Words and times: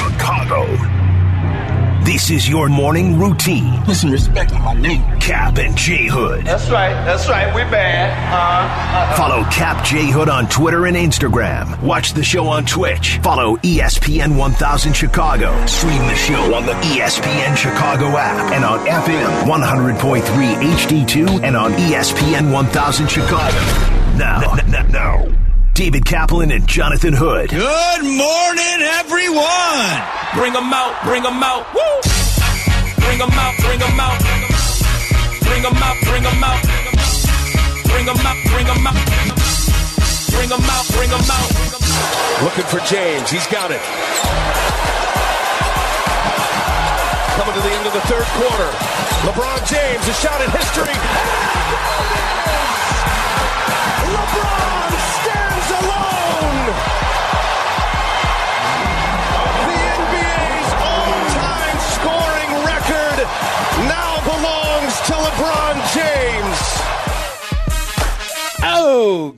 Chicago. 0.00 0.64
This 2.04 2.30
is 2.30 2.48
your 2.48 2.70
morning 2.70 3.18
routine. 3.18 3.84
Listen, 3.84 4.10
respect 4.10 4.50
my 4.54 4.72
name. 4.72 5.02
Cap 5.20 5.58
and 5.58 5.76
J 5.76 6.06
Hood. 6.08 6.46
That's 6.46 6.70
right. 6.70 6.94
That's 7.04 7.28
right. 7.28 7.54
We're 7.54 7.70
bad. 7.70 8.08
Uh, 8.32 9.12
uh, 9.12 9.16
Follow 9.16 9.44
Cap 9.50 9.84
J 9.84 10.10
Hood 10.10 10.30
on 10.30 10.48
Twitter 10.48 10.86
and 10.86 10.96
Instagram. 10.96 11.80
Watch 11.82 12.14
the 12.14 12.24
show 12.24 12.46
on 12.46 12.64
Twitch. 12.64 13.18
Follow 13.22 13.58
ESPN 13.58 14.38
1000 14.38 14.94
Chicago. 14.94 15.54
Stream 15.66 16.00
the 16.08 16.14
show 16.16 16.54
on 16.54 16.64
the 16.64 16.72
ESPN 16.72 17.54
Chicago 17.54 18.06
app 18.16 18.52
and 18.52 18.64
on 18.64 18.78
FM 18.86 19.42
100.3 19.42 20.22
HD2 20.22 21.42
and 21.44 21.54
on 21.54 21.72
ESPN 21.72 22.50
1000 22.50 23.06
Chicago. 23.08 23.58
Now, 24.16 24.54
n- 24.54 24.74
n- 24.74 24.90
now, 24.90 25.26
David 25.74 26.04
Kaplan 26.04 26.50
and 26.50 26.66
Jonathan 26.68 27.14
Hood. 27.14 27.50
Good 27.50 28.02
morning, 28.04 28.78
everyone. 29.00 29.90
Bring 30.34 30.52
them 30.52 30.68
out, 30.72 30.92
bring 31.04 31.22
them 31.22 31.42
out. 31.42 31.64
Woo! 31.72 31.80
Bring 33.00 33.18
them 33.18 33.32
out, 33.32 33.54
bring 33.64 33.78
them 33.78 34.00
out. 34.00 34.18
Bring 35.40 35.62
them 35.62 35.76
out, 35.80 35.96
bring 36.04 36.22
them 36.22 36.44
out. 36.44 36.60
Bring 37.88 38.06
them 38.06 38.20
out, 38.22 38.38
bring 38.52 38.66
them 38.66 38.86
out. 38.86 38.98
Bring 40.30 40.48
them 40.48 40.64
out, 40.68 40.86
bring 40.94 41.10
them 41.10 41.26
out. 41.26 41.48
Looking 42.44 42.68
for 42.68 42.80
James. 42.86 43.30
He's 43.30 43.46
got 43.48 43.70
it. 43.70 43.82
Coming 47.36 47.54
to 47.56 47.62
the 47.62 47.72
end 47.72 47.86
of 47.86 47.92
the 47.92 48.04
third 48.04 48.28
quarter. 48.36 48.70
LeBron 49.24 49.60
James, 49.68 50.04
a 50.08 50.14
shot 50.14 50.40
at 50.40 50.50
history. 50.50 50.96
LeBron 65.40 65.76
James. 65.94 66.60
Oh, 68.62 69.34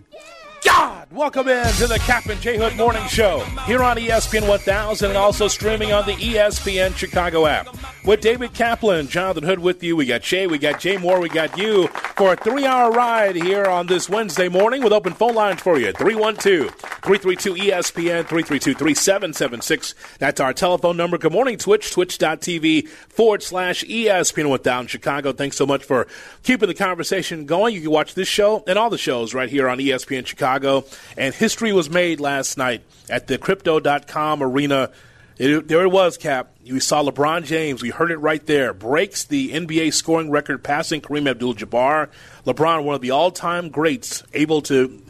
God! 0.65 0.92
Welcome 1.13 1.49
in 1.49 1.67
to 1.75 1.87
the 1.87 1.99
Cap 1.99 2.25
and 2.27 2.41
J 2.41 2.57
Hood 2.57 2.75
Morning 2.79 3.07
Show 3.07 3.41
here 3.67 3.83
on 3.83 3.99
ESPN 3.99 4.49
1000 4.49 5.11
and 5.11 5.19
also 5.19 5.47
streaming 5.47 5.93
on 5.93 6.07
the 6.07 6.15
ESPN 6.15 6.97
Chicago 6.97 7.45
app. 7.45 7.69
With 8.07 8.23
David 8.23 8.55
Kaplan, 8.55 9.09
Jonathan 9.09 9.45
Hood 9.45 9.59
with 9.59 9.83
you. 9.83 9.95
We 9.95 10.07
got 10.07 10.23
Jay, 10.23 10.47
we 10.47 10.57
got 10.57 10.81
Jay 10.81 10.97
Moore, 10.97 11.21
we 11.21 11.29
got 11.29 11.59
you 11.59 11.89
for 12.17 12.33
a 12.33 12.37
three 12.37 12.65
hour 12.65 12.91
ride 12.91 13.37
here 13.37 13.67
on 13.67 13.87
this 13.89 14.09
Wednesday 14.09 14.49
morning 14.49 14.83
with 14.83 14.93
open 14.93 15.13
phone 15.13 15.35
lines 15.35 15.61
for 15.61 15.79
you 15.79 15.93
312 15.93 16.71
332 16.71 17.55
ESPN 17.55 18.27
332 18.27 18.75
3776. 18.75 19.95
That's 20.19 20.41
our 20.41 20.53
telephone 20.53 20.97
number. 20.97 21.19
Good 21.19 21.33
morning, 21.33 21.59
Twitch, 21.59 21.93
twitch.tv 21.93 22.89
forward 22.89 23.43
slash 23.43 23.85
ESPN 23.85 24.49
1000 24.49 24.89
Chicago. 24.89 25.33
Thanks 25.33 25.57
so 25.57 25.67
much 25.67 25.85
for 25.85 26.07
keeping 26.43 26.69
the 26.69 26.75
conversation 26.75 27.45
going. 27.45 27.75
You 27.75 27.83
can 27.83 27.91
watch 27.91 28.15
this 28.15 28.29
show 28.29 28.65
and 28.67 28.79
all 28.79 28.89
the 28.89 28.99
shows 28.99 29.35
right 29.35 29.51
here 29.51 29.69
on 29.69 29.79
ESPN 29.79 30.27
Chicago. 30.27 30.85
And 31.17 31.35
history 31.35 31.73
was 31.73 31.91
made 31.91 32.21
last 32.21 32.57
night 32.57 32.83
at 33.11 33.27
the 33.27 33.39
Crypto.com 33.39 34.43
arena. 34.43 34.91
It, 35.39 35.69
there 35.69 35.83
it 35.83 35.91
was, 35.91 36.17
Cap. 36.17 36.51
You 36.63 36.79
saw 36.81 37.03
LeBron 37.03 37.45
James. 37.45 37.83
We 37.83 37.91
heard 37.91 38.11
it 38.11 38.19
right 38.19 38.45
there. 38.47 38.73
Breaks 38.73 39.25
the 39.25 39.53
NBA 39.53 39.93
scoring 39.93 40.31
record, 40.31 40.63
passing 40.63 41.01
Kareem 41.01 41.29
Abdul-Jabbar. 41.29 42.09
LeBron, 42.47 42.85
one 42.85 42.95
of 42.95 43.01
the 43.01 43.11
all-time 43.11 43.69
greats, 43.69 44.23
able 44.33 44.63
to 44.63 45.03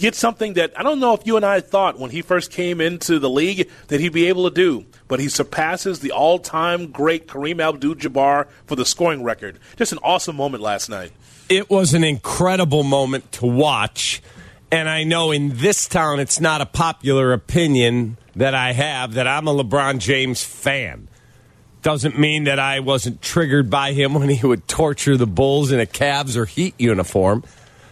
get 0.00 0.14
something 0.14 0.54
that 0.54 0.72
I 0.78 0.82
don't 0.82 1.00
know 1.00 1.12
if 1.14 1.26
you 1.26 1.36
and 1.36 1.44
I 1.44 1.60
thought 1.60 1.98
when 1.98 2.10
he 2.10 2.22
first 2.22 2.50
came 2.50 2.80
into 2.80 3.18
the 3.18 3.28
league 3.28 3.70
that 3.88 4.00
he'd 4.00 4.12
be 4.12 4.28
able 4.28 4.48
to 4.48 4.54
do. 4.54 4.86
But 5.08 5.20
he 5.20 5.28
surpasses 5.28 6.00
the 6.00 6.12
all-time 6.12 6.90
great 6.90 7.28
Kareem 7.28 7.62
Abdul-Jabbar 7.62 8.48
for 8.66 8.76
the 8.76 8.86
scoring 8.86 9.22
record. 9.22 9.58
Just 9.76 9.92
an 9.92 9.98
awesome 10.02 10.36
moment 10.36 10.62
last 10.62 10.88
night. 10.88 11.12
It 11.48 11.68
was 11.68 11.92
an 11.92 12.04
incredible 12.04 12.84
moment 12.84 13.30
to 13.32 13.46
watch. 13.46 14.22
And 14.70 14.88
I 14.88 15.04
know 15.04 15.30
in 15.30 15.56
this 15.56 15.86
town 15.86 16.20
it's 16.20 16.40
not 16.40 16.60
a 16.60 16.66
popular 16.66 17.32
opinion 17.32 18.16
that 18.36 18.54
I 18.54 18.72
have 18.72 19.14
that 19.14 19.26
I'm 19.26 19.46
a 19.46 19.54
LeBron 19.54 19.98
James 19.98 20.42
fan. 20.42 21.08
Doesn't 21.82 22.18
mean 22.18 22.44
that 22.44 22.58
I 22.58 22.80
wasn't 22.80 23.20
triggered 23.22 23.70
by 23.70 23.92
him 23.92 24.14
when 24.14 24.28
he 24.28 24.46
would 24.46 24.66
torture 24.66 25.16
the 25.16 25.26
Bulls 25.26 25.70
in 25.70 25.80
a 25.80 25.86
Cavs 25.86 26.36
or 26.36 26.46
Heat 26.46 26.74
uniform. 26.78 27.44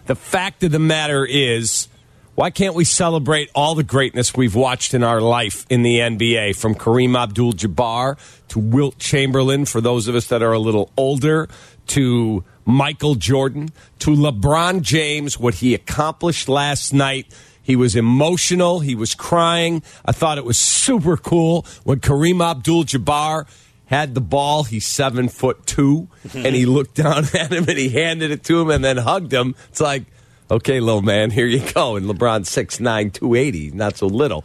The 0.06 0.16
fact 0.16 0.64
of 0.64 0.72
the 0.72 0.78
matter 0.78 1.24
is, 1.24 1.88
why 2.34 2.50
can't 2.50 2.74
we 2.74 2.84
celebrate 2.84 3.50
all 3.54 3.74
the 3.74 3.82
greatness 3.82 4.34
we've 4.34 4.54
watched 4.54 4.94
in 4.94 5.04
our 5.04 5.20
life 5.20 5.66
in 5.68 5.82
the 5.82 5.98
NBA, 5.98 6.56
from 6.56 6.74
Kareem 6.74 7.16
Abdul 7.16 7.52
Jabbar 7.52 8.16
to 8.48 8.58
Wilt 8.58 8.98
Chamberlain, 8.98 9.66
for 9.66 9.82
those 9.82 10.08
of 10.08 10.14
us 10.14 10.28
that 10.28 10.42
are 10.42 10.52
a 10.52 10.58
little 10.58 10.90
older, 10.96 11.48
to 11.88 12.42
Michael 12.64 13.14
Jordan, 13.14 13.70
to 14.00 14.10
LeBron 14.10 14.82
James, 14.82 15.38
what 15.38 15.56
he 15.56 15.74
accomplished 15.74 16.48
last 16.48 16.92
night. 16.92 17.26
He 17.62 17.76
was 17.76 17.94
emotional. 17.94 18.80
He 18.80 18.94
was 18.94 19.14
crying. 19.14 19.82
I 20.04 20.12
thought 20.12 20.38
it 20.38 20.44
was 20.44 20.58
super 20.58 21.16
cool 21.16 21.64
when 21.84 22.00
Kareem 22.00 22.44
Abdul 22.44 22.84
Jabbar 22.84 23.46
had 23.86 24.14
the 24.14 24.20
ball. 24.20 24.64
He's 24.64 24.86
seven 24.86 25.28
foot 25.28 25.66
2 25.66 26.08
mhm. 26.26 26.44
and 26.44 26.56
he 26.56 26.66
looked 26.66 26.94
down 26.94 27.24
at 27.34 27.52
him 27.52 27.64
and 27.68 27.78
he 27.78 27.90
handed 27.90 28.30
it 28.30 28.42
to 28.44 28.60
him 28.60 28.70
and 28.70 28.84
then 28.84 28.96
hugged 28.96 29.32
him. 29.32 29.54
It's 29.68 29.80
like, 29.80 30.04
okay, 30.50 30.80
little 30.80 31.02
man, 31.02 31.30
here 31.30 31.46
you 31.46 31.60
go. 31.72 31.96
And 31.96 32.06
LeBron 32.06 32.40
6'9, 32.40 33.12
280, 33.12 33.70
not 33.72 33.96
so 33.96 34.06
little. 34.06 34.44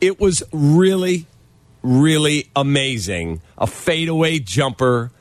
It 0.00 0.20
was 0.20 0.42
really, 0.52 1.26
really 1.82 2.50
amazing. 2.56 3.40
A 3.58 3.66
fadeaway 3.66 4.38
jumper. 4.38 5.12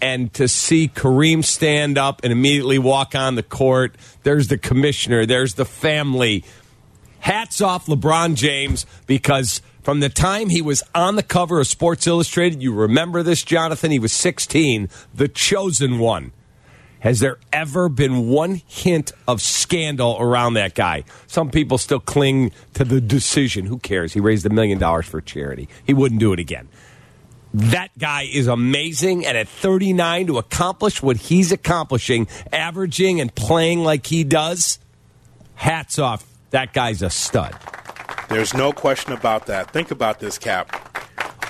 And 0.00 0.32
to 0.34 0.48
see 0.48 0.88
Kareem 0.88 1.44
stand 1.44 1.98
up 1.98 2.20
and 2.22 2.32
immediately 2.32 2.78
walk 2.78 3.14
on 3.14 3.34
the 3.34 3.42
court, 3.42 3.96
there's 4.22 4.48
the 4.48 4.58
commissioner, 4.58 5.26
there's 5.26 5.54
the 5.54 5.64
family. 5.64 6.44
Hats 7.20 7.60
off 7.60 7.86
LeBron 7.86 8.36
James 8.36 8.86
because 9.06 9.60
from 9.82 10.00
the 10.00 10.08
time 10.08 10.50
he 10.50 10.62
was 10.62 10.82
on 10.94 11.16
the 11.16 11.22
cover 11.22 11.60
of 11.60 11.66
Sports 11.66 12.06
Illustrated, 12.06 12.62
you 12.62 12.72
remember 12.72 13.22
this, 13.22 13.42
Jonathan? 13.42 13.90
He 13.90 13.98
was 13.98 14.12
16, 14.12 14.88
the 15.14 15.28
chosen 15.28 15.98
one. 15.98 16.32
Has 17.00 17.20
there 17.20 17.38
ever 17.52 17.88
been 17.88 18.28
one 18.28 18.60
hint 18.66 19.12
of 19.26 19.40
scandal 19.40 20.16
around 20.18 20.54
that 20.54 20.74
guy? 20.74 21.04
Some 21.26 21.50
people 21.50 21.78
still 21.78 22.00
cling 22.00 22.50
to 22.74 22.84
the 22.84 23.00
decision. 23.00 23.66
Who 23.66 23.78
cares? 23.78 24.12
He 24.12 24.20
raised 24.20 24.44
a 24.46 24.50
million 24.50 24.78
dollars 24.78 25.06
for 25.06 25.20
charity. 25.20 25.68
He 25.86 25.94
wouldn't 25.94 26.20
do 26.20 26.32
it 26.32 26.40
again. 26.40 26.68
That 27.58 27.90
guy 27.98 28.22
is 28.22 28.46
amazing. 28.46 29.26
And 29.26 29.36
at 29.36 29.48
39, 29.48 30.28
to 30.28 30.38
accomplish 30.38 31.02
what 31.02 31.16
he's 31.16 31.50
accomplishing, 31.50 32.28
averaging 32.52 33.20
and 33.20 33.34
playing 33.34 33.80
like 33.80 34.06
he 34.06 34.22
does, 34.22 34.78
hats 35.56 35.98
off. 35.98 36.24
That 36.50 36.72
guy's 36.72 37.02
a 37.02 37.10
stud. 37.10 37.56
There's 38.28 38.54
no 38.54 38.72
question 38.72 39.12
about 39.12 39.46
that. 39.46 39.72
Think 39.72 39.90
about 39.90 40.20
this, 40.20 40.38
Cap. 40.38 40.72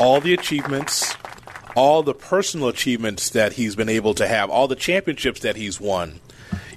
All 0.01 0.21
the 0.21 0.33
achievements, 0.33 1.15
all 1.77 2.03
the 2.03 2.15
personal 2.15 2.69
achievements 2.69 3.29
that 3.31 3.53
he's 3.53 3.77
been 3.77 3.91
able 3.91 4.15
to 4.15 4.27
have, 4.27 4.49
all 4.49 4.67
the 4.67 4.77
championships 4.77 5.41
that 5.41 5.57
he's 5.57 5.79
won. 5.79 6.21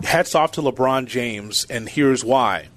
Hats 0.03 0.36
off 0.36 0.52
to 0.53 0.62
LeBron 0.62 1.06
James, 1.06 1.66
and 1.70 1.88
here's 1.88 2.25
why. 2.25 2.68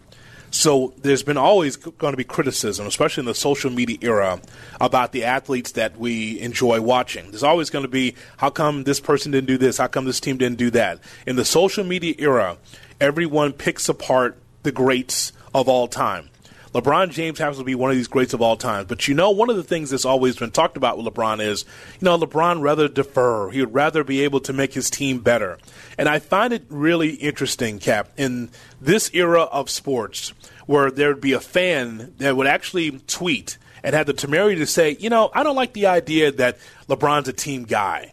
So 0.54 0.94
there's 0.98 1.24
been 1.24 1.36
always 1.36 1.74
going 1.74 2.12
to 2.12 2.16
be 2.16 2.22
criticism, 2.22 2.86
especially 2.86 3.22
in 3.22 3.26
the 3.26 3.34
social 3.34 3.72
media 3.72 3.98
era, 4.02 4.40
about 4.80 5.10
the 5.10 5.24
athletes 5.24 5.72
that 5.72 5.98
we 5.98 6.38
enjoy 6.38 6.80
watching. 6.80 7.32
There's 7.32 7.42
always 7.42 7.70
going 7.70 7.82
to 7.82 7.88
be, 7.88 8.14
how 8.36 8.50
come 8.50 8.84
this 8.84 9.00
person 9.00 9.32
didn't 9.32 9.48
do 9.48 9.58
this? 9.58 9.78
How 9.78 9.88
come 9.88 10.04
this 10.04 10.20
team 10.20 10.38
didn't 10.38 10.58
do 10.58 10.70
that? 10.70 11.00
In 11.26 11.34
the 11.34 11.44
social 11.44 11.82
media 11.82 12.14
era, 12.18 12.56
everyone 13.00 13.52
picks 13.52 13.88
apart 13.88 14.38
the 14.62 14.70
greats 14.70 15.32
of 15.52 15.68
all 15.68 15.88
time. 15.88 16.30
LeBron 16.74 17.10
James 17.10 17.38
happens 17.38 17.58
to 17.58 17.64
be 17.64 17.76
one 17.76 17.90
of 17.90 17.96
these 17.96 18.08
greats 18.08 18.34
of 18.34 18.42
all 18.42 18.56
time. 18.56 18.84
But 18.86 19.06
you 19.06 19.14
know, 19.14 19.30
one 19.30 19.48
of 19.48 19.54
the 19.54 19.62
things 19.62 19.90
that's 19.90 20.04
always 20.04 20.36
been 20.36 20.50
talked 20.50 20.76
about 20.76 20.98
with 20.98 21.06
LeBron 21.06 21.40
is, 21.40 21.64
you 22.00 22.04
know, 22.04 22.18
LeBron 22.18 22.62
rather 22.62 22.88
defer. 22.88 23.50
He 23.50 23.60
would 23.60 23.72
rather 23.72 24.02
be 24.02 24.22
able 24.22 24.40
to 24.40 24.52
make 24.52 24.74
his 24.74 24.90
team 24.90 25.20
better. 25.20 25.58
And 25.96 26.08
I 26.08 26.18
find 26.18 26.52
it 26.52 26.64
really 26.68 27.10
interesting, 27.10 27.78
Cap, 27.78 28.10
in 28.16 28.50
this 28.80 29.08
era 29.14 29.42
of 29.42 29.70
sports 29.70 30.32
where 30.66 30.90
there'd 30.90 31.20
be 31.20 31.32
a 31.32 31.40
fan 31.40 32.14
that 32.18 32.36
would 32.36 32.46
actually 32.46 32.92
tweet 33.06 33.58
and 33.82 33.94
have 33.94 34.06
the 34.06 34.12
temerity 34.12 34.58
to 34.60 34.66
say, 34.66 34.96
you 34.98 35.10
know, 35.10 35.30
I 35.34 35.42
don't 35.42 35.56
like 35.56 35.74
the 35.74 35.86
idea 35.86 36.32
that 36.32 36.58
LeBron's 36.88 37.28
a 37.28 37.32
team 37.32 37.64
guy. 37.64 38.12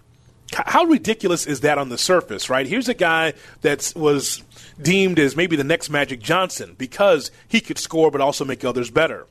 How 0.54 0.84
ridiculous 0.84 1.48
is 1.48 1.62
that 1.62 1.78
on 1.78 1.88
the 1.88 1.98
surface, 1.98 2.50
right? 2.50 2.68
Here's 2.68 2.90
a 2.90 2.94
guy 2.94 3.34
that 3.62 3.94
was 3.96 4.44
deemed 4.82 5.18
as 5.18 5.38
maybe 5.38 5.56
the 5.56 5.64
next 5.64 5.90
Magic 5.90 6.20
Johnson 6.20 6.76
because 6.78 7.32
he 7.48 7.62
could 7.62 7.78
score 7.78 8.12
but 8.12 8.20
also 8.20 8.44
make 8.44 8.66
others 8.66 8.90
better. 8.90 9.28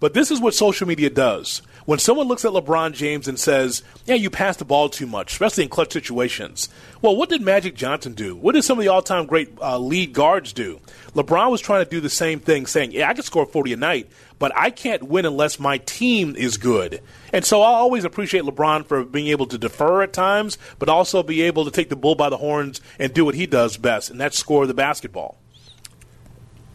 But 0.00 0.14
this 0.14 0.32
is 0.32 0.40
what 0.40 0.54
social 0.54 0.88
media 0.88 1.10
does. 1.10 1.62
When 1.86 1.98
someone 1.98 2.28
looks 2.28 2.46
at 2.46 2.52
LeBron 2.52 2.94
James 2.94 3.28
and 3.28 3.38
says, 3.38 3.82
"Yeah, 4.06 4.14
you 4.14 4.30
pass 4.30 4.56
the 4.56 4.64
ball 4.64 4.88
too 4.88 5.06
much, 5.06 5.32
especially 5.32 5.64
in 5.64 5.68
clutch 5.68 5.92
situations," 5.92 6.70
well, 7.02 7.14
what 7.14 7.28
did 7.28 7.42
Magic 7.42 7.74
Johnson 7.74 8.14
do? 8.14 8.34
What 8.34 8.54
did 8.54 8.64
some 8.64 8.78
of 8.78 8.82
the 8.82 8.88
all-time 8.88 9.26
great 9.26 9.50
uh, 9.60 9.78
lead 9.78 10.14
guards 10.14 10.54
do? 10.54 10.80
LeBron 11.14 11.50
was 11.50 11.60
trying 11.60 11.84
to 11.84 11.90
do 11.90 12.00
the 12.00 12.08
same 12.08 12.40
thing, 12.40 12.64
saying, 12.64 12.92
"Yeah, 12.92 13.10
I 13.10 13.12
can 13.12 13.22
score 13.22 13.44
40 13.44 13.74
a 13.74 13.76
night, 13.76 14.08
but 14.38 14.50
I 14.56 14.70
can't 14.70 15.02
win 15.02 15.26
unless 15.26 15.60
my 15.60 15.76
team 15.76 16.34
is 16.36 16.56
good." 16.56 17.02
And 17.34 17.44
so 17.44 17.60
I 17.60 17.74
always 17.74 18.04
appreciate 18.04 18.44
LeBron 18.44 18.86
for 18.86 19.04
being 19.04 19.26
able 19.26 19.46
to 19.46 19.58
defer 19.58 20.02
at 20.02 20.14
times, 20.14 20.56
but 20.78 20.88
also 20.88 21.22
be 21.22 21.42
able 21.42 21.66
to 21.66 21.70
take 21.70 21.90
the 21.90 21.96
bull 21.96 22.14
by 22.14 22.30
the 22.30 22.38
horns 22.38 22.80
and 22.98 23.12
do 23.12 23.26
what 23.26 23.34
he 23.34 23.44
does 23.44 23.76
best, 23.76 24.08
and 24.08 24.18
that's 24.18 24.38
score 24.38 24.66
the 24.66 24.72
basketball 24.72 25.38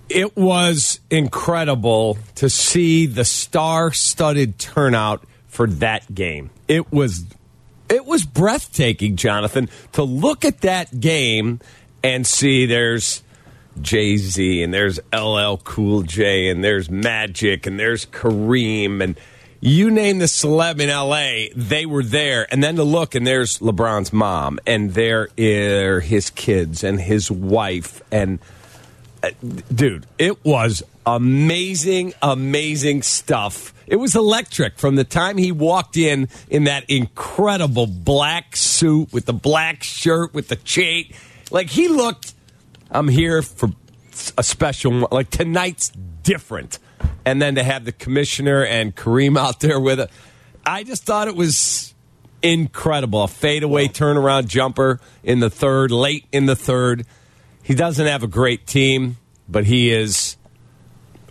it 0.10 0.36
was 0.36 1.00
incredible 1.10 2.18
to 2.36 2.50
see 2.50 3.06
the 3.06 3.26
star-studded 3.26 4.58
turnout 4.60 5.24
for 5.48 5.68
that 5.68 6.14
game. 6.14 6.50
It 6.68 6.92
was 6.92 7.26
it 7.90 8.06
was 8.06 8.24
breathtaking, 8.24 9.16
Jonathan, 9.16 9.70
to 9.94 10.04
look 10.04 10.46
at 10.46 10.62
that 10.62 11.00
game 11.00 11.60
and 12.04 12.26
see 12.26 12.68
there's 12.68 13.24
Jay 13.82 14.18
Z 14.18 14.62
and 14.62 14.74
there's 14.74 15.00
LL 15.14 15.56
Cool 15.64 16.04
J 16.04 16.50
and 16.50 16.64
there's 16.64 16.90
Magic 16.90 17.66
and 17.66 17.80
there's 17.80 18.06
Kareem 18.06 19.02
and 19.02 19.20
you 19.62 19.92
name 19.92 20.20
the 20.20 20.26
celeb 20.26 20.80
in 20.80 20.90
LA, 20.90 21.54
they 21.54 21.86
were 21.86 22.04
there. 22.04 22.48
And 22.50 22.64
then 22.64 22.78
to 22.78 22.84
look 22.84 23.14
and 23.16 23.28
there's 23.28 23.60
LeBron's 23.60 24.14
mom 24.14 24.60
and 24.66 24.94
there 24.94 25.30
are 25.38 26.00
his 26.00 26.30
kids 26.30 26.84
and 26.84 27.00
his 27.00 27.30
wife 27.30 28.02
and 28.12 28.40
dude, 29.74 30.06
it 30.18 30.44
was 30.44 30.84
amazing, 31.06 32.14
amazing 32.22 33.02
stuff. 33.02 33.74
It 33.88 33.96
was 33.96 34.16
electric 34.16 34.78
from 34.78 34.96
the 34.96 35.04
time 35.04 35.38
he 35.38 35.52
walked 35.52 35.98
in 35.98 36.30
in 36.50 36.66
that 36.66 36.88
incredible 36.90 37.88
black 37.88 38.56
suit 38.56 39.12
with 39.12 39.26
the 39.26 39.34
black 39.34 39.84
shirt 39.84 40.34
with 40.34 40.48
the 40.48 40.56
chain. 40.56 41.12
Like 41.50 41.70
he 41.70 41.88
looked, 41.88 42.34
I'm 42.92 43.08
here 43.08 43.42
for 43.42 43.70
a 44.38 44.44
special. 44.44 45.08
Like 45.12 45.30
tonight's 45.30 45.90
different, 46.24 46.78
and 47.26 47.42
then 47.42 47.56
to 47.56 47.64
have 47.64 47.86
the 47.86 47.92
commissioner 47.92 48.64
and 48.64 48.96
Kareem 48.96 49.38
out 49.38 49.60
there 49.60 49.80
with 49.80 50.00
it, 50.00 50.12
I 50.66 50.84
just 50.84 51.04
thought 51.04 51.28
it 51.28 51.36
was 51.36 51.94
incredible. 52.42 53.24
A 53.24 53.28
fadeaway 53.28 53.88
turnaround 53.88 54.48
jumper 54.48 55.00
in 55.24 55.40
the 55.40 55.50
third, 55.50 55.92
late 55.92 56.26
in 56.32 56.46
the 56.46 56.56
third. 56.56 57.06
He 57.70 57.76
doesn't 57.76 58.08
have 58.08 58.24
a 58.24 58.28
great 58.28 58.66
team, 58.66 59.18
but 59.48 59.64
he 59.64 59.92
is 59.92 60.38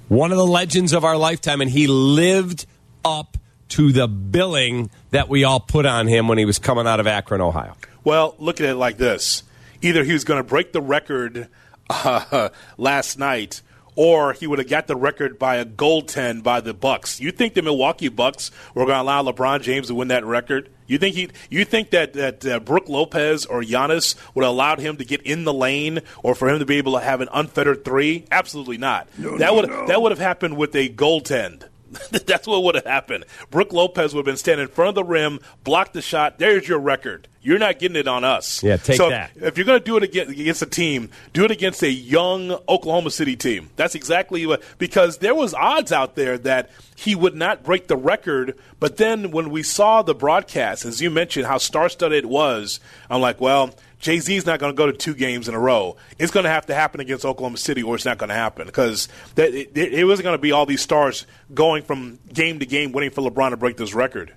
one 0.07 0.31
of 0.31 0.39
the 0.39 0.47
legends 0.47 0.93
of 0.93 1.05
our 1.05 1.17
lifetime, 1.17 1.61
and 1.61 1.69
he 1.69 1.89
lived 1.89 2.65
up 3.05 3.37
to 3.71 3.91
the 3.91 4.07
billing 4.07 4.89
that 5.11 5.29
we 5.29 5.43
all 5.43 5.59
put 5.59 5.85
on 5.85 6.07
him 6.07 6.29
when 6.29 6.39
he 6.39 6.45
was 6.45 6.61
coming 6.61 6.87
out 6.87 7.01
of 7.01 7.09
Akron, 7.09 7.41
Ohio. 7.41 7.75
Well, 8.05 8.37
look 8.39 8.61
at 8.61 8.69
it 8.69 8.77
like 8.77 8.99
this: 8.99 9.43
either 9.83 10.05
he 10.05 10.13
was 10.13 10.23
going 10.23 10.39
to 10.39 10.49
break 10.49 10.73
the 10.73 10.81
record 10.81 11.49
uh, 11.91 12.51
last 12.77 13.19
night, 13.19 13.61
or 13.99 14.33
he 14.33 14.47
would 14.47 14.61
have 14.61 14.69
got 14.69 14.87
the 14.87 14.95
record 14.95 15.41
by 15.41 15.57
a 15.57 15.65
goaltend 15.65 16.45
by 16.45 16.61
the 16.61 16.73
Bucks. 16.73 17.19
You 17.19 17.33
think 17.33 17.55
the 17.55 17.63
Milwaukee 17.63 18.09
Bucks 18.09 18.53
were 18.73 18.87
going 18.87 18.97
to 18.97 19.03
allow 19.03 19.25
LeBron 19.25 19.61
James 19.61 19.89
to 19.89 19.95
win 19.97 20.07
that 20.07 20.25
record? 20.25 20.71
You 20.87 20.99
think 20.99 21.17
he? 21.17 21.31
You 21.51 21.65
think 21.65 21.91
that 21.91 22.13
that 22.13 22.47
uh, 22.47 22.61
Brook 22.61 22.89
Lopez 22.89 23.45
or 23.45 23.61
Giannis 23.61 24.15
would 24.37 24.45
have 24.45 24.53
allowed 24.53 24.79
him 24.79 24.99
to 24.99 25.05
get 25.05 25.23
in 25.23 25.43
the 25.43 25.53
lane, 25.53 26.01
or 26.23 26.37
for 26.37 26.49
him 26.49 26.61
to 26.61 26.65
be 26.65 26.77
able 26.77 26.93
to 26.93 27.01
have 27.01 27.21
an 27.21 27.29
unfettered 27.33 27.85
three? 27.85 28.25
Absolutely 28.31 28.79
not. 28.79 29.09
No, 29.19 29.37
that 29.37 29.47
no, 29.47 29.55
would 29.55 29.69
no. 29.69 29.87
that 29.89 30.01
would 30.01 30.13
have 30.13 30.21
happened 30.21 30.57
with 30.57 30.77
a 30.77 30.89
goaltend. 30.89 31.65
That's 32.27 32.47
what 32.47 32.63
would 32.65 32.75
have 32.75 32.85
happened. 32.85 33.25
Brook 33.51 33.73
Lopez 33.73 34.15
would 34.15 34.21
have 34.21 34.27
been 34.27 34.37
standing 34.37 34.65
in 34.65 34.73
front 34.73 34.91
of 34.91 34.95
the 34.95 35.05
rim, 35.05 35.41
blocked 35.65 35.95
the 35.95 36.03
shot. 36.03 36.39
There's 36.39 36.69
your 36.69 36.79
record. 36.79 37.29
You're 37.41 37.59
not 37.59 37.79
getting 37.79 37.97
it 37.97 38.09
on 38.09 38.25
us. 38.25 38.63
Yeah, 38.63 38.77
take 38.77 38.97
so 38.97 39.11
that. 39.11 39.31
If 39.37 39.57
you're 39.57 39.65
going 39.65 39.79
to 39.79 39.85
do 39.85 39.97
it 39.97 40.03
against, 40.03 40.33
against 40.33 40.63
a 40.63 40.67
team, 40.67 41.09
do 41.33 41.45
it 41.45 41.51
against 41.51 41.83
a 41.83 41.91
young 41.91 42.59
Oklahoma 42.69 43.11
City 43.11 43.37
team. 43.37 43.71
That's 43.77 43.95
exactly 43.95 44.45
what 44.45 44.63
because 44.77 45.19
there 45.19 45.35
was 45.35 45.55
odds 45.55 45.93
out 45.93 46.15
there 46.15 46.37
that 46.39 46.71
he 46.97 47.15
would 47.15 47.35
not 47.35 47.63
break 47.63 47.87
the 47.87 47.97
record. 47.97 48.59
But 48.81 48.97
then 48.97 49.31
when 49.31 49.51
we 49.51 49.63
saw 49.63 50.03
the 50.03 50.15
broadcast, 50.15 50.85
as 50.85 51.01
you 51.01 51.11
mentioned, 51.11 51.47
how 51.47 51.59
star-studded 51.59 52.25
it 52.25 52.29
was, 52.29 52.81
I'm 53.09 53.21
like, 53.21 53.41
well. 53.41 53.75
Jay 53.99 54.21
Z's 54.21 54.47
not 54.47 54.61
going 54.61 54.73
to 54.73 54.77
go 54.77 54.87
to 54.87 54.93
two 54.93 55.15
games 55.15 55.49
in 55.49 55.55
a 55.55 55.59
row. 55.59 55.97
It's 56.19 56.31
going 56.31 56.45
to 56.45 56.51
have 56.51 56.67
to 56.67 56.75
happen 56.75 57.01
against 57.01 57.25
Oklahoma 57.25 57.57
City, 57.57 57.83
or 57.83 57.97
it's 57.97 58.05
not 58.05 58.19
going 58.19 58.29
to 58.29 58.35
happen 58.35 58.67
because 58.67 59.09
that, 59.35 59.53
it, 59.53 59.77
it 59.77 60.05
wasn't 60.05 60.25
going 60.25 60.37
to 60.37 60.43
be 60.43 60.53
all 60.53 60.67
these 60.67 60.83
stars 60.83 61.27
going 61.53 61.83
from 61.83 62.19
game 62.33 62.61
to 62.61 62.67
game 62.67 62.93
waiting 62.93 63.11
for 63.11 63.29
LeBron 63.29 63.51
to 63.51 63.57
break 63.57 63.77
this 63.77 63.95
record. 63.95 64.33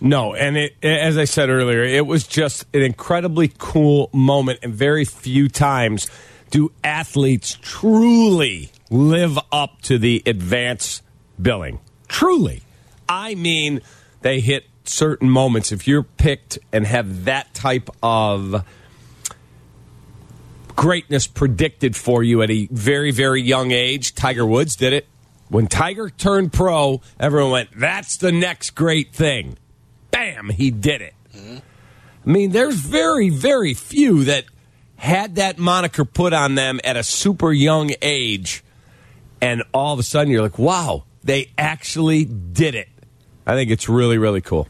No, 0.00 0.34
and 0.34 0.56
it, 0.56 0.74
as 0.82 1.16
I 1.16 1.26
said 1.26 1.48
earlier, 1.48 1.84
it 1.84 2.06
was 2.06 2.26
just 2.26 2.64
an 2.74 2.82
incredibly 2.82 3.52
cool 3.58 4.10
moment, 4.12 4.58
and 4.62 4.74
very 4.74 5.04
few 5.04 5.48
times 5.48 6.10
do 6.50 6.72
athletes 6.82 7.56
truly 7.62 8.72
live 8.90 9.38
up 9.52 9.80
to 9.82 9.98
the 9.98 10.22
advance 10.26 11.02
billing. 11.40 11.78
Truly. 12.08 12.62
I 13.08 13.34
mean, 13.34 13.80
they 14.22 14.40
hit 14.40 14.64
certain 14.84 15.30
moments. 15.30 15.70
If 15.70 15.86
you're 15.86 16.02
picked 16.02 16.58
and 16.72 16.86
have 16.86 17.26
that 17.26 17.54
type 17.54 17.88
of 18.02 18.64
greatness 20.76 21.26
predicted 21.26 21.96
for 21.96 22.22
you 22.22 22.42
at 22.42 22.50
a 22.50 22.68
very, 22.70 23.10
very 23.10 23.42
young 23.42 23.70
age, 23.70 24.14
Tiger 24.14 24.46
Woods 24.46 24.76
did 24.76 24.92
it. 24.92 25.06
When 25.48 25.66
Tiger 25.66 26.08
turned 26.08 26.52
pro, 26.52 27.02
everyone 27.20 27.50
went, 27.50 27.68
that's 27.76 28.16
the 28.16 28.32
next 28.32 28.70
great 28.70 29.12
thing 29.12 29.56
bam, 30.12 30.50
he 30.50 30.70
did 30.70 31.02
it. 31.02 31.14
I 31.34 31.60
mean, 32.30 32.52
there's 32.52 32.76
very, 32.76 33.30
very 33.30 33.74
few 33.74 34.24
that 34.24 34.44
had 34.96 35.34
that 35.34 35.58
moniker 35.58 36.04
put 36.04 36.32
on 36.32 36.54
them 36.54 36.78
at 36.84 36.96
a 36.96 37.02
super 37.02 37.52
young 37.52 37.90
age, 38.00 38.62
and 39.40 39.64
all 39.74 39.92
of 39.92 39.98
a 39.98 40.04
sudden 40.04 40.30
you're 40.32 40.42
like, 40.42 40.58
wow, 40.58 41.04
they 41.24 41.50
actually 41.58 42.24
did 42.24 42.76
it. 42.76 42.88
I 43.44 43.54
think 43.54 43.72
it's 43.72 43.88
really, 43.88 44.18
really 44.18 44.40
cool. 44.40 44.68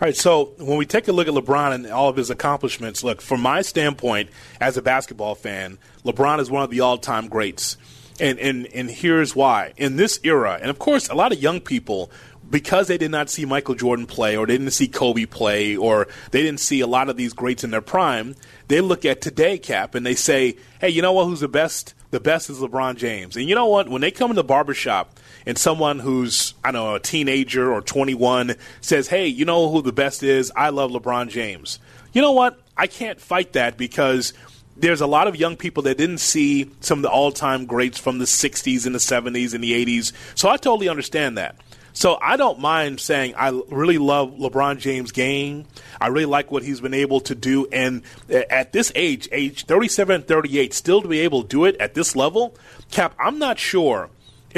All 0.00 0.06
right, 0.06 0.16
so 0.16 0.52
when 0.58 0.78
we 0.78 0.86
take 0.86 1.08
a 1.08 1.12
look 1.12 1.26
at 1.26 1.34
LeBron 1.34 1.74
and 1.74 1.86
all 1.88 2.08
of 2.08 2.14
his 2.14 2.30
accomplishments, 2.30 3.02
look, 3.02 3.20
from 3.20 3.40
my 3.40 3.62
standpoint 3.62 4.30
as 4.60 4.76
a 4.76 4.82
basketball 4.82 5.34
fan, 5.34 5.76
LeBron 6.04 6.38
is 6.38 6.48
one 6.48 6.62
of 6.62 6.70
the 6.70 6.78
all 6.78 6.98
time 6.98 7.26
greats. 7.26 7.76
And, 8.20 8.38
and, 8.38 8.68
and 8.68 8.88
here's 8.88 9.34
why. 9.34 9.72
In 9.76 9.96
this 9.96 10.20
era, 10.22 10.56
and 10.62 10.70
of 10.70 10.78
course, 10.78 11.08
a 11.08 11.16
lot 11.16 11.32
of 11.32 11.42
young 11.42 11.58
people, 11.58 12.12
because 12.48 12.86
they 12.86 12.96
did 12.96 13.10
not 13.10 13.28
see 13.28 13.44
Michael 13.44 13.74
Jordan 13.74 14.06
play 14.06 14.36
or 14.36 14.46
they 14.46 14.56
didn't 14.56 14.70
see 14.70 14.86
Kobe 14.86 15.24
play 15.24 15.76
or 15.76 16.06
they 16.30 16.42
didn't 16.44 16.60
see 16.60 16.78
a 16.78 16.86
lot 16.86 17.08
of 17.08 17.16
these 17.16 17.32
greats 17.32 17.64
in 17.64 17.72
their 17.72 17.80
prime, 17.80 18.36
they 18.68 18.80
look 18.80 19.04
at 19.04 19.20
today, 19.20 19.58
Cap, 19.58 19.96
and 19.96 20.06
they 20.06 20.14
say, 20.14 20.58
hey, 20.80 20.90
you 20.90 21.02
know 21.02 21.12
what? 21.12 21.24
Who's 21.24 21.40
the 21.40 21.48
best? 21.48 21.94
The 22.12 22.20
best 22.20 22.50
is 22.50 22.60
LeBron 22.60 22.98
James. 22.98 23.36
And 23.36 23.48
you 23.48 23.56
know 23.56 23.66
what? 23.66 23.88
When 23.88 24.00
they 24.00 24.12
come 24.12 24.30
in 24.30 24.36
the 24.36 24.44
barbershop 24.44 25.18
and 25.48 25.56
someone 25.56 25.98
who's, 25.98 26.52
I 26.62 26.70
don't 26.70 26.84
know, 26.84 26.94
a 26.96 27.00
teenager 27.00 27.72
or 27.72 27.80
21 27.80 28.54
says, 28.82 29.08
hey, 29.08 29.26
you 29.26 29.46
know 29.46 29.70
who 29.70 29.80
the 29.80 29.94
best 29.94 30.22
is? 30.22 30.52
I 30.54 30.68
love 30.68 30.90
LeBron 30.90 31.30
James. 31.30 31.78
You 32.12 32.20
know 32.20 32.32
what? 32.32 32.60
I 32.76 32.86
can't 32.86 33.18
fight 33.18 33.54
that 33.54 33.78
because 33.78 34.34
there's 34.76 35.00
a 35.00 35.06
lot 35.06 35.26
of 35.26 35.36
young 35.36 35.56
people 35.56 35.84
that 35.84 35.96
didn't 35.96 36.18
see 36.18 36.70
some 36.80 36.98
of 36.98 37.02
the 37.02 37.10
all-time 37.10 37.64
greats 37.64 37.98
from 37.98 38.18
the 38.18 38.26
60s 38.26 38.84
and 38.84 38.94
the 38.94 38.98
70s 38.98 39.54
and 39.54 39.64
the 39.64 39.72
80s. 39.86 40.12
So 40.34 40.50
I 40.50 40.58
totally 40.58 40.90
understand 40.90 41.38
that. 41.38 41.56
So 41.94 42.18
I 42.20 42.36
don't 42.36 42.60
mind 42.60 43.00
saying 43.00 43.34
I 43.34 43.58
really 43.70 43.96
love 43.96 44.34
LeBron 44.34 44.78
James' 44.78 45.12
game. 45.12 45.64
I 45.98 46.08
really 46.08 46.26
like 46.26 46.52
what 46.52 46.62
he's 46.62 46.82
been 46.82 46.92
able 46.92 47.20
to 47.20 47.34
do. 47.34 47.66
And 47.72 48.02
at 48.28 48.74
this 48.74 48.92
age, 48.94 49.30
age 49.32 49.64
37, 49.64 50.24
38, 50.24 50.74
still 50.74 51.00
to 51.00 51.08
be 51.08 51.20
able 51.20 51.42
to 51.42 51.48
do 51.48 51.64
it 51.64 51.74
at 51.80 51.94
this 51.94 52.14
level, 52.14 52.54
Cap, 52.90 53.14
I'm 53.18 53.38
not 53.38 53.58
sure 53.58 54.10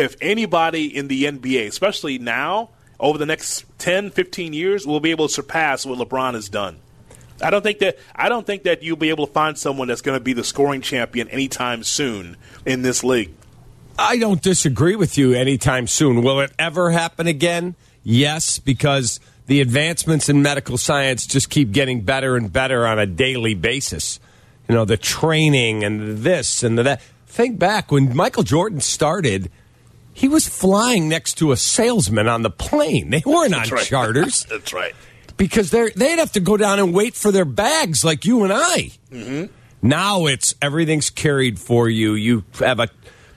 if 0.04 0.16
anybody 0.20 0.96
in 0.96 1.08
the 1.08 1.24
NBA, 1.24 1.66
especially 1.66 2.18
now, 2.18 2.70
over 2.98 3.18
the 3.18 3.26
next 3.26 3.64
10, 3.78 4.10
15 4.10 4.52
years, 4.52 4.86
will 4.86 5.00
be 5.00 5.10
able 5.10 5.28
to 5.28 5.32
surpass 5.32 5.86
what 5.86 5.98
LeBron 5.98 6.34
has 6.34 6.48
done. 6.48 6.78
I 7.42 7.50
don't 7.50 7.62
think 7.62 7.78
that 7.78 7.98
I 8.14 8.28
don't 8.28 8.46
think 8.46 8.64
that 8.64 8.82
you'll 8.82 8.96
be 8.96 9.08
able 9.08 9.26
to 9.26 9.32
find 9.32 9.56
someone 9.56 9.88
that's 9.88 10.02
going 10.02 10.18
to 10.18 10.22
be 10.22 10.32
the 10.32 10.44
scoring 10.44 10.82
champion 10.82 11.28
anytime 11.28 11.82
soon 11.82 12.36
in 12.66 12.82
this 12.82 13.02
league. 13.02 13.32
I 13.98 14.18
don't 14.18 14.42
disagree 14.42 14.96
with 14.96 15.18
you 15.18 15.34
anytime 15.34 15.86
soon. 15.86 16.22
Will 16.22 16.40
it 16.40 16.52
ever 16.58 16.90
happen 16.90 17.26
again? 17.26 17.74
Yes, 18.02 18.58
because 18.58 19.20
the 19.46 19.60
advancements 19.60 20.28
in 20.28 20.42
medical 20.42 20.78
science 20.78 21.26
just 21.26 21.50
keep 21.50 21.72
getting 21.72 22.02
better 22.02 22.36
and 22.36 22.52
better 22.52 22.86
on 22.86 22.98
a 22.98 23.06
daily 23.06 23.54
basis. 23.54 24.20
You 24.68 24.74
know, 24.74 24.84
the 24.84 24.96
training 24.96 25.82
and 25.84 26.18
this 26.18 26.62
and 26.62 26.78
the 26.78 26.82
that. 26.84 27.02
Think 27.26 27.58
back 27.60 27.92
when 27.92 28.14
Michael 28.16 28.42
Jordan 28.42 28.80
started, 28.80 29.50
he 30.20 30.28
was 30.28 30.46
flying 30.46 31.08
next 31.08 31.34
to 31.38 31.50
a 31.52 31.56
salesman 31.56 32.28
on 32.28 32.42
the 32.42 32.50
plane. 32.50 33.10
They 33.10 33.22
weren't 33.24 33.54
on 33.54 33.68
right. 33.68 33.82
charters. 33.84 34.44
That's 34.50 34.72
right. 34.72 34.94
because 35.36 35.70
they're 35.70 35.90
they'd 35.90 36.18
have 36.18 36.32
to 36.32 36.40
go 36.40 36.56
down 36.56 36.78
and 36.78 36.92
wait 36.94 37.14
for 37.14 37.32
their 37.32 37.44
bags 37.46 38.04
like 38.04 38.24
you 38.24 38.44
and 38.44 38.52
I. 38.52 38.90
Mm-hmm. 39.10 39.46
Now 39.82 40.26
it's 40.26 40.54
everything's 40.60 41.08
carried 41.10 41.58
for 41.58 41.88
you. 41.88 42.12
You 42.12 42.44
have 42.58 42.80
a 42.80 42.88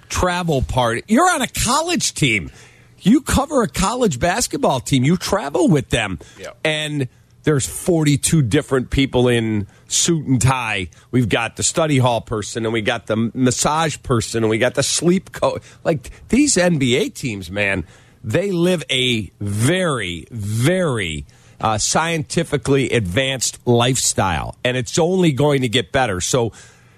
travel 0.10 0.62
party. 0.62 1.04
You're 1.08 1.30
on 1.30 1.42
a 1.42 1.48
college 1.48 2.14
team. 2.14 2.52
You 3.00 3.22
cover 3.22 3.64
a 3.64 3.68
college 3.68 4.20
basketball 4.20 4.80
team. 4.80 5.04
You 5.04 5.18
travel 5.18 5.68
with 5.70 5.90
them, 5.90 6.20
Yeah. 6.40 6.52
and 6.64 7.08
there's 7.44 7.68
42 7.68 8.42
different 8.42 8.90
people 8.90 9.28
in 9.28 9.68
suit 9.88 10.26
and 10.26 10.42
tie. 10.42 10.90
We've 11.12 11.30
got 11.30 11.56
the 11.58 11.64
study 11.64 11.98
hall 11.98 12.22
person, 12.22 12.66
and 12.66 12.74
we 12.74 12.82
got 12.82 13.08
the 13.08 13.32
massage 13.34 13.98
person, 14.02 14.44
and 14.44 14.50
we 14.50 14.58
got 14.58 14.76
the 14.76 14.84
sleep 14.84 15.32
coach. 15.32 15.62
Like 15.84 16.28
these 16.30 16.56
NBA 16.56 17.14
teams, 17.14 17.52
man, 17.52 17.86
they 18.24 18.52
live 18.52 18.84
a 18.90 19.32
very, 19.42 20.26
very 20.32 21.26
uh, 21.60 21.78
scientifically 21.78 22.90
advanced 22.92 23.60
lifestyle, 23.66 24.56
and 24.64 24.78
it's 24.78 24.98
only 24.98 25.32
going 25.32 25.62
to 25.62 25.70
get 25.70 25.92
better. 25.92 26.22
So 26.22 26.54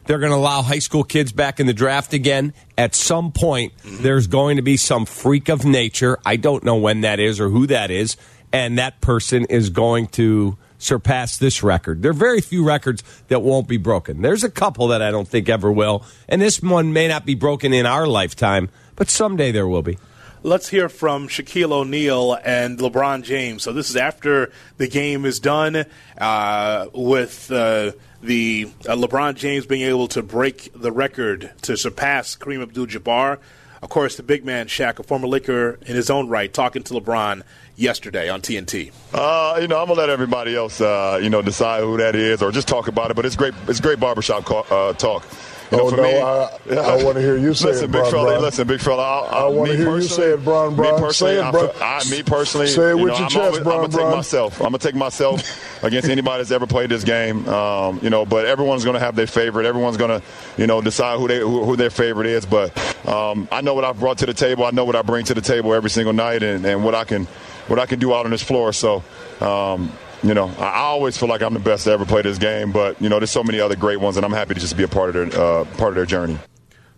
they're 0.06 0.20
going 0.20 0.32
to 0.32 0.38
allow 0.38 0.62
high 0.62 0.80
school 0.80 1.04
kids 1.04 1.32
back 1.32 1.60
in 1.60 1.66
the 1.66 1.74
draft 1.74 2.14
again. 2.14 2.54
At 2.78 2.94
some 2.94 3.32
point, 3.32 3.74
there's 3.84 4.28
going 4.28 4.58
to 4.58 4.62
be 4.62 4.78
some 4.78 5.06
freak 5.06 5.50
of 5.50 5.66
nature. 5.66 6.20
I 6.26 6.36
don't 6.36 6.64
know 6.64 6.76
when 6.76 7.02
that 7.02 7.20
is 7.20 7.40
or 7.40 7.50
who 7.50 7.66
that 7.68 7.90
is, 7.90 8.16
and 8.56 8.78
that 8.78 9.02
person 9.02 9.44
is 9.50 9.70
going 9.70 10.08
to 10.08 10.58
surpass 10.78 11.38
this 11.38 11.62
record. 11.62 12.02
There 12.02 12.12
are 12.12 12.14
very 12.14 12.40
few 12.40 12.64
records 12.64 13.04
that 13.28 13.42
won't 13.42 13.68
be 13.68 13.76
broken. 13.76 14.22
There's 14.22 14.46
a 14.46 14.50
couple 14.50 14.88
that 14.88 15.02
I 15.02 15.12
don't 15.12 15.28
think 15.28 15.50
ever 15.50 15.70
will, 15.70 16.06
and 16.30 16.42
this 16.42 16.62
one 16.62 16.94
may 16.94 17.10
not 17.10 17.26
be 17.26 17.36
broken 17.36 17.74
in 17.74 17.86
our 17.86 18.08
lifetime, 18.08 18.70
but 18.96 19.10
someday 19.10 19.52
there 19.52 19.68
will 19.68 19.82
be. 19.82 19.98
Let's 20.42 20.70
hear 20.70 20.88
from 20.88 21.28
Shaquille 21.28 21.74
O'Neal 21.74 22.38
and 22.46 22.80
LeBron 22.80 23.24
James. 23.24 23.64
So 23.64 23.74
this 23.74 23.90
is 23.90 23.98
after 23.98 24.54
the 24.78 24.88
game 24.88 25.26
is 25.26 25.42
done 25.42 25.86
uh, 26.18 26.86
with 26.94 27.52
uh, 27.52 27.92
the 28.22 28.70
uh, 28.88 28.96
LeBron 28.96 29.36
James 29.36 29.66
being 29.66 29.82
able 29.82 30.08
to 30.10 30.24
break 30.24 30.72
the 30.74 30.94
record 30.94 31.52
to 31.64 31.76
surpass 31.76 32.38
Kareem 32.38 32.62
Abdul-Jabbar. 32.62 33.40
Of 33.82 33.90
course, 33.90 34.16
the 34.16 34.24
big 34.24 34.46
man 34.46 34.68
Shaq, 34.68 34.98
a 34.98 35.04
former 35.04 35.28
Laker 35.28 35.78
in 35.86 35.96
his 35.96 36.10
own 36.10 36.30
right, 36.30 36.52
talking 36.52 36.84
to 36.84 36.94
LeBron 36.94 37.44
yesterday 37.76 38.30
on 38.30 38.42
TNT. 38.42 38.92
Uh, 39.14 39.58
you 39.62 39.68
know, 39.68 39.80
I'm 39.82 39.88
gonna 39.88 40.00
let 40.00 40.10
everybody 40.10 40.56
else, 40.56 40.82
uh, 40.82 41.20
you 41.22 41.30
know, 41.30 41.42
decide 41.42 41.82
who 41.84 41.98
that 41.98 42.16
is, 42.16 42.42
or 42.42 42.52
just 42.52 42.68
talk 42.68 42.88
about 42.88 43.12
it. 43.12 43.16
But 43.16 43.26
it's 43.26 43.36
great. 43.36 43.54
It's 43.68 43.80
great 43.80 44.00
barbershop 44.00 44.46
call, 44.46 44.66
uh, 44.70 44.94
talk. 44.94 45.26
You 45.72 45.78
know, 45.78 45.84
Oh, 45.86 45.90
for 45.90 45.98
no, 45.98 46.04
me, 46.04 46.16
I- 46.22 47.00
I 47.00 47.04
wanna 47.04 47.22
hear 47.22 47.38
you 47.38 47.56
say 47.56 47.70
listen, 47.70 47.86
it, 47.86 47.92
big 47.92 48.02
Bron, 48.02 48.12
fella. 48.12 48.30
Bron. 48.34 48.42
Listen, 48.44 48.68
big 48.68 48.80
fella. 48.80 49.02
I, 49.24 49.40
I 49.40 49.46
wanna 49.48 49.74
hear 49.74 49.96
you 49.96 50.04
say 50.04 50.34
it, 50.34 50.44
Bron, 50.44 50.76
Bron. 50.76 50.94
Me 50.94 51.00
personally, 51.02 51.34
Say 51.36 51.40
it, 51.42 51.44
I, 51.44 51.52
bro. 51.52 51.68
feel- 51.70 51.84
I, 51.84 52.04
me 52.12 52.24
personally, 52.24 52.68
Say 52.68 52.92
it 52.92 52.98
you 52.98 52.98
with 52.98 53.08
know, 53.08 53.16
your 53.16 53.24
I'm 53.24 53.30
chest, 53.30 53.38
always, 53.38 53.60
Bron, 53.64 53.76
I'm 53.86 53.90
gonna 53.90 54.04
take 54.06 54.16
myself. 54.16 54.60
I'm 54.60 54.66
gonna 54.68 54.78
take 54.78 54.94
myself 54.96 55.84
against 55.84 56.08
anybody 56.08 56.42
that's 56.44 56.52
ever 56.52 56.68
played 56.68 56.92
this 56.92 57.04
game. 57.04 57.50
Um, 57.50 58.00
you 58.04 58.12
know, 58.12 58.28
but 58.28 58.46
everyone's 58.46 58.86
gonna 58.86 59.00
have 59.00 59.16
their 59.16 59.26
favorite. 59.26 59.66
Everyone's 59.66 59.98
gonna, 59.98 60.22
you 60.56 60.68
know, 60.68 60.82
decide 60.82 61.18
who 61.18 61.28
they 61.28 61.40
who, 61.40 61.64
who 61.64 61.76
their 61.76 61.90
favorite 61.90 62.28
is. 62.28 62.46
But 62.46 62.78
um, 63.08 63.48
I 63.52 63.62
know 63.62 63.74
what 63.74 63.86
I've 63.86 64.00
brought 64.00 64.20
to 64.20 64.28
the 64.28 64.36
table. 64.36 64.66
I 64.66 64.70
know 64.72 64.86
what 64.86 64.96
I 64.96 65.02
bring 65.02 65.26
to 65.26 65.34
the 65.34 65.42
table 65.42 65.74
every 65.74 65.90
single 65.90 66.14
night, 66.14 66.44
and, 66.44 66.64
and 66.64 66.86
what 66.86 66.94
I 66.94 67.06
can 67.06 67.28
what 67.68 67.80
I 67.80 67.86
can 67.86 68.00
do 68.00 68.14
out 68.14 68.26
on 68.26 68.32
this 68.32 68.44
floor. 68.44 68.74
So. 68.74 69.04
Um, 69.42 69.92
you 70.24 70.34
know, 70.34 70.50
I 70.58 70.64
I 70.64 70.80
always 70.80 71.18
feel 71.18 71.30
like 71.30 71.42
I'm 71.42 71.54
the 71.54 71.60
best 71.60 71.84
to 71.84 71.92
ever 71.92 72.06
play 72.06 72.24
this 72.24 72.40
game, 72.40 72.72
but 72.72 73.00
you 73.00 73.10
know, 73.10 73.20
there's 73.20 73.30
so 73.30 73.44
many 73.44 73.60
other 73.60 73.76
great 73.76 74.00
ones, 74.00 74.18
and 74.18 74.26
I'm 74.26 74.32
happy 74.32 74.56
to 74.56 74.60
just 74.60 74.76
be 74.76 74.82
a 74.84 74.88
part 74.88 75.16
of 75.16 75.32
their 75.32 75.40
uh, 75.40 75.66
part 75.78 75.90
of 75.90 75.96
their 75.96 76.06
journey. 76.06 76.40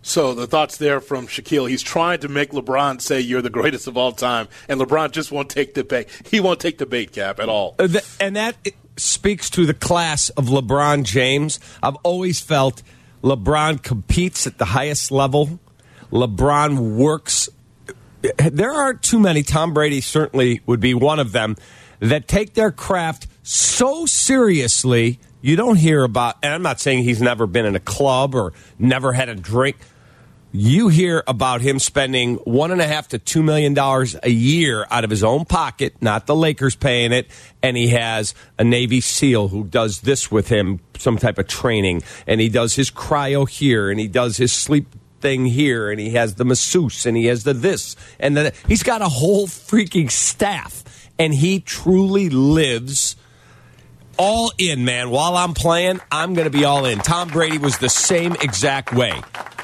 So 0.02 0.32
the 0.32 0.46
thoughts 0.46 0.78
there 0.78 1.00
from 1.00 1.26
Shaquille. 1.26 1.68
He's 1.68 1.82
trying 1.82 2.20
to 2.20 2.28
make 2.28 2.52
LeBron 2.52 3.02
say 3.02 3.20
you're 3.20 3.42
the 3.42 3.50
greatest 3.50 3.86
of 3.86 3.96
all 3.96 4.12
time, 4.12 4.48
and 4.68 4.80
LeBron 4.80 5.10
just 5.10 5.30
won't 5.30 5.50
take 5.50 5.74
the 5.74 5.84
bait. 5.84 6.08
He 6.30 6.40
won't 6.40 6.60
take 6.60 6.78
the 6.78 6.86
bait, 6.86 7.12
Cap, 7.12 7.40
at 7.40 7.48
all. 7.48 7.74
Uh, 7.78 7.88
th- 7.88 8.04
and 8.20 8.36
that 8.36 8.56
speaks 8.96 9.50
to 9.50 9.66
the 9.66 9.74
class 9.74 10.30
of 10.30 10.46
LeBron 10.46 11.02
James. 11.02 11.60
I've 11.82 11.96
always 11.96 12.40
felt 12.40 12.82
LeBron 13.22 13.82
competes 13.82 14.46
at 14.46 14.58
the 14.58 14.64
highest 14.64 15.10
level. 15.10 15.58
LeBron 16.10 16.96
works. 16.96 17.48
There 18.20 18.72
aren't 18.72 19.02
too 19.02 19.18
many. 19.18 19.42
Tom 19.42 19.72
Brady 19.72 20.00
certainly 20.00 20.60
would 20.66 20.80
be 20.80 20.94
one 20.94 21.18
of 21.18 21.32
them 21.32 21.56
that 22.00 22.28
take 22.28 22.54
their 22.54 22.70
craft 22.70 23.26
so 23.42 24.06
seriously. 24.06 25.20
You 25.40 25.56
don't 25.56 25.76
hear 25.76 26.02
about, 26.02 26.36
and 26.42 26.52
I'm 26.52 26.62
not 26.62 26.80
saying 26.80 27.04
he's 27.04 27.22
never 27.22 27.46
been 27.46 27.64
in 27.64 27.76
a 27.76 27.80
club 27.80 28.34
or 28.34 28.52
never 28.78 29.12
had 29.12 29.28
a 29.28 29.34
drink 29.34 29.76
you 30.52 30.88
hear 30.88 31.22
about 31.26 31.60
him 31.60 31.78
spending 31.78 32.36
one 32.36 32.70
and 32.70 32.80
a 32.80 32.86
half 32.86 33.08
to 33.08 33.18
two 33.18 33.42
million 33.42 33.74
dollars 33.74 34.16
a 34.22 34.30
year 34.30 34.86
out 34.90 35.04
of 35.04 35.10
his 35.10 35.22
own 35.22 35.44
pocket, 35.44 35.94
not 36.00 36.26
the 36.26 36.34
Lakers 36.34 36.74
paying 36.74 37.12
it, 37.12 37.28
and 37.62 37.76
he 37.76 37.88
has 37.88 38.34
a 38.58 38.64
Navy 38.64 39.00
SEAL 39.00 39.48
who 39.48 39.64
does 39.64 40.00
this 40.00 40.30
with 40.30 40.48
him, 40.48 40.80
some 40.96 41.18
type 41.18 41.38
of 41.38 41.46
training, 41.46 42.02
and 42.26 42.40
he 42.40 42.48
does 42.48 42.74
his 42.74 42.90
cryo 42.90 43.48
here, 43.48 43.90
and 43.90 44.00
he 44.00 44.08
does 44.08 44.38
his 44.38 44.52
sleep 44.52 44.86
thing 45.20 45.46
here, 45.46 45.90
and 45.90 46.00
he 46.00 46.10
has 46.10 46.34
the 46.34 46.44
masseuse, 46.44 47.06
and 47.06 47.16
he 47.16 47.26
has 47.26 47.44
the 47.44 47.54
this, 47.54 47.96
and 48.18 48.36
the 48.36 48.52
he's 48.66 48.82
got 48.82 49.02
a 49.02 49.08
whole 49.08 49.46
freaking 49.46 50.10
staff, 50.10 51.10
and 51.18 51.34
he 51.34 51.60
truly 51.60 52.30
lives 52.30 53.16
all 54.18 54.52
in, 54.58 54.84
man. 54.84 55.10
While 55.10 55.36
I'm 55.36 55.54
playing, 55.54 56.00
I'm 56.10 56.34
going 56.34 56.50
to 56.50 56.56
be 56.56 56.64
all 56.64 56.84
in. 56.84 56.98
Tom 56.98 57.28
Brady 57.28 57.58
was 57.58 57.78
the 57.78 57.88
same 57.88 58.32
exact 58.40 58.92
way. 58.92 59.12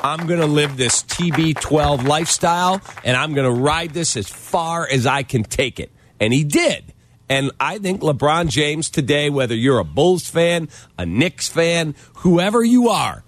I'm 0.02 0.26
going 0.26 0.40
to 0.40 0.46
live 0.46 0.76
this 0.76 1.02
TB12 1.02 2.06
lifestyle, 2.06 2.80
and 3.04 3.16
I'm 3.16 3.34
going 3.34 3.52
to 3.52 3.61
ride 3.61 3.90
this 3.90 4.16
as 4.16 4.28
far 4.28 4.88
as 4.88 5.06
I 5.06 5.23
can 5.23 5.42
take 5.42 5.80
it. 5.80 5.90
And 6.20 6.32
he 6.32 6.44
did. 6.44 6.92
And 7.28 7.50
I 7.58 7.78
think 7.78 8.02
LeBron 8.02 8.49
James 8.49 8.90
today, 8.90 9.30
whether 9.30 9.54
you're 9.54 9.78
a 9.78 9.84
Bulls 9.84 10.28
fan, 10.28 10.68
a 10.99 11.06
Knicks 11.06 11.49
fan, 11.49 11.94
whoever 12.16 12.62
you 12.62 12.90
are, 12.90 13.24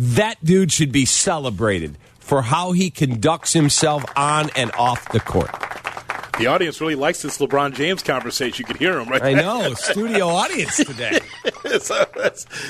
that 0.00 0.42
dude 0.42 0.72
should 0.72 0.92
be 0.92 1.04
celebrated 1.04 1.98
for 2.18 2.40
how 2.40 2.72
he 2.72 2.90
conducts 2.90 3.52
himself 3.52 4.02
on 4.16 4.48
and 4.56 4.72
off 4.72 5.06
the 5.12 5.20
court. 5.20 5.50
The 6.38 6.46
audience 6.46 6.80
really 6.80 6.94
likes 6.94 7.20
this 7.20 7.36
LeBron 7.36 7.74
James 7.74 8.02
conversation. 8.02 8.62
You 8.62 8.64
can 8.64 8.78
hear 8.78 8.98
him 8.98 9.10
right 9.10 9.20
there. 9.20 9.36
I 9.36 9.42
know, 9.42 9.74
studio 9.74 10.28
audience 10.28 10.78
today. 10.78 11.20
so, 11.80 12.06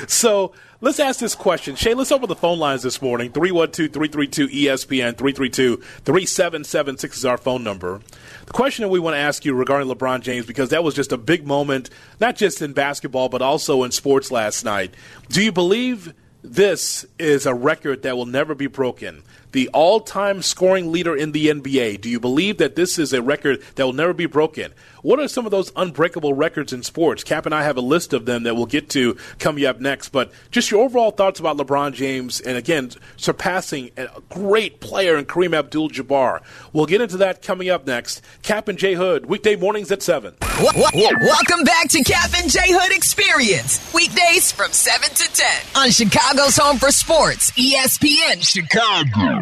so 0.08 0.52
let's 0.80 0.98
ask 0.98 1.20
this 1.20 1.36
question. 1.36 1.76
Shay, 1.76 1.94
let's 1.94 2.10
open 2.10 2.28
the 2.28 2.34
phone 2.34 2.58
lines 2.58 2.82
this 2.82 3.00
morning. 3.00 3.30
312 3.30 3.92
332 3.92 4.48
ESPN 4.48 5.16
332 5.16 5.76
3776 5.76 7.18
is 7.18 7.24
our 7.24 7.38
phone 7.38 7.62
number. 7.62 8.00
The 8.46 8.52
question 8.52 8.82
that 8.82 8.88
we 8.88 8.98
want 8.98 9.14
to 9.14 9.20
ask 9.20 9.44
you 9.44 9.54
regarding 9.54 9.88
LeBron 9.88 10.22
James, 10.22 10.46
because 10.46 10.70
that 10.70 10.82
was 10.82 10.96
just 10.96 11.12
a 11.12 11.16
big 11.16 11.46
moment, 11.46 11.90
not 12.18 12.34
just 12.34 12.60
in 12.60 12.72
basketball, 12.72 13.28
but 13.28 13.40
also 13.40 13.84
in 13.84 13.92
sports 13.92 14.32
last 14.32 14.64
night. 14.64 14.92
Do 15.28 15.44
you 15.44 15.52
believe 15.52 16.12
this 16.42 17.04
is 17.18 17.46
a 17.46 17.54
record 17.54 18.02
that 18.02 18.16
will 18.16 18.26
never 18.26 18.54
be 18.54 18.66
broken? 18.66 19.22
The 19.52 19.68
all 19.68 20.00
time 20.00 20.42
scoring 20.42 20.92
leader 20.92 21.16
in 21.16 21.32
the 21.32 21.48
NBA. 21.48 22.00
Do 22.00 22.08
you 22.08 22.20
believe 22.20 22.58
that 22.58 22.76
this 22.76 22.98
is 22.98 23.12
a 23.12 23.22
record 23.22 23.62
that 23.74 23.84
will 23.84 23.92
never 23.92 24.12
be 24.12 24.26
broken? 24.26 24.72
What 25.02 25.18
are 25.18 25.28
some 25.28 25.46
of 25.46 25.50
those 25.50 25.72
unbreakable 25.76 26.34
records 26.34 26.72
in 26.72 26.82
sports? 26.82 27.24
Cap 27.24 27.46
and 27.46 27.54
I 27.54 27.62
have 27.62 27.76
a 27.76 27.82
list 27.82 28.12
of 28.12 28.26
them 28.26 28.42
that 28.42 28.54
we'll 28.54 28.66
get 28.66 28.90
to 28.90 29.16
coming 29.38 29.64
up 29.64 29.80
next. 29.80 30.10
But 30.10 30.30
just 30.50 30.70
your 30.70 30.84
overall 30.84 31.10
thoughts 31.10 31.40
about 31.40 31.56
LeBron 31.56 31.94
James 31.94 32.40
and 32.40 32.56
again, 32.56 32.90
surpassing 33.16 33.90
a 33.96 34.08
great 34.28 34.80
player 34.80 35.16
in 35.16 35.24
Kareem 35.24 35.54
Abdul 35.54 35.90
Jabbar. 35.90 36.42
We'll 36.72 36.86
get 36.86 37.00
into 37.00 37.16
that 37.18 37.42
coming 37.42 37.70
up 37.70 37.86
next. 37.86 38.22
Cap 38.42 38.68
and 38.68 38.78
Jay 38.78 38.94
Hood, 38.94 39.26
weekday 39.26 39.56
mornings 39.56 39.90
at 39.90 40.02
7. 40.02 40.34
Welcome 40.60 41.64
back 41.64 41.88
to 41.88 42.02
Cap 42.04 42.30
and 42.36 42.50
Jay 42.50 42.60
Hood 42.68 42.94
Experience. 42.94 43.92
Weekdays 43.94 44.52
from 44.52 44.72
7 44.72 45.08
to 45.08 45.32
10 45.32 45.46
on 45.76 45.90
Chicago's 45.90 46.56
Home 46.58 46.78
for 46.78 46.90
Sports, 46.90 47.50
ESPN 47.52 48.42
Chicago. 48.42 49.39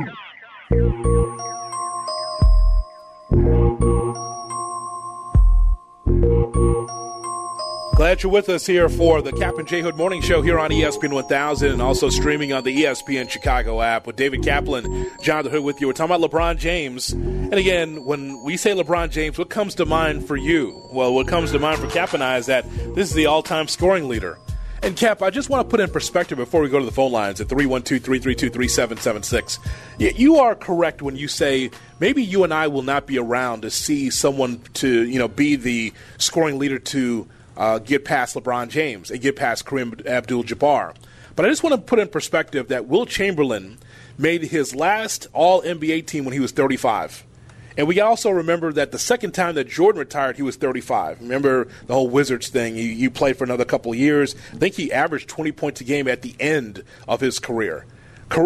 Glad 0.70 0.82
you're 8.22 8.30
with 8.30 8.50
us 8.50 8.66
here 8.66 8.90
for 8.90 9.22
the 9.22 9.32
Cap 9.32 9.56
and 9.56 9.66
J 9.66 9.80
Hood 9.80 9.96
Morning 9.96 10.20
Show 10.20 10.42
here 10.42 10.58
on 10.58 10.70
ESPN 10.70 11.14
1000 11.14 11.70
and 11.70 11.80
also 11.80 12.10
streaming 12.10 12.52
on 12.52 12.64
the 12.64 12.84
ESPN 12.84 13.30
Chicago 13.30 13.80
app 13.80 14.06
with 14.06 14.16
David 14.16 14.42
Kaplan, 14.44 15.10
Jonathan 15.22 15.52
Hood 15.52 15.64
with 15.64 15.80
you. 15.80 15.86
We're 15.86 15.94
talking 15.94 16.14
about 16.14 16.30
LeBron 16.30 16.58
James. 16.58 17.12
And 17.12 17.54
again, 17.54 18.04
when 18.04 18.42
we 18.42 18.58
say 18.58 18.72
LeBron 18.72 19.08
James, 19.08 19.38
what 19.38 19.48
comes 19.48 19.74
to 19.76 19.86
mind 19.86 20.26
for 20.26 20.36
you? 20.36 20.86
Well, 20.92 21.14
what 21.14 21.28
comes 21.28 21.50
to 21.52 21.58
mind 21.58 21.80
for 21.80 21.88
Cap 21.88 22.12
and 22.12 22.22
I 22.22 22.36
is 22.36 22.44
that 22.44 22.68
this 22.94 23.08
is 23.08 23.14
the 23.14 23.24
all 23.24 23.42
time 23.42 23.68
scoring 23.68 24.06
leader. 24.06 24.38
And 24.82 24.96
Cap, 24.96 25.22
I 25.22 25.30
just 25.30 25.50
want 25.50 25.66
to 25.66 25.70
put 25.70 25.80
in 25.80 25.90
perspective 25.90 26.38
before 26.38 26.60
we 26.60 26.68
go 26.68 26.78
to 26.78 26.84
the 26.84 26.92
phone 26.92 27.10
lines 27.10 27.40
at 27.40 27.48
312 27.48 28.02
332 28.02 28.50
3776. 28.50 29.58
You 29.98 30.36
are 30.36 30.54
correct 30.54 31.02
when 31.02 31.16
you 31.16 31.26
say 31.26 31.70
maybe 31.98 32.22
you 32.22 32.44
and 32.44 32.54
I 32.54 32.68
will 32.68 32.82
not 32.82 33.06
be 33.06 33.18
around 33.18 33.62
to 33.62 33.70
see 33.70 34.08
someone 34.10 34.60
to, 34.74 35.02
you 35.04 35.18
know, 35.18 35.28
be 35.28 35.56
the 35.56 35.92
scoring 36.18 36.58
leader 36.58 36.78
to 36.78 37.28
uh, 37.56 37.78
get 37.80 38.04
past 38.04 38.36
LeBron 38.36 38.68
James 38.68 39.10
and 39.10 39.20
get 39.20 39.34
past 39.34 39.64
Kareem 39.64 40.06
Abdul 40.06 40.44
Jabbar. 40.44 40.94
But 41.34 41.44
I 41.44 41.48
just 41.48 41.62
want 41.62 41.74
to 41.74 41.82
put 41.82 41.98
in 41.98 42.08
perspective 42.08 42.68
that 42.68 42.86
Wilt 42.86 43.08
Chamberlain 43.08 43.78
made 44.16 44.42
his 44.42 44.74
last 44.74 45.26
All 45.32 45.60
NBA 45.62 46.06
team 46.06 46.24
when 46.24 46.34
he 46.34 46.40
was 46.40 46.52
35. 46.52 47.24
And 47.78 47.86
we 47.86 48.00
also 48.00 48.30
remember 48.30 48.72
that 48.72 48.90
the 48.90 48.98
second 48.98 49.32
time 49.32 49.54
that 49.54 49.68
Jordan 49.68 50.00
retired, 50.00 50.36
he 50.36 50.42
was 50.42 50.56
35. 50.56 51.20
Remember 51.20 51.68
the 51.86 51.94
whole 51.94 52.08
Wizards 52.08 52.48
thing? 52.48 52.74
He, 52.74 52.94
he 52.94 53.08
played 53.08 53.38
for 53.38 53.44
another 53.44 53.64
couple 53.64 53.92
of 53.92 53.98
years. 53.98 54.34
I 54.52 54.56
think 54.56 54.74
he 54.74 54.92
averaged 54.92 55.28
20 55.28 55.52
points 55.52 55.80
a 55.80 55.84
game 55.84 56.08
at 56.08 56.22
the 56.22 56.34
end 56.40 56.82
of 57.06 57.20
his 57.20 57.38
career. 57.38 57.86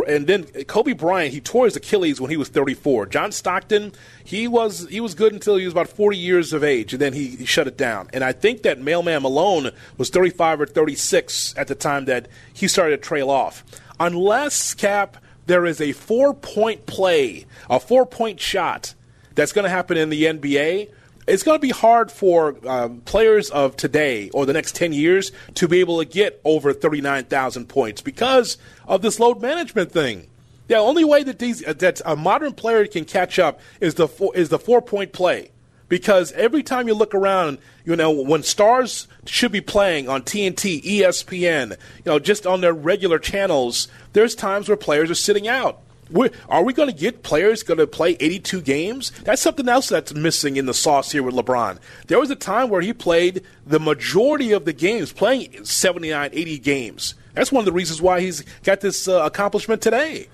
And 0.07 0.27
then 0.27 0.45
Kobe 0.45 0.93
Bryant, 0.93 1.33
he 1.33 1.41
tore 1.41 1.65
his 1.65 1.75
Achilles 1.75 2.21
when 2.21 2.31
he 2.31 2.37
was 2.37 2.51
34. 2.51 3.07
John 3.07 3.33
Stockton, 3.33 3.93
he 4.23 4.47
was 4.47 4.87
he 4.89 5.01
was 5.01 5.15
good 5.15 5.33
until 5.33 5.57
he 5.57 5.65
was 5.65 5.73
about 5.73 5.89
40 5.89 6.17
years 6.17 6.53
of 6.53 6.62
age, 6.62 6.93
and 6.93 7.03
then 7.03 7.15
he, 7.15 7.29
he 7.31 7.45
shut 7.47 7.67
it 7.67 7.77
down. 7.77 8.09
And 8.12 8.23
I 8.23 8.31
think 8.31 8.62
that 8.62 8.79
Mailman 8.79 9.23
Malone 9.23 9.71
was 9.99 10.09
35 10.11 10.61
or 10.61 10.67
36 10.67 11.55
at 11.57 11.67
the 11.67 11.75
time 11.75 12.05
that 12.05 12.29
he 12.53 12.69
started 12.69 13.03
to 13.03 13.03
trail 13.03 13.29
off. 13.29 13.65
Unless 13.99 14.75
Cap, 14.75 15.17
there 15.47 15.67
is 15.67 15.81
a 15.81 15.91
four 15.91 16.33
point 16.33 16.87
play, 16.87 17.47
a 17.69 17.81
four 17.81 18.07
point 18.07 18.39
shot 18.39 18.95
that's 19.35 19.53
going 19.53 19.65
to 19.65 19.71
happen 19.71 19.97
in 19.97 20.11
the 20.11 20.25
NBA 20.25 20.89
it's 21.27 21.43
going 21.43 21.57
to 21.57 21.62
be 21.62 21.71
hard 21.71 22.11
for 22.11 22.57
um, 22.67 23.01
players 23.03 23.51
of 23.51 23.77
today 23.77 24.29
or 24.31 24.47
the 24.47 24.53
next 24.53 24.75
10 24.75 24.93
years 24.93 25.31
to 25.55 25.69
be 25.69 25.81
able 25.81 25.99
to 25.99 26.05
get 26.05 26.41
over 26.45 26.73
39,000 26.73 27.69
points 27.69 28.01
because 28.01 28.59
of 28.87 29.03
this 29.03 29.21
load 29.21 29.41
management 29.41 29.93
thing. 29.93 30.27
The 30.69 30.77
only 30.77 31.05
way 31.05 31.23
that 31.23 31.39
these 31.39 31.67
uh, 31.67 31.75
that 31.75 32.01
a 32.07 32.17
modern 32.17 32.55
player 32.55 32.87
can 32.87 33.05
catch 33.05 33.39
up 33.39 33.61
is 33.81 33.95
the 33.95 34.09
is 34.35 34.49
the 34.49 34.59
four 34.59 34.81
point 34.81 35.12
play. 35.12 35.51
Because 35.89 36.33
every 36.33 36.62
time 36.62 36.89
you 36.89 36.95
look 36.95 37.15
around, 37.15 37.59
you 37.85 37.95
know, 37.95 38.11
when 38.11 38.43
stars 38.43 39.07
should 39.27 39.53
be 39.53 39.61
playing 39.61 40.09
on 40.09 40.23
TNT, 40.23 40.83
ESPN, 40.83 41.71
you 41.73 41.77
know, 42.07 42.19
just 42.19 42.47
on 42.47 42.62
their 42.62 42.73
regular 42.73 43.19
channels, 43.19 43.89
there's 44.15 44.35
times 44.35 44.69
where 44.69 44.77
players 44.79 45.11
are 45.11 45.15
sitting 45.15 45.47
out. 45.47 45.83
We're, 46.12 46.31
are 46.49 46.62
we 46.62 46.73
going 46.73 46.88
to 46.88 46.95
get 46.95 47.23
players 47.23 47.62
going 47.62 47.78
to 47.78 47.87
play 47.87 48.16
82 48.21 48.61
games? 48.61 49.11
That's 49.25 49.42
something 49.42 49.69
else 49.69 49.88
that's 49.88 50.14
missing 50.14 50.57
in 50.57 50.66
the 50.66 50.75
sauce 50.75 51.11
here 51.11 51.23
with 51.23 51.35
LeBron. 51.35 51.78
There 52.07 52.21
was 52.21 52.31
a 52.31 52.37
time 52.37 52.69
where 52.69 52.83
he 52.83 52.92
played 52.92 53.42
the 53.66 53.81
majority 53.81 54.52
of 54.52 54.64
the 54.64 54.73
games, 54.73 55.12
playing 55.12 55.64
79, 55.64 56.31
80 56.33 56.59
games. 56.59 57.14
That's 57.35 57.50
one 57.50 57.61
of 57.62 57.66
the 57.66 57.73
reasons 57.73 58.02
why 58.02 58.21
he's 58.21 58.42
got 58.62 58.81
this 58.81 59.09
uh, 59.09 59.23
accomplishment 59.25 59.81
today. 59.81 60.28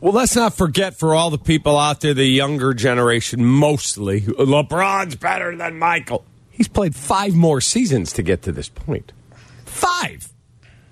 Well, 0.00 0.12
let's 0.12 0.36
not 0.36 0.52
forget 0.54 0.94
for 0.94 1.14
all 1.14 1.30
the 1.30 1.38
people 1.38 1.78
out 1.78 2.00
there, 2.00 2.12
the 2.12 2.26
younger 2.26 2.74
generation 2.74 3.44
mostly, 3.44 4.20
LeBron's 4.20 5.16
better 5.16 5.56
than 5.56 5.78
Michael. 5.78 6.24
He's 6.50 6.68
played 6.68 6.94
five 6.94 7.34
more 7.34 7.60
seasons 7.60 8.12
to 8.14 8.22
get 8.22 8.42
to 8.42 8.52
this 8.52 8.68
point. 8.68 9.12
Five. 9.64 10.28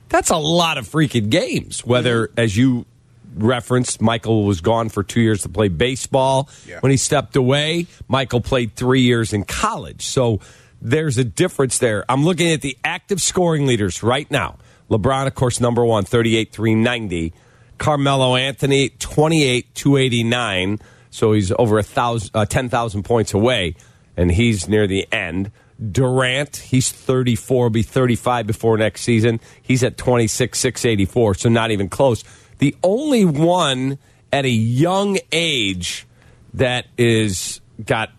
That's 0.09 0.31
a 0.31 0.37
lot 0.37 0.79
of 0.79 0.89
freaking 0.89 1.29
games. 1.29 1.85
Whether, 1.85 2.31
as 2.37 2.57
you 2.57 2.87
referenced, 3.35 4.01
Michael 4.01 4.45
was 4.45 4.61
gone 4.61 4.89
for 4.89 5.03
two 5.03 5.21
years 5.21 5.43
to 5.43 5.49
play 5.49 5.69
baseball. 5.69 6.49
Yeah. 6.67 6.81
When 6.81 6.91
he 6.91 6.97
stepped 6.97 7.37
away, 7.37 7.87
Michael 8.09 8.41
played 8.41 8.75
three 8.75 9.03
years 9.03 9.33
in 9.33 9.45
college. 9.45 10.07
So 10.07 10.41
there's 10.81 11.19
a 11.19 11.25
difference 11.25 11.79
there. 11.79 12.05
I'm 12.09 12.25
looking 12.25 12.51
at 12.53 12.61
the 12.61 12.77
active 12.85 13.21
scoring 13.21 13.67
leaders 13.67 14.03
right 14.03 14.31
now. 14.31 14.59
LeBron, 14.91 15.27
of 15.27 15.35
course, 15.35 15.61
number 15.61 15.85
one, 15.85 16.05
38 16.05 16.53
390. 16.53 17.33
Carmelo 17.79 18.37
Anthony, 18.37 18.91
28 18.91 19.75
289. 19.75 20.79
So 21.11 21.33
he's 21.33 21.53
over 21.59 21.79
a 21.79 21.83
thousand, 21.83 22.31
uh, 22.35 22.45
10,000 22.45 23.03
points 23.03 23.35
away, 23.35 23.77
and 24.17 24.31
he's 24.31 24.69
near 24.69 24.87
the 24.87 25.11
end. 25.13 25.51
Durant, 25.91 26.57
he's 26.57 26.91
34, 26.93 27.71
be 27.71 27.83
35 27.83 28.47
before 28.47 28.77
next 28.79 29.03
season. 29.03 29.41
He's 29.61 29.83
at 29.83 29.97
26 29.97 30.59
684, 30.59 31.35
so 31.35 31.49
not 31.49 31.71
even 31.71 31.89
close 31.89 32.23
the 32.59 32.77
only 32.83 33.25
one 33.25 33.99
at 34.33 34.45
a 34.45 34.51
young 34.51 35.19
age 35.33 36.07
that 36.55 36.87
is 36.97 37.61
got 37.85 38.11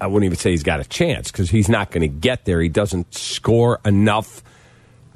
I 0.00 0.06
wouldn't 0.08 0.24
even 0.24 0.36
say 0.36 0.50
he's 0.50 0.64
got 0.64 0.80
a 0.80 0.84
chance 0.84 1.30
because 1.30 1.50
he's 1.50 1.68
not 1.68 1.92
going 1.92 2.00
to 2.00 2.08
get 2.08 2.44
there. 2.44 2.60
He 2.60 2.68
doesn't 2.68 3.14
score 3.14 3.78
enough, 3.84 4.42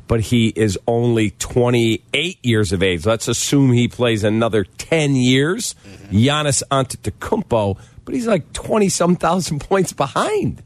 but 0.07 0.21
he 0.21 0.53
is 0.55 0.79
only 0.87 1.31
28 1.33 2.39
years 2.45 2.73
of 2.73 2.85
age. 2.85 3.05
Let's 3.05 3.27
assume 3.27 3.73
he 3.73 3.89
plays 3.89 4.23
another 4.23 4.63
10 4.63 5.17
years. 5.17 5.75
Mm-hmm. 5.85 6.17
Giannis 6.17 6.63
Antetokounmpo, 6.71 7.77
but 8.05 8.15
he's 8.15 8.29
like 8.29 8.53
20 8.53 8.89
some 8.89 9.17
thousand 9.17 9.59
points 9.69 9.93
behind. 9.93 10.63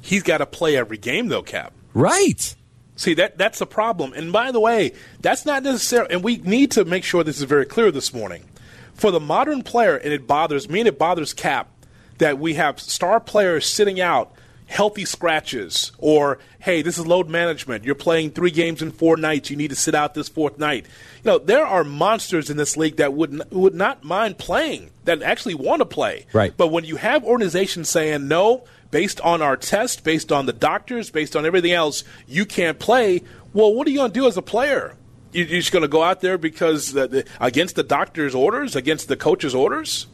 He's 0.00 0.24
got 0.24 0.38
to 0.38 0.46
play 0.46 0.76
every 0.76 0.98
game 0.98 1.28
though, 1.28 1.42
Cap. 1.42 1.72
Right. 1.94 2.56
See 3.00 3.14
that 3.14 3.38
that's 3.38 3.62
a 3.62 3.66
problem. 3.66 4.12
And 4.12 4.30
by 4.30 4.52
the 4.52 4.60
way, 4.60 4.92
that's 5.20 5.46
not 5.46 5.62
necessarily. 5.62 6.12
And 6.12 6.22
we 6.22 6.36
need 6.36 6.70
to 6.72 6.84
make 6.84 7.02
sure 7.02 7.24
this 7.24 7.38
is 7.38 7.44
very 7.44 7.64
clear 7.64 7.90
this 7.90 8.12
morning. 8.12 8.44
For 8.92 9.10
the 9.10 9.18
modern 9.18 9.62
player, 9.62 9.96
and 9.96 10.12
it 10.12 10.26
bothers 10.26 10.68
me, 10.68 10.80
and 10.80 10.88
it 10.88 10.98
bothers 10.98 11.32
Cap 11.32 11.70
that 12.18 12.38
we 12.38 12.54
have 12.54 12.78
star 12.78 13.18
players 13.18 13.64
sitting 13.64 14.02
out 14.02 14.34
healthy 14.66 15.06
scratches 15.06 15.92
or 15.98 16.38
hey 16.60 16.80
this 16.80 16.96
is 16.96 17.04
load 17.04 17.28
management 17.28 17.82
you're 17.82 17.92
playing 17.92 18.30
three 18.30 18.52
games 18.52 18.80
in 18.80 18.92
four 18.92 19.16
nights 19.16 19.50
you 19.50 19.56
need 19.56 19.70
to 19.70 19.74
sit 19.74 19.96
out 19.96 20.14
this 20.14 20.28
fourth 20.28 20.58
night 20.58 20.84
you 20.84 21.22
know 21.24 21.38
there 21.38 21.66
are 21.66 21.82
monsters 21.82 22.50
in 22.50 22.56
this 22.56 22.76
league 22.76 22.94
that 22.94 23.12
would 23.12 23.32
n- 23.32 23.42
would 23.50 23.74
not 23.74 24.04
mind 24.04 24.38
playing 24.38 24.88
that 25.06 25.22
actually 25.22 25.54
want 25.54 25.80
to 25.80 25.84
play 25.84 26.24
right 26.32 26.54
but 26.56 26.68
when 26.68 26.84
you 26.84 26.94
have 26.94 27.24
organizations 27.24 27.88
saying 27.88 28.28
no 28.28 28.62
based 28.90 29.20
on 29.20 29.42
our 29.42 29.56
test, 29.56 30.04
based 30.04 30.32
on 30.32 30.46
the 30.46 30.52
doctors, 30.52 31.10
based 31.10 31.36
on 31.36 31.46
everything 31.46 31.72
else, 31.72 32.04
you 32.26 32.44
can't 32.44 32.78
play. 32.78 33.22
Well, 33.52 33.74
what 33.74 33.86
are 33.86 33.90
you 33.90 33.98
going 33.98 34.12
to 34.12 34.20
do 34.20 34.26
as 34.26 34.36
a 34.36 34.42
player? 34.42 34.96
You're 35.32 35.46
just 35.46 35.72
going 35.72 35.82
to 35.82 35.88
go 35.88 36.02
out 36.02 36.20
there 36.20 36.38
because 36.38 36.92
the, 36.92 37.06
the, 37.06 37.24
against 37.40 37.76
the 37.76 37.84
doctor's 37.84 38.34
orders, 38.34 38.74
against 38.74 39.08
the 39.08 39.16
coach's 39.16 39.54
orders? 39.54 40.06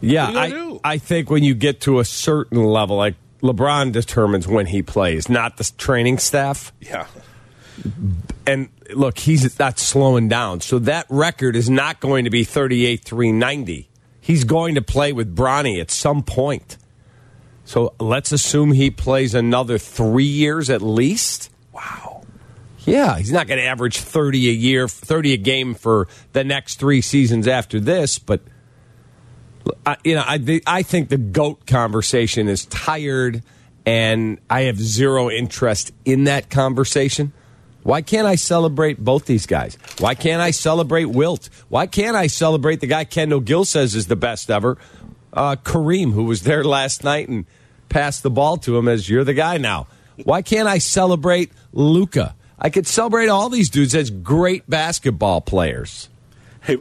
Yeah, 0.00 0.26
I, 0.28 0.78
I 0.84 0.98
think 0.98 1.30
when 1.30 1.42
you 1.42 1.54
get 1.54 1.80
to 1.82 1.98
a 1.98 2.04
certain 2.04 2.62
level, 2.62 2.96
like 2.96 3.14
LeBron 3.42 3.92
determines 3.92 4.46
when 4.46 4.66
he 4.66 4.82
plays, 4.82 5.28
not 5.28 5.56
the 5.56 5.70
training 5.76 6.18
staff. 6.18 6.72
Yeah. 6.80 7.06
And 8.46 8.68
look, 8.94 9.18
he's 9.18 9.58
not 9.58 9.78
slowing 9.78 10.28
down. 10.28 10.60
So 10.60 10.78
that 10.80 11.06
record 11.08 11.56
is 11.56 11.68
not 11.68 12.00
going 12.00 12.24
to 12.24 12.30
be 12.30 12.44
38 12.44 13.04
390. 13.04 13.88
He's 14.20 14.44
going 14.44 14.74
to 14.74 14.82
play 14.82 15.12
with 15.12 15.36
Bronny 15.36 15.80
at 15.80 15.90
some 15.90 16.22
point. 16.22 16.76
So 17.66 17.94
let's 17.98 18.30
assume 18.30 18.72
he 18.72 18.90
plays 18.90 19.34
another 19.34 19.76
three 19.76 20.24
years 20.24 20.70
at 20.70 20.80
least. 20.80 21.50
Wow. 21.72 22.22
Yeah, 22.86 23.18
he's 23.18 23.32
not 23.32 23.48
going 23.48 23.58
to 23.58 23.64
average 23.64 23.98
30 23.98 24.48
a 24.48 24.52
year, 24.52 24.86
30 24.86 25.32
a 25.32 25.36
game 25.36 25.74
for 25.74 26.06
the 26.32 26.44
next 26.44 26.78
three 26.78 27.02
seasons 27.02 27.46
after 27.46 27.78
this, 27.78 28.18
but. 28.18 28.40
I, 29.84 29.96
you 30.04 30.14
know, 30.14 30.22
I, 30.24 30.60
I 30.64 30.82
think 30.84 31.08
the 31.08 31.18
GOAT 31.18 31.66
conversation 31.66 32.46
is 32.46 32.66
tired, 32.66 33.42
and 33.84 34.38
I 34.48 34.62
have 34.62 34.78
zero 34.78 35.28
interest 35.28 35.90
in 36.04 36.24
that 36.24 36.50
conversation. 36.50 37.32
Why 37.82 38.02
can't 38.02 38.28
I 38.28 38.36
celebrate 38.36 38.98
both 38.98 39.26
these 39.26 39.46
guys? 39.46 39.76
Why 39.98 40.14
can't 40.14 40.40
I 40.40 40.52
celebrate 40.52 41.06
Wilt? 41.06 41.50
Why 41.68 41.88
can't 41.88 42.14
I 42.14 42.28
celebrate 42.28 42.78
the 42.78 42.86
guy 42.86 43.02
Kendall 43.02 43.40
Gill 43.40 43.64
says 43.64 43.96
is 43.96 44.06
the 44.06 44.14
best 44.14 44.52
ever? 44.52 44.78
Uh, 45.32 45.56
Kareem, 45.56 46.12
who 46.12 46.24
was 46.24 46.42
there 46.42 46.62
last 46.62 47.02
night 47.02 47.28
and 47.28 47.44
pass 47.88 48.20
the 48.20 48.30
ball 48.30 48.56
to 48.58 48.76
him 48.76 48.88
as 48.88 49.08
you're 49.08 49.24
the 49.24 49.34
guy 49.34 49.58
now. 49.58 49.86
Why 50.24 50.42
can't 50.42 50.68
I 50.68 50.78
celebrate 50.78 51.52
Luka? 51.72 52.34
I 52.58 52.70
could 52.70 52.86
celebrate 52.86 53.28
all 53.28 53.48
these 53.48 53.68
dudes 53.70 53.94
as 53.94 54.10
great 54.10 54.68
basketball 54.68 55.40
players. 55.40 56.08
Hey, 56.66 56.78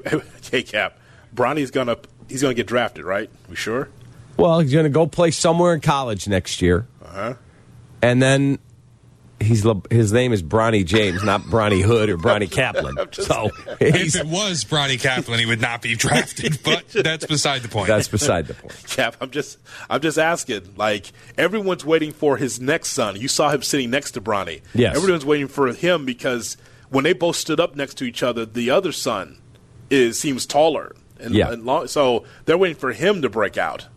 hey, 0.50 0.64
Cap, 0.64 0.98
Bronny's 1.32 1.70
gonna 1.70 1.98
he's 2.28 2.42
gonna 2.42 2.56
get 2.56 2.66
drafted, 2.66 3.06
right? 3.06 3.30
We 3.48 3.56
sure? 3.56 3.88
Well, 4.36 4.60
he's 4.60 4.74
gonna 4.74 4.90
go 4.90 5.06
play 5.06 5.30
somewhere 5.30 5.76
in 5.76 5.82
college 5.82 6.28
next 6.28 6.60
year. 6.60 6.88
Uh 7.04 7.08
huh. 7.08 7.34
And 8.02 8.20
then 8.20 8.58
he's 9.46 9.66
his 9.90 10.12
name 10.12 10.34
is 10.34 10.44
Bronny 10.44 10.86
James, 10.86 11.24
not 11.24 11.42
Bronny 11.44 11.82
Hood 11.82 12.10
or 12.10 12.18
Bronny 12.18 12.50
Kaplan. 12.50 12.96
so 13.14 13.50
if 13.80 14.16
it 14.16 14.28
was 14.28 14.64
Bronny 14.66 15.00
Kaplan, 15.00 15.40
he 15.40 15.46
would 15.46 15.62
not 15.62 15.82
be 15.82 15.96
drafted. 15.96 16.60
But 16.66 16.88
that's 16.90 17.26
beside 17.26 17.62
the 17.62 17.68
point. 17.68 17.88
That's 17.88 18.08
beside 18.08 18.48
the 18.48 18.56
point. 18.56 18.84
Cap, 18.88 19.18
I'm 19.22 19.30
just 19.30 19.60
I'm 19.90 20.02
just 20.02 20.18
asking. 20.18 20.74
Like 20.76 21.12
everyone's 21.38 21.86
waiting 21.86 22.12
for 22.12 22.38
his 22.38 22.60
next 22.60 22.90
son. 22.90 23.20
You 23.20 23.28
saw 23.28 23.50
him 23.50 23.62
sitting 23.62 23.92
next 23.92 24.12
to 24.12 24.22
Bronny. 24.22 24.62
Yes. 24.74 24.98
Everyone's 24.98 25.26
waiting 25.26 25.48
for 25.48 25.72
him 25.74 26.06
because 26.06 26.58
when 26.90 27.04
they 27.04 27.14
both 27.14 27.36
stood 27.36 27.60
up 27.60 27.76
next 27.76 27.96
to 27.96 28.04
each 28.06 28.24
other, 28.24 28.46
the 28.46 28.72
other 28.72 28.92
son 28.92 29.38
is 29.90 30.20
seems 30.20 30.46
taller. 30.46 30.96
And, 31.20 31.34
yeah. 31.34 31.52
And 31.52 31.66
long, 31.66 31.88
so 31.88 32.26
they're 32.46 32.58
waiting 32.58 32.78
for 32.78 32.92
him 32.92 33.22
to 33.22 33.30
break 33.30 33.58
out. 33.58 33.88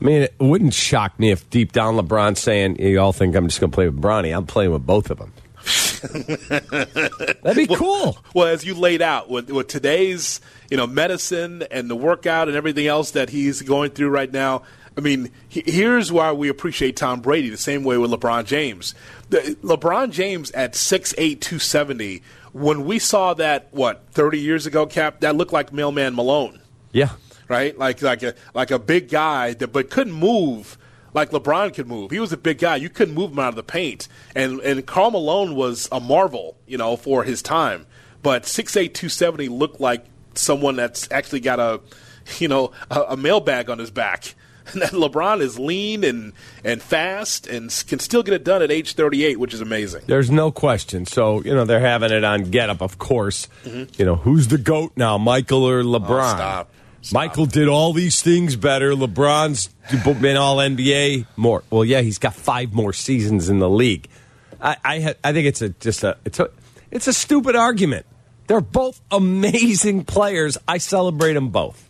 I 0.00 0.04
mean, 0.04 0.22
it 0.22 0.34
wouldn't 0.38 0.74
shock 0.74 1.18
me 1.18 1.30
if 1.30 1.48
deep 1.50 1.72
down 1.72 1.96
LeBron's 1.96 2.40
saying, 2.40 2.76
"You 2.78 3.00
all 3.00 3.12
think 3.12 3.34
I'm 3.34 3.48
just 3.48 3.60
going 3.60 3.70
to 3.70 3.74
play 3.74 3.88
with 3.88 4.00
Bronny? 4.00 4.36
I'm 4.36 4.46
playing 4.46 4.72
with 4.72 4.84
both 4.84 5.10
of 5.10 5.18
them." 5.18 5.32
That'd 7.42 7.56
be 7.56 7.66
well, 7.66 7.78
cool. 7.78 8.18
Well, 8.34 8.46
as 8.46 8.64
you 8.64 8.74
laid 8.74 9.02
out 9.02 9.28
with, 9.28 9.50
with 9.50 9.68
today's 9.68 10.40
you 10.70 10.76
know 10.76 10.86
medicine 10.86 11.64
and 11.70 11.90
the 11.90 11.96
workout 11.96 12.48
and 12.48 12.56
everything 12.56 12.86
else 12.86 13.12
that 13.12 13.30
he's 13.30 13.62
going 13.62 13.90
through 13.90 14.10
right 14.10 14.30
now, 14.30 14.62
I 14.96 15.00
mean, 15.00 15.30
he, 15.48 15.62
here's 15.64 16.12
why 16.12 16.32
we 16.32 16.48
appreciate 16.48 16.96
Tom 16.96 17.20
Brady 17.20 17.48
the 17.48 17.56
same 17.56 17.82
way 17.82 17.96
with 17.96 18.10
LeBron 18.10 18.44
James. 18.44 18.94
The, 19.30 19.56
LeBron 19.62 20.12
James 20.12 20.50
at 20.52 20.74
6'8", 20.74 21.16
270, 21.40 22.22
when 22.52 22.84
we 22.84 22.98
saw 22.98 23.34
that, 23.34 23.68
what, 23.72 24.04
30 24.12 24.38
years 24.38 24.66
ago, 24.66 24.86
Cap, 24.86 25.20
that 25.20 25.36
looked 25.36 25.52
like 25.52 25.72
Mailman 25.72 26.14
Malone. 26.14 26.60
Yeah 26.92 27.10
right? 27.48 27.76
Like 27.78 28.02
like 28.02 28.22
a 28.22 28.34
like 28.54 28.70
a 28.70 28.78
big 28.78 29.08
guy 29.08 29.54
that 29.54 29.68
but 29.68 29.90
couldn't 29.90 30.12
move 30.14 30.78
like 31.14 31.30
LeBron 31.30 31.72
could 31.74 31.86
move. 31.88 32.10
He 32.10 32.20
was 32.20 32.32
a 32.32 32.36
big 32.36 32.58
guy. 32.58 32.76
You 32.76 32.90
couldn't 32.90 33.14
move 33.14 33.32
him 33.32 33.38
out 33.38 33.48
of 33.48 33.54
the 33.56 33.62
paint. 33.62 34.06
And 34.34 34.60
and 34.60 34.84
Karl 34.84 35.10
Malone 35.10 35.54
was 35.54 35.88
a 35.90 35.98
marvel, 36.00 36.56
you 36.66 36.76
know, 36.76 36.96
for 36.96 37.24
his 37.24 37.40
time. 37.42 37.86
but 38.22 38.42
6'8", 38.42 38.92
270 38.92 39.48
looked 39.48 39.80
like 39.80 40.04
someone 40.34 40.76
that's 40.76 41.10
actually 41.10 41.40
got 41.40 41.58
a, 41.58 41.80
you 42.38 42.48
know, 42.48 42.72
a, 42.90 43.00
a 43.10 43.16
mailbag 43.16 43.70
on 43.70 43.78
his 43.78 43.90
back. 43.90 44.34
And 44.72 44.82
that 44.82 44.90
LeBron 44.90 45.42
is 45.42 45.60
lean 45.60 46.02
and, 46.02 46.32
and 46.64 46.82
fast 46.82 47.46
and 47.46 47.70
can 47.86 48.00
still 48.00 48.24
get 48.24 48.34
it 48.34 48.42
done 48.42 48.62
at 48.62 48.72
age 48.72 48.94
38, 48.94 49.38
which 49.38 49.54
is 49.54 49.60
amazing. 49.60 50.02
There's 50.08 50.28
no 50.28 50.50
question. 50.50 51.06
So, 51.06 51.40
you 51.44 51.54
know, 51.54 51.64
they're 51.64 51.78
having 51.78 52.10
it 52.10 52.24
on 52.24 52.50
Get 52.50 52.68
Up, 52.68 52.82
of 52.82 52.98
course. 52.98 53.46
Mm-hmm. 53.62 53.92
You 53.96 54.04
know, 54.04 54.16
who's 54.16 54.48
the 54.48 54.58
GOAT 54.58 54.90
now, 54.96 55.18
Michael 55.18 55.62
or 55.62 55.84
LeBron? 55.84 56.32
Oh, 56.32 56.36
stop. 56.36 56.70
Stop. 57.06 57.22
Michael 57.22 57.46
did 57.46 57.68
all 57.68 57.92
these 57.92 58.20
things 58.20 58.56
better. 58.56 58.90
LeBron's 58.90 59.68
been 60.20 60.36
all 60.36 60.56
NBA 60.56 61.26
more. 61.36 61.62
Well, 61.70 61.84
yeah, 61.84 62.00
he's 62.00 62.18
got 62.18 62.34
five 62.34 62.72
more 62.72 62.92
seasons 62.92 63.48
in 63.48 63.60
the 63.60 63.70
league. 63.70 64.08
I 64.60 64.76
I, 64.84 65.14
I 65.22 65.32
think 65.32 65.46
it's 65.46 65.62
a 65.62 65.68
just 65.68 66.02
a 66.02 66.16
it's 66.24 66.40
a 66.40 66.50
it's 66.90 67.06
a 67.06 67.12
stupid 67.12 67.54
argument. 67.54 68.06
They're 68.48 68.60
both 68.60 69.00
amazing 69.12 70.02
players. 70.04 70.58
I 70.66 70.78
celebrate 70.78 71.34
them 71.34 71.50
both. 71.50 71.88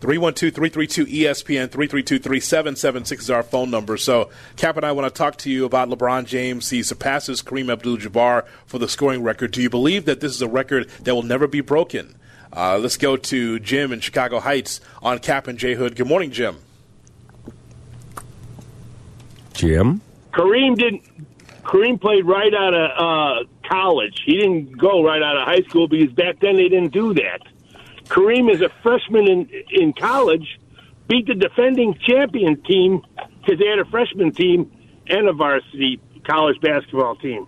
312 0.00 0.54
332 0.54 1.06
ESPN 1.06 1.68
332 1.68 2.18
3776 2.20 3.22
is 3.24 3.30
our 3.30 3.42
phone 3.42 3.72
number. 3.72 3.96
So, 3.96 4.30
Cap 4.54 4.76
and 4.76 4.86
I 4.86 4.92
want 4.92 5.12
to 5.12 5.18
talk 5.18 5.38
to 5.38 5.50
you 5.50 5.64
about 5.64 5.88
LeBron 5.88 6.24
James. 6.24 6.70
He 6.70 6.84
surpasses 6.84 7.42
Kareem 7.42 7.72
Abdul 7.72 7.96
Jabbar 7.96 8.46
for 8.64 8.78
the 8.78 8.88
scoring 8.88 9.24
record. 9.24 9.50
Do 9.50 9.60
you 9.60 9.70
believe 9.70 10.04
that 10.04 10.20
this 10.20 10.32
is 10.32 10.42
a 10.42 10.48
record 10.48 10.88
that 11.02 11.16
will 11.16 11.24
never 11.24 11.48
be 11.48 11.62
broken? 11.62 12.14
Uh, 12.56 12.78
let's 12.78 12.96
go 12.96 13.18
to 13.18 13.58
Jim 13.58 13.92
in 13.92 14.00
Chicago 14.00 14.40
Heights 14.40 14.80
on 15.02 15.18
Cap 15.18 15.46
and 15.46 15.58
J 15.58 15.74
Hood. 15.74 15.94
Good 15.94 16.06
morning, 16.06 16.30
Jim. 16.30 16.56
Jim? 19.52 20.00
Kareem 20.32 20.74
didn't. 20.74 21.02
Kareem 21.62 22.00
played 22.00 22.24
right 22.24 22.54
out 22.54 22.72
of 22.72 22.90
uh, 22.96 23.68
college. 23.68 24.22
He 24.24 24.38
didn't 24.38 24.78
go 24.78 25.04
right 25.04 25.20
out 25.22 25.36
of 25.36 25.46
high 25.46 25.68
school 25.68 25.86
because 25.86 26.14
back 26.14 26.40
then 26.40 26.56
they 26.56 26.68
didn't 26.68 26.92
do 26.92 27.12
that. 27.14 27.40
Kareem, 28.04 28.50
is 28.50 28.62
a 28.62 28.70
freshman 28.82 29.28
in 29.28 29.50
in 29.70 29.92
college, 29.92 30.58
beat 31.08 31.26
the 31.26 31.34
defending 31.34 31.94
champion 31.98 32.62
team 32.62 33.02
because 33.40 33.58
they 33.58 33.66
had 33.66 33.80
a 33.80 33.84
freshman 33.84 34.32
team 34.32 34.72
and 35.08 35.28
a 35.28 35.32
varsity 35.34 36.00
college 36.24 36.58
basketball 36.62 37.16
team. 37.16 37.46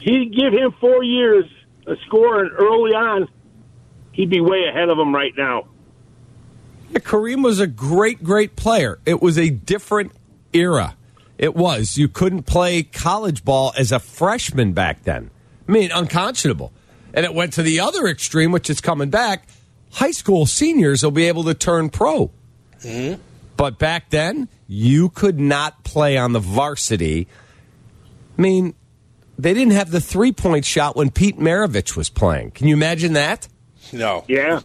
He'd 0.00 0.34
give 0.34 0.52
him 0.52 0.72
four 0.80 1.04
years 1.04 1.44
of 1.86 1.98
scoring 2.06 2.50
early 2.58 2.94
on. 2.94 3.28
He'd 4.14 4.30
be 4.30 4.40
way 4.40 4.64
ahead 4.68 4.88
of 4.88 4.98
him 4.98 5.14
right 5.14 5.32
now. 5.36 5.66
Yeah, 6.90 7.00
Kareem 7.00 7.44
was 7.44 7.60
a 7.60 7.66
great, 7.66 8.24
great 8.24 8.56
player. 8.56 8.98
It 9.04 9.20
was 9.20 9.38
a 9.38 9.50
different 9.50 10.12
era. 10.52 10.96
It 11.36 11.54
was. 11.54 11.98
You 11.98 12.08
couldn't 12.08 12.44
play 12.44 12.84
college 12.84 13.44
ball 13.44 13.72
as 13.76 13.92
a 13.92 13.98
freshman 13.98 14.72
back 14.72 15.02
then. 15.02 15.30
I 15.68 15.72
mean, 15.72 15.90
unconscionable. 15.92 16.72
And 17.12 17.26
it 17.26 17.34
went 17.34 17.52
to 17.54 17.62
the 17.62 17.80
other 17.80 18.06
extreme, 18.06 18.52
which 18.52 18.70
is 18.70 18.80
coming 18.80 19.10
back 19.10 19.48
high 19.94 20.10
school 20.10 20.44
seniors 20.44 21.02
will 21.02 21.10
be 21.10 21.26
able 21.28 21.44
to 21.44 21.54
turn 21.54 21.88
pro. 21.88 22.30
Mm-hmm. 22.80 23.20
But 23.56 23.78
back 23.78 24.10
then, 24.10 24.48
you 24.66 25.08
could 25.08 25.38
not 25.38 25.84
play 25.84 26.16
on 26.16 26.32
the 26.32 26.40
varsity. 26.40 27.28
I 28.36 28.42
mean, 28.42 28.74
they 29.38 29.54
didn't 29.54 29.72
have 29.74 29.90
the 29.90 30.00
three 30.00 30.32
point 30.32 30.64
shot 30.64 30.96
when 30.96 31.10
Pete 31.10 31.38
Maravich 31.38 31.96
was 31.96 32.10
playing. 32.10 32.50
Can 32.50 32.66
you 32.66 32.74
imagine 32.74 33.12
that? 33.14 33.48
No. 33.92 34.24
Yeah. 34.28 34.60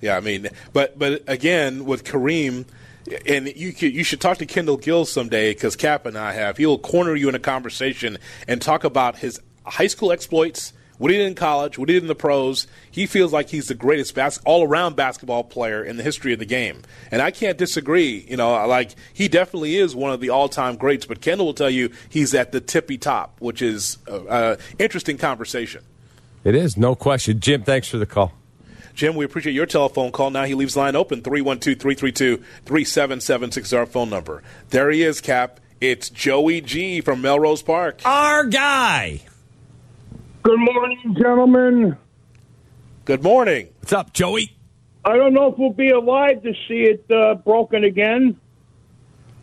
Yeah, 0.00 0.16
I 0.16 0.20
mean, 0.20 0.48
but 0.72 0.98
but 0.98 1.22
again 1.26 1.84
with 1.84 2.04
Kareem, 2.04 2.66
and 3.26 3.48
you 3.48 3.72
could, 3.72 3.92
you 3.94 4.04
should 4.04 4.20
talk 4.20 4.38
to 4.38 4.46
Kendall 4.46 4.76
Gill 4.76 5.04
someday 5.04 5.52
because 5.52 5.76
Cap 5.76 6.06
and 6.06 6.16
I 6.16 6.32
have. 6.32 6.56
He'll 6.56 6.78
corner 6.78 7.14
you 7.14 7.28
in 7.28 7.34
a 7.34 7.40
conversation 7.40 8.18
and 8.46 8.60
talk 8.60 8.84
about 8.84 9.18
his 9.18 9.40
high 9.64 9.86
school 9.86 10.12
exploits 10.12 10.72
what 10.98 11.10
he 11.10 11.16
did 11.18 11.26
in 11.26 11.34
college, 11.34 11.78
what 11.78 11.88
he 11.88 11.94
did 11.94 12.02
in 12.02 12.08
the 12.08 12.14
pros. 12.14 12.66
He 12.90 13.06
feels 13.06 13.32
like 13.32 13.50
he's 13.50 13.68
the 13.68 13.74
greatest 13.74 14.14
bas- 14.14 14.40
all-around 14.44 14.96
basketball 14.96 15.44
player 15.44 15.82
in 15.82 15.96
the 15.96 16.02
history 16.02 16.32
of 16.32 16.38
the 16.38 16.44
game, 16.44 16.82
and 17.10 17.20
I 17.20 17.30
can't 17.30 17.58
disagree. 17.58 18.24
You 18.28 18.36
know, 18.36 18.66
like 18.66 18.94
he 19.12 19.28
definitely 19.28 19.76
is 19.76 19.94
one 19.94 20.12
of 20.12 20.20
the 20.20 20.30
all-time 20.30 20.76
greats. 20.76 21.06
But 21.06 21.20
Kendall 21.20 21.46
will 21.46 21.54
tell 21.54 21.70
you 21.70 21.90
he's 22.08 22.34
at 22.34 22.52
the 22.52 22.60
tippy 22.60 22.98
top, 22.98 23.40
which 23.40 23.62
is 23.62 23.98
an 24.06 24.58
interesting 24.78 25.18
conversation. 25.18 25.84
It 26.44 26.54
is, 26.54 26.76
no 26.76 26.94
question. 26.94 27.40
Jim, 27.40 27.62
thanks 27.62 27.88
for 27.88 27.96
the 27.96 28.06
call. 28.06 28.32
Jim, 28.94 29.16
we 29.16 29.24
appreciate 29.24 29.52
your 29.54 29.66
telephone 29.66 30.12
call. 30.12 30.30
Now 30.30 30.44
he 30.44 30.54
leaves 30.54 30.76
line 30.76 30.94
open 30.94 31.22
312 31.22 31.78
332 31.78 32.36
3776 32.64 33.72
our 33.72 33.86
phone 33.86 34.08
number. 34.08 34.42
There 34.70 34.90
he 34.90 35.02
is, 35.02 35.20
Cap. 35.20 35.60
It's 35.80 36.08
Joey 36.08 36.60
G 36.60 37.00
from 37.00 37.20
Melrose 37.20 37.62
Park. 37.62 38.00
Our 38.04 38.44
guy. 38.46 39.22
Good 40.44 40.58
morning, 40.58 41.16
gentlemen. 41.20 41.96
Good 43.04 43.22
morning. 43.22 43.68
What's 43.80 43.92
up, 43.92 44.12
Joey? 44.12 44.56
I 45.04 45.16
don't 45.16 45.34
know 45.34 45.52
if 45.52 45.58
we'll 45.58 45.72
be 45.72 45.90
alive 45.90 46.42
to 46.42 46.54
see 46.68 46.84
it 46.84 47.04
uh, 47.10 47.34
broken 47.34 47.84
again. 47.84 48.40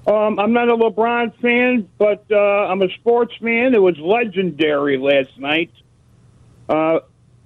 Um, 0.08 0.40
I'm 0.40 0.54
not 0.54 0.70
a 0.70 0.76
LeBron 0.76 1.40
fan, 1.40 1.88
but 2.00 2.26
uh, 2.32 2.36
I'm 2.36 2.82
a 2.82 2.90
sportsman. 2.96 3.76
It 3.76 3.82
was 3.82 4.00
legendary 4.00 4.98
last 4.98 5.38
night. 5.38 5.72
Uh, 6.68 7.02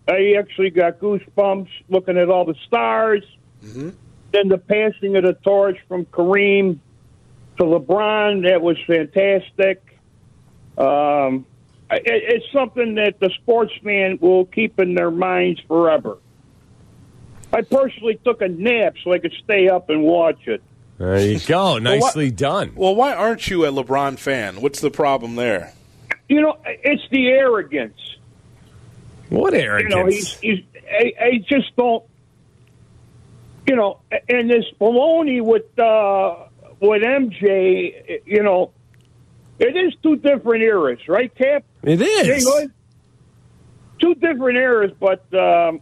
I 0.07 0.35
actually 0.37 0.69
got 0.69 0.99
goosebumps 0.99 1.69
looking 1.89 2.17
at 2.17 2.29
all 2.29 2.45
the 2.45 2.55
stars. 2.67 3.23
Mm-hmm. 3.63 3.89
Then 4.31 4.47
the 4.49 4.57
passing 4.57 5.15
of 5.15 5.23
the 5.23 5.33
torch 5.33 5.77
from 5.87 6.05
Kareem 6.05 6.79
to 7.57 7.63
LeBron, 7.63 8.47
that 8.47 8.61
was 8.61 8.77
fantastic. 8.85 9.81
Um, 10.77 11.45
it's 11.89 12.45
something 12.51 12.95
that 12.95 13.19
the 13.19 13.29
sportsman 13.41 14.17
will 14.19 14.45
keep 14.45 14.79
in 14.79 14.95
their 14.95 15.11
minds 15.11 15.61
forever. 15.67 16.17
I 17.53 17.61
personally 17.61 18.19
took 18.23 18.41
a 18.41 18.49
nap 18.49 18.95
so 19.03 19.13
I 19.13 19.19
could 19.19 19.33
stay 19.43 19.69
up 19.69 19.89
and 19.89 20.03
watch 20.03 20.47
it. 20.47 20.61
There 20.97 21.19
you 21.19 21.39
go. 21.39 21.77
Nicely 21.77 22.29
well, 22.29 22.35
done. 22.35 22.71
Well, 22.75 22.95
why 22.95 23.13
aren't 23.13 23.49
you 23.49 23.65
a 23.65 23.71
LeBron 23.71 24.17
fan? 24.17 24.61
What's 24.61 24.81
the 24.81 24.91
problem 24.91 25.35
there? 25.35 25.73
You 26.27 26.41
know, 26.41 26.57
it's 26.65 27.03
the 27.11 27.27
arrogance. 27.27 27.99
What 29.29 29.53
arrogance? 29.53 29.93
You 29.93 29.99
know, 29.99 30.05
he's, 30.07 30.33
he's 30.39 30.59
I, 30.89 31.13
I 31.19 31.37
just 31.47 31.75
don't. 31.75 32.03
You 33.67 33.75
know, 33.75 33.99
and 34.29 34.49
this 34.49 34.65
baloney 34.79 35.41
with 35.41 35.77
uh, 35.79 36.45
with 36.79 37.01
MJ. 37.01 38.21
You 38.25 38.43
know, 38.43 38.71
it 39.59 39.75
is 39.75 39.95
two 40.03 40.17
different 40.17 40.63
eras, 40.63 40.99
right, 41.07 41.33
Cap? 41.33 41.63
It 41.83 42.01
is. 42.01 42.45
Two 43.99 44.13
different 44.15 44.57
eras, 44.57 44.91
but 44.99 45.33
um, 45.33 45.79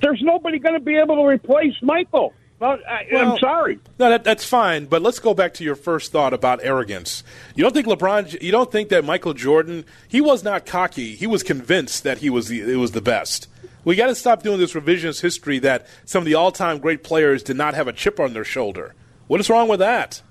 there's 0.00 0.22
nobody 0.22 0.58
going 0.58 0.74
to 0.74 0.80
be 0.80 0.96
able 0.96 1.16
to 1.16 1.26
replace 1.26 1.74
Michael. 1.82 2.32
Well, 2.62 2.78
I, 2.88 3.08
am 3.10 3.38
sorry. 3.38 3.80
No, 3.98 4.08
that, 4.08 4.22
that's 4.22 4.44
fine. 4.44 4.84
But 4.84 5.02
let's 5.02 5.18
go 5.18 5.34
back 5.34 5.54
to 5.54 5.64
your 5.64 5.74
first 5.74 6.12
thought 6.12 6.32
about 6.32 6.60
arrogance. 6.62 7.24
You 7.56 7.64
don't 7.64 7.74
think 7.74 7.88
LeBron? 7.88 8.40
You 8.40 8.52
don't 8.52 8.70
think 8.70 8.90
that 8.90 9.04
Michael 9.04 9.34
Jordan? 9.34 9.84
He 10.06 10.20
was 10.20 10.44
not 10.44 10.64
cocky. 10.64 11.16
He 11.16 11.26
was 11.26 11.42
convinced 11.42 12.04
that 12.04 12.18
he 12.18 12.30
was 12.30 12.46
the, 12.46 12.60
it 12.60 12.76
was 12.76 12.92
the 12.92 13.00
best. 13.00 13.48
We 13.82 13.96
got 13.96 14.06
to 14.06 14.14
stop 14.14 14.44
doing 14.44 14.60
this 14.60 14.74
revisionist 14.74 15.20
history 15.20 15.58
that 15.58 15.88
some 16.04 16.20
of 16.20 16.24
the 16.24 16.36
all-time 16.36 16.78
great 16.78 17.02
players 17.02 17.42
did 17.42 17.56
not 17.56 17.74
have 17.74 17.88
a 17.88 17.92
chip 17.92 18.20
on 18.20 18.32
their 18.32 18.44
shoulder. 18.44 18.94
What 19.26 19.40
is 19.40 19.50
wrong 19.50 19.66
with 19.66 19.80
that? 19.80 20.22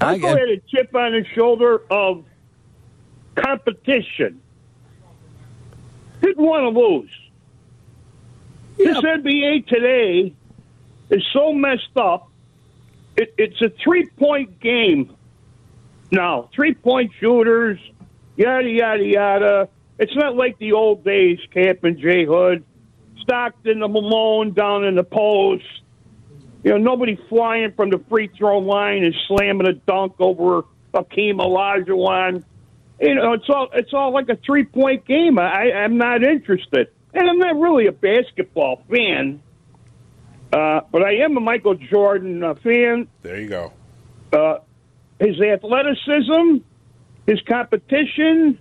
I 0.00 0.16
had 0.16 0.38
a 0.38 0.56
chip 0.68 0.94
on 0.94 1.12
his 1.12 1.26
shoulder 1.34 1.82
of 1.90 2.24
competition. 3.34 4.40
Didn't 6.22 6.42
want 6.42 6.62
to 6.62 6.80
lose. 6.80 7.10
This 8.82 8.96
NBA 8.96 9.66
today 9.66 10.34
is 11.10 11.22
so 11.34 11.52
messed 11.52 11.96
up. 11.96 12.30
It, 13.14 13.34
it's 13.36 13.60
a 13.60 13.68
three 13.84 14.06
point 14.06 14.58
game 14.58 15.14
now. 16.10 16.48
Three 16.54 16.72
point 16.72 17.12
shooters, 17.20 17.78
yada, 18.36 18.70
yada, 18.70 19.04
yada. 19.04 19.68
It's 19.98 20.16
not 20.16 20.34
like 20.34 20.58
the 20.58 20.72
old 20.72 21.04
days, 21.04 21.38
Camp 21.52 21.84
and 21.84 21.98
Jay 21.98 22.24
Hood. 22.24 22.64
Stockton, 23.20 23.80
the 23.80 23.88
Malone 23.88 24.54
down 24.54 24.84
in 24.84 24.94
the 24.94 25.04
post. 25.04 25.64
You 26.64 26.70
know, 26.70 26.78
nobody 26.78 27.18
flying 27.28 27.72
from 27.72 27.90
the 27.90 27.98
free 28.08 28.28
throw 28.28 28.60
line 28.60 29.04
and 29.04 29.14
slamming 29.28 29.66
a 29.66 29.74
dunk 29.74 30.14
over 30.20 30.64
Hakeem 30.94 31.36
Olajuwon. 31.36 32.44
You 32.98 33.14
know, 33.14 33.34
it's 33.34 33.48
all 33.50 33.68
it's 33.74 33.92
all 33.92 34.14
like 34.14 34.30
a 34.30 34.36
three 34.36 34.64
point 34.64 35.04
game. 35.04 35.38
I, 35.38 35.70
I'm 35.70 35.98
not 35.98 36.22
interested, 36.22 36.88
and 37.14 37.28
I'm 37.28 37.38
not 37.38 37.56
really 37.56 37.86
a 37.86 37.92
basketball 37.92 38.82
fan. 38.90 39.42
Uh, 40.52 40.80
but 40.90 41.02
I 41.02 41.16
am 41.18 41.36
a 41.36 41.40
Michael 41.40 41.74
Jordan 41.74 42.42
uh, 42.42 42.54
fan. 42.54 43.08
There 43.22 43.40
you 43.40 43.48
go. 43.48 43.72
Uh, 44.32 44.58
his 45.20 45.40
athleticism, 45.40 46.64
his 47.26 47.40
competition, 47.42 48.58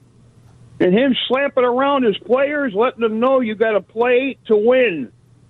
and 0.79 0.93
him 0.93 1.15
slapping 1.27 1.63
around 1.63 2.03
his 2.03 2.17
players, 2.19 2.73
letting 2.75 3.01
them 3.01 3.19
know 3.19 3.39
you 3.39 3.55
got 3.55 3.71
to 3.71 3.81
play 3.81 4.37
to 4.47 4.55
win. 4.55 5.11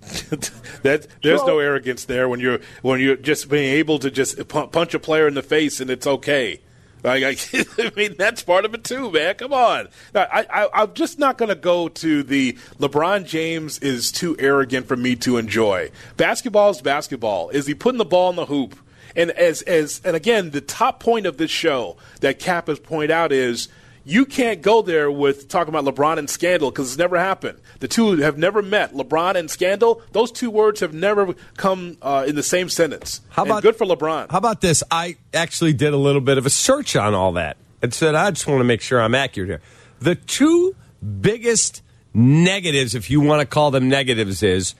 that 0.82 1.06
there's 1.22 1.42
no 1.44 1.58
arrogance 1.58 2.06
there 2.06 2.26
when 2.26 2.40
you're 2.40 2.58
when 2.80 3.00
you're 3.00 3.16
just 3.16 3.50
being 3.50 3.74
able 3.74 3.98
to 3.98 4.10
just 4.10 4.48
punch 4.48 4.94
a 4.94 4.98
player 4.98 5.28
in 5.28 5.34
the 5.34 5.42
face 5.42 5.78
and 5.78 5.90
it's 5.90 6.06
okay. 6.06 6.62
Like, 7.02 7.22
I, 7.24 7.36
I 7.78 7.92
mean, 7.96 8.14
that's 8.18 8.42
part 8.42 8.64
of 8.64 8.74
it 8.74 8.84
too, 8.84 9.10
man. 9.10 9.34
Come 9.36 9.52
on. 9.52 9.88
I, 10.14 10.46
I, 10.50 10.68
I'm 10.72 10.94
just 10.94 11.18
not 11.18 11.38
going 11.38 11.48
to 11.48 11.54
go 11.54 11.88
to 11.88 12.22
the 12.22 12.52
LeBron 12.78 13.24
James 13.26 13.78
is 13.78 14.12
too 14.12 14.36
arrogant 14.38 14.86
for 14.86 14.96
me 14.96 15.16
to 15.16 15.36
enjoy. 15.36 15.90
Basketball 16.16 16.70
is 16.70 16.80
basketball. 16.80 17.50
Is 17.50 17.66
he 17.66 17.74
putting 17.74 17.98
the 17.98 18.04
ball 18.04 18.30
in 18.30 18.36
the 18.36 18.46
hoop? 18.46 18.76
And 19.16 19.32
as 19.32 19.62
as 19.62 20.00
and 20.04 20.14
again, 20.14 20.50
the 20.50 20.60
top 20.60 21.00
point 21.00 21.26
of 21.26 21.36
this 21.36 21.50
show 21.50 21.96
that 22.20 22.38
Cap 22.38 22.68
has 22.68 22.78
pointed 22.78 23.10
out 23.10 23.32
is 23.32 23.68
you 24.10 24.26
can't 24.26 24.60
go 24.60 24.82
there 24.82 25.10
with 25.10 25.48
talking 25.48 25.72
about 25.72 25.84
LeBron 25.84 26.18
and 26.18 26.28
scandal 26.28 26.70
because 26.70 26.88
it's 26.88 26.98
never 26.98 27.16
happened. 27.18 27.60
The 27.78 27.88
two 27.88 28.16
have 28.16 28.36
never 28.36 28.60
met. 28.60 28.92
LeBron 28.92 29.36
and 29.36 29.50
scandal; 29.50 30.02
those 30.12 30.32
two 30.32 30.50
words 30.50 30.80
have 30.80 30.92
never 30.92 31.34
come 31.56 31.96
uh, 32.02 32.24
in 32.26 32.34
the 32.34 32.42
same 32.42 32.68
sentence. 32.68 33.20
How 33.30 33.42
And 33.42 33.52
about 33.52 33.62
good 33.62 33.76
for 33.76 33.86
LeBron? 33.86 34.30
How 34.30 34.38
about 34.38 34.60
this? 34.60 34.82
I 34.90 35.16
actually 35.32 35.72
did 35.72 35.92
a 35.92 35.96
little 35.96 36.20
bit 36.20 36.38
of 36.38 36.46
a 36.46 36.50
search 36.50 36.96
on 36.96 37.14
all 37.14 37.32
that 37.32 37.56
and 37.82 37.94
said 37.94 38.14
I 38.14 38.30
just 38.32 38.46
want 38.46 38.60
to 38.60 38.64
make 38.64 38.80
sure 38.80 39.00
I'm 39.00 39.14
accurate 39.14 39.48
here. 39.48 39.60
The 40.00 40.16
two 40.16 40.74
biggest 41.20 41.82
negatives, 42.12 42.94
if 42.94 43.10
you 43.10 43.20
want 43.20 43.40
to 43.40 43.46
call 43.46 43.70
them 43.70 43.88
negatives, 43.88 44.42
is 44.42 44.74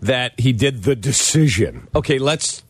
that 0.00 0.38
he 0.38 0.52
did 0.52 0.82
the 0.82 0.96
decision. 0.96 1.86
Okay, 1.94 2.18
let's. 2.18 2.64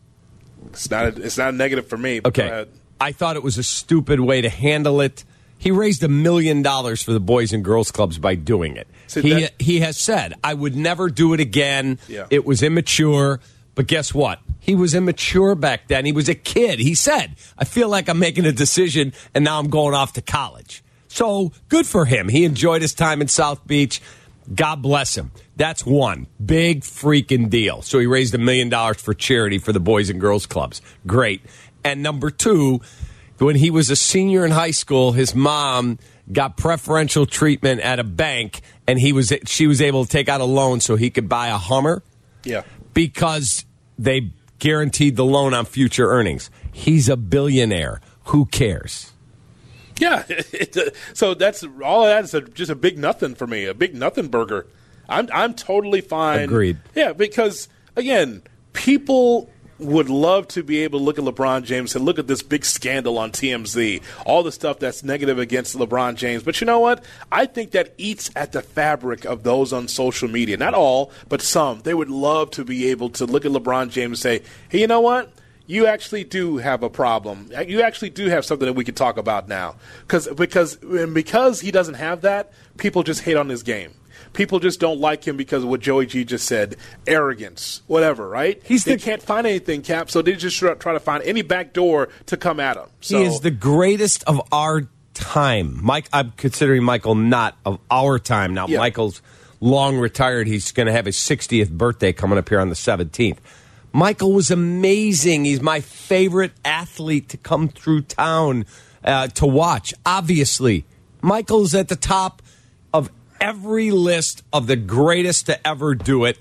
It's 0.69 0.91
not. 0.91 1.07
A, 1.07 1.23
it's 1.23 1.39
not 1.39 1.55
a 1.55 1.57
negative 1.57 1.89
for 1.89 1.97
me. 1.97 2.21
Okay. 2.25 2.67
I 3.01 3.13
thought 3.13 3.37
it 3.37 3.43
was 3.43 3.59
a 3.59 3.63
stupid 3.63 4.21
way 4.21 4.41
to 4.41 4.49
handle 4.49 5.01
it. 5.01 5.25
He 5.59 5.71
raised 5.71 6.03
a 6.03 6.09
million 6.09 6.63
dollars 6.63 7.03
for 7.03 7.13
the 7.13 7.21
boys 7.21 7.53
and 7.53 7.65
girls 7.65 7.91
clubs 7.91 8.19
by 8.19 8.37
doing 8.37 8.77
it. 8.77 8.87
So 9.09 9.21
he 9.21 9.31
that- 9.33 9.55
he 9.59 9.81
has 9.81 9.97
said, 9.99 10.35
"I 10.43 10.55
would 10.55 10.77
never 10.77 11.11
do 11.11 11.35
it 11.35 11.41
again. 11.41 11.99
Yeah. 12.09 12.27
It 12.31 12.47
was 12.47 12.63
immature." 12.63 13.41
But 13.75 13.87
guess 13.87 14.13
what? 14.13 14.41
He 14.61 14.75
was 14.75 14.95
immature 14.95 15.55
back 15.55 15.89
then. 15.89 16.05
He 16.05 16.13
was 16.13 16.29
a 16.29 16.35
kid. 16.35 16.79
He 16.81 16.95
said, 16.95 17.37
"I 17.57 17.65
feel 17.65 17.89
like 17.89 18.09
I'm 18.09 18.19
making 18.19 18.45
a 18.45 18.53
decision, 18.53 19.13
and 19.35 19.45
now 19.45 19.59
I'm 19.59 19.69
going 19.69 19.95
off 19.95 20.13
to 20.15 20.23
college." 20.23 20.83
So 21.09 21.53
good 21.69 21.87
for 21.87 22.05
him. 22.05 22.29
He 22.29 22.45
enjoyed 22.45 22.83
his 22.83 22.93
time 22.93 23.21
in 23.21 23.29
South 23.29 23.67
Beach. 23.67 24.01
God 24.55 24.83
bless 24.83 25.17
him. 25.17 25.31
That's 25.57 25.85
one 25.85 26.27
big 26.45 26.83
freaking 26.83 27.51
deal. 27.51 27.83
So 27.83 27.99
he 27.99 28.07
raised 28.07 28.35
a 28.35 28.39
million 28.39 28.69
dollars 28.69 28.99
for 28.99 29.15
charity 29.15 29.59
for 29.59 29.73
the 29.73 29.81
boys 29.81 30.11
and 30.11 30.21
girls 30.21 30.47
clubs. 30.47 30.81
Great. 31.07 31.43
And 31.85 32.03
number 32.03 32.31
two, 32.31 32.81
when 33.39 33.57
he 33.57 33.71
was 33.71 33.91
a 33.91 33.97
senior 33.97 34.45
in 34.45 34.51
high 34.51 34.71
school, 34.73 35.13
his 35.13 35.35
mom 35.35 35.99
got 36.33 36.57
preferential 36.57 37.25
treatment 37.27 37.81
at 37.81 37.99
a 37.99 38.05
bank, 38.05 38.61
and 38.87 38.99
he 38.99 39.13
was 39.13 39.33
she 39.47 39.67
was 39.67 39.81
able 39.81 40.05
to 40.05 40.11
take 40.11 40.29
out 40.29 40.41
a 40.41 40.45
loan 40.45 40.81
so 40.81 40.97
he 40.97 41.11
could 41.11 41.29
buy 41.29 41.49
a 41.49 41.57
Hummer 41.57 42.03
Yeah. 42.45 42.63
because 42.95 43.65
they 43.99 44.31
guaranteed 44.59 45.17
the 45.17 45.25
loan 45.25 45.55
on 45.55 45.65
future 45.65 46.11
earnings. 46.11 46.51
He's 46.73 47.09
a 47.09 47.17
billionaire. 47.17 48.01
Who 48.25 48.45
cares? 48.47 49.13
Yeah, 49.99 50.25
uh, 50.77 50.81
so 51.15 51.35
that's 51.35 51.65
all 51.83 52.05
of 52.05 52.09
that 52.09 52.25
is 52.25 52.35
a, 52.35 52.41
just 52.43 52.71
a 52.71 52.75
big 52.77 52.99
nothing 52.99 53.35
for 53.35 53.47
me, 53.47 53.65
a 53.65 53.75
big 53.75 53.95
nothing 53.95 54.29
burger. 54.29 54.67
I'm 55.09 55.29
I'm 55.33 55.55
totally 55.55 56.03
fine. 56.03 56.41
Agreed. 56.41 56.77
Yeah, 56.95 57.13
because 57.15 57.69
again, 57.97 58.43
people 58.75 59.51
would 59.79 60.11
love 60.11 60.49
to 60.49 60.63
be 60.63 60.79
able 60.79 60.99
to 60.99 61.05
look 61.05 61.19
at 61.19 61.25
LeBron 61.25 61.65
James 61.65 61.95
and 61.95 62.05
look 62.05 62.19
at 62.19 62.27
this 62.27 62.43
big 62.43 62.65
scandal 62.65 63.19
on 63.19 63.31
TMZ, 63.31 64.03
all 64.27 64.43
the 64.43 64.53
stuff 64.53 64.79
that's 64.79 65.05
negative 65.05 65.39
against 65.39 65.77
LeBron 65.77 66.17
James. 66.17 66.43
But 66.43 66.61
you 66.61 66.67
know 66.67 66.81
what? 66.81 67.05
I 67.31 67.47
think 67.47 67.71
that 67.73 67.95
eats 67.97 68.31
at 68.35 68.53
the 68.53 68.63
fabric 68.63 69.25
of 69.25 69.43
those 69.43 69.73
on 69.73 69.89
social 69.89 70.29
media. 70.29 70.57
Not 70.57 70.75
all, 70.75 71.13
but 71.29 71.43
some. 71.43 71.81
They 71.81 71.95
would 71.95 72.11
love 72.11 72.51
to 72.53 72.65
be 72.65 72.89
able 72.89 73.11
to 73.11 73.27
look 73.27 73.45
at 73.45 73.53
LeBron 73.53 73.91
James 73.91 74.11
and 74.11 74.19
say, 74.19 74.43
"Hey, 74.69 74.81
you 74.81 74.87
know 74.87 75.01
what? 75.01 75.33
you 75.69 75.87
actually 75.87 76.25
do 76.25 76.57
have 76.57 76.83
a 76.83 76.89
problem. 76.89 77.51
You 77.67 77.83
actually 77.83 78.09
do 78.09 78.29
have 78.29 78.45
something 78.47 78.65
that 78.65 78.73
we 78.73 78.85
could 78.85 78.97
talk 78.97 79.19
about 79.19 79.49
now. 79.49 79.77
Cause, 80.09 80.27
because 80.27 80.83
and 80.83 81.13
because 81.13 81.61
he 81.61 81.71
doesn't 81.71 81.95
have 81.95 82.23
that, 82.23 82.53
people 82.79 83.03
just 83.03 83.21
hate 83.21 83.37
on 83.37 83.51
his 83.51 83.63
game. 83.63 83.93
People 84.39 84.61
just 84.61 84.79
don't 84.79 85.01
like 85.01 85.27
him 85.27 85.37
because 85.37 85.65
of 85.65 85.69
what 85.69 85.81
Joey 85.81 86.07
G 86.07 86.25
just 86.25 86.47
said, 86.47 86.77
arrogance, 87.09 87.83
whatever, 87.89 88.29
right? 88.29 88.63
He's 88.65 88.85
they 88.85 88.95
the- 88.95 89.03
can't 89.03 89.21
find 89.21 89.49
anything, 89.49 89.83
Cap, 89.83 90.13
so 90.13 90.23
they 90.23 90.37
just 90.37 90.57
try 90.57 90.93
to 90.93 91.01
find 91.01 91.25
any 91.25 91.43
back 91.43 91.73
door 91.73 92.09
to 92.27 92.37
come 92.37 92.61
at 92.61 92.77
him. 92.77 92.87
So 93.01 93.19
he 93.19 93.25
is 93.25 93.41
the 93.41 93.51
greatest 93.51 94.23
of 94.29 94.41
our 94.53 94.83
time. 95.13 95.81
Mike, 95.83 96.09
I'm 96.13 96.31
considering 96.37 96.85
Michael 96.85 97.17
not 97.17 97.57
of 97.67 97.81
our 97.91 98.21
time 98.21 98.55
now. 98.55 98.69
Yeah. 98.69 98.79
Michael's 98.79 99.23
long 99.59 99.99
retired. 99.99 100.47
He's 100.47 100.71
going 100.71 100.87
to 100.87 100.93
have 100.93 101.07
his 101.07 101.17
60th 101.17 101.71
birthday 101.71 102.13
coming 102.13 102.39
up 102.39 102.49
here 102.49 102.61
on 102.61 102.69
the 102.69 102.77
17th. 102.77 103.39
Michael 103.93 104.33
was 104.33 104.53
amazing. 104.53 105.47
He's 105.47 105.61
my 105.61 105.81
favorite 105.81 106.53
athlete 106.65 107.31
to 107.31 107.37
come 107.39 107.67
through 107.67 108.03
town 108.03 108.67
uh, 109.03 109.27
to 109.27 109.47
watch. 109.47 109.95
Obviously, 110.07 110.85
Michael's 111.23 111.75
at 111.75 111.89
the 111.89 111.97
top 111.97 112.41
every 113.41 113.91
list 113.91 114.43
of 114.53 114.67
the 114.67 114.77
greatest 114.77 115.47
to 115.47 115.67
ever 115.67 115.95
do 115.95 116.25
it, 116.25 116.39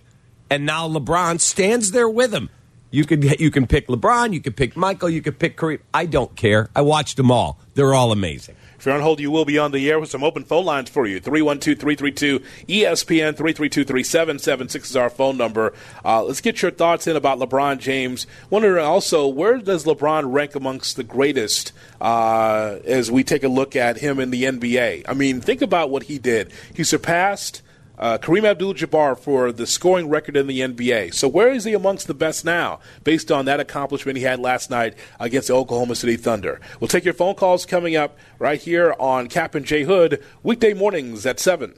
and 0.50 0.66
now 0.66 0.88
LeBron 0.88 1.40
stands 1.40 1.92
there 1.92 2.10
with 2.10 2.34
him. 2.34 2.50
You 2.92 3.06
could 3.06 3.40
you 3.40 3.52
can 3.52 3.68
pick 3.68 3.88
LeBron, 3.88 4.34
you 4.34 4.40
can 4.40 4.54
pick 4.54 4.78
Michael, 4.78 5.10
you 5.10 5.22
can 5.22 5.34
pick 5.34 5.58
Kareem. 5.58 5.80
I 5.94 6.06
don't 6.06 6.36
care. 6.36 6.70
I 6.76 6.82
watched 6.82 7.18
them 7.18 7.32
all. 7.32 7.60
They're 7.74 7.94
all 7.94 8.12
amazing. 8.12 8.56
You're 8.88 8.96
on 8.96 9.02
hold, 9.02 9.20
you 9.20 9.32
will 9.32 9.44
be 9.44 9.58
on 9.58 9.74
the 9.74 9.92
air 9.92 10.00
with 10.00 10.10
some 10.10 10.24
open 10.24 10.46
phone 10.46 10.64
lines 10.64 10.90
for 10.90 11.06
you. 11.06 11.20
312 11.20 11.78
332 11.78 12.40
ESPN 12.70 13.36
332 13.36 13.84
3776 13.84 14.92
is 14.92 14.96
our 14.96 15.10
phone 15.10 15.36
number. 15.36 15.74
Uh, 16.06 16.24
let's 16.24 16.40
get 16.40 16.62
your 16.62 16.72
thoughts 16.72 17.06
in 17.06 17.18
about 17.18 17.38
LeBron 17.38 17.80
James. 17.80 18.28
Wondering 18.50 18.86
also, 18.86 19.28
where 19.28 19.58
does 19.58 19.84
LeBron 19.84 20.32
rank 20.32 20.56
amongst 20.56 20.96
the 20.96 21.04
greatest 21.04 21.74
uh, 22.00 22.78
as 22.86 23.12
we 23.12 23.26
take 23.26 23.44
a 23.44 23.50
look 23.50 23.76
at 23.76 23.98
him 23.98 24.22
in 24.22 24.32
the 24.32 24.44
NBA? 24.44 25.04
I 25.06 25.14
mean, 25.14 25.42
think 25.42 25.62
about 25.62 25.90
what 25.90 26.04
he 26.04 26.18
did. 26.18 26.54
He 26.74 26.86
surpassed. 26.86 27.62
Uh, 27.98 28.18
Kareem 28.18 28.44
Abdul-Jabbar 28.46 29.18
for 29.18 29.52
the 29.52 29.66
scoring 29.66 30.08
record 30.08 30.38
in 30.38 30.48
the 30.48 30.60
NBA. 30.60 31.14
So 31.14 31.28
where 31.28 31.52
is 31.52 31.64
he 31.64 31.74
amongst 31.74 32.08
the 32.08 32.14
best 32.14 32.46
now, 32.46 32.80
based 33.04 33.32
on 33.32 33.46
that 33.46 33.60
accomplishment 33.60 34.18
he 34.18 34.24
had 34.24 34.40
last 34.40 34.70
night 34.70 34.94
against 35.20 35.48
the 35.48 35.56
Oklahoma 35.56 35.96
City 35.96 36.16
Thunder? 36.16 36.62
We'll 36.80 36.88
take 36.88 37.06
your 37.06 37.16
phone 37.16 37.36
calls 37.36 37.66
coming 37.66 37.96
up 37.96 38.18
right 38.38 38.62
here 38.62 38.96
on 39.00 39.28
Cap 39.30 39.56
and 39.56 39.66
J 39.66 39.84
Hood 39.84 40.24
weekday 40.44 40.74
mornings 40.74 41.26
at 41.26 41.40
seven. 41.40 41.74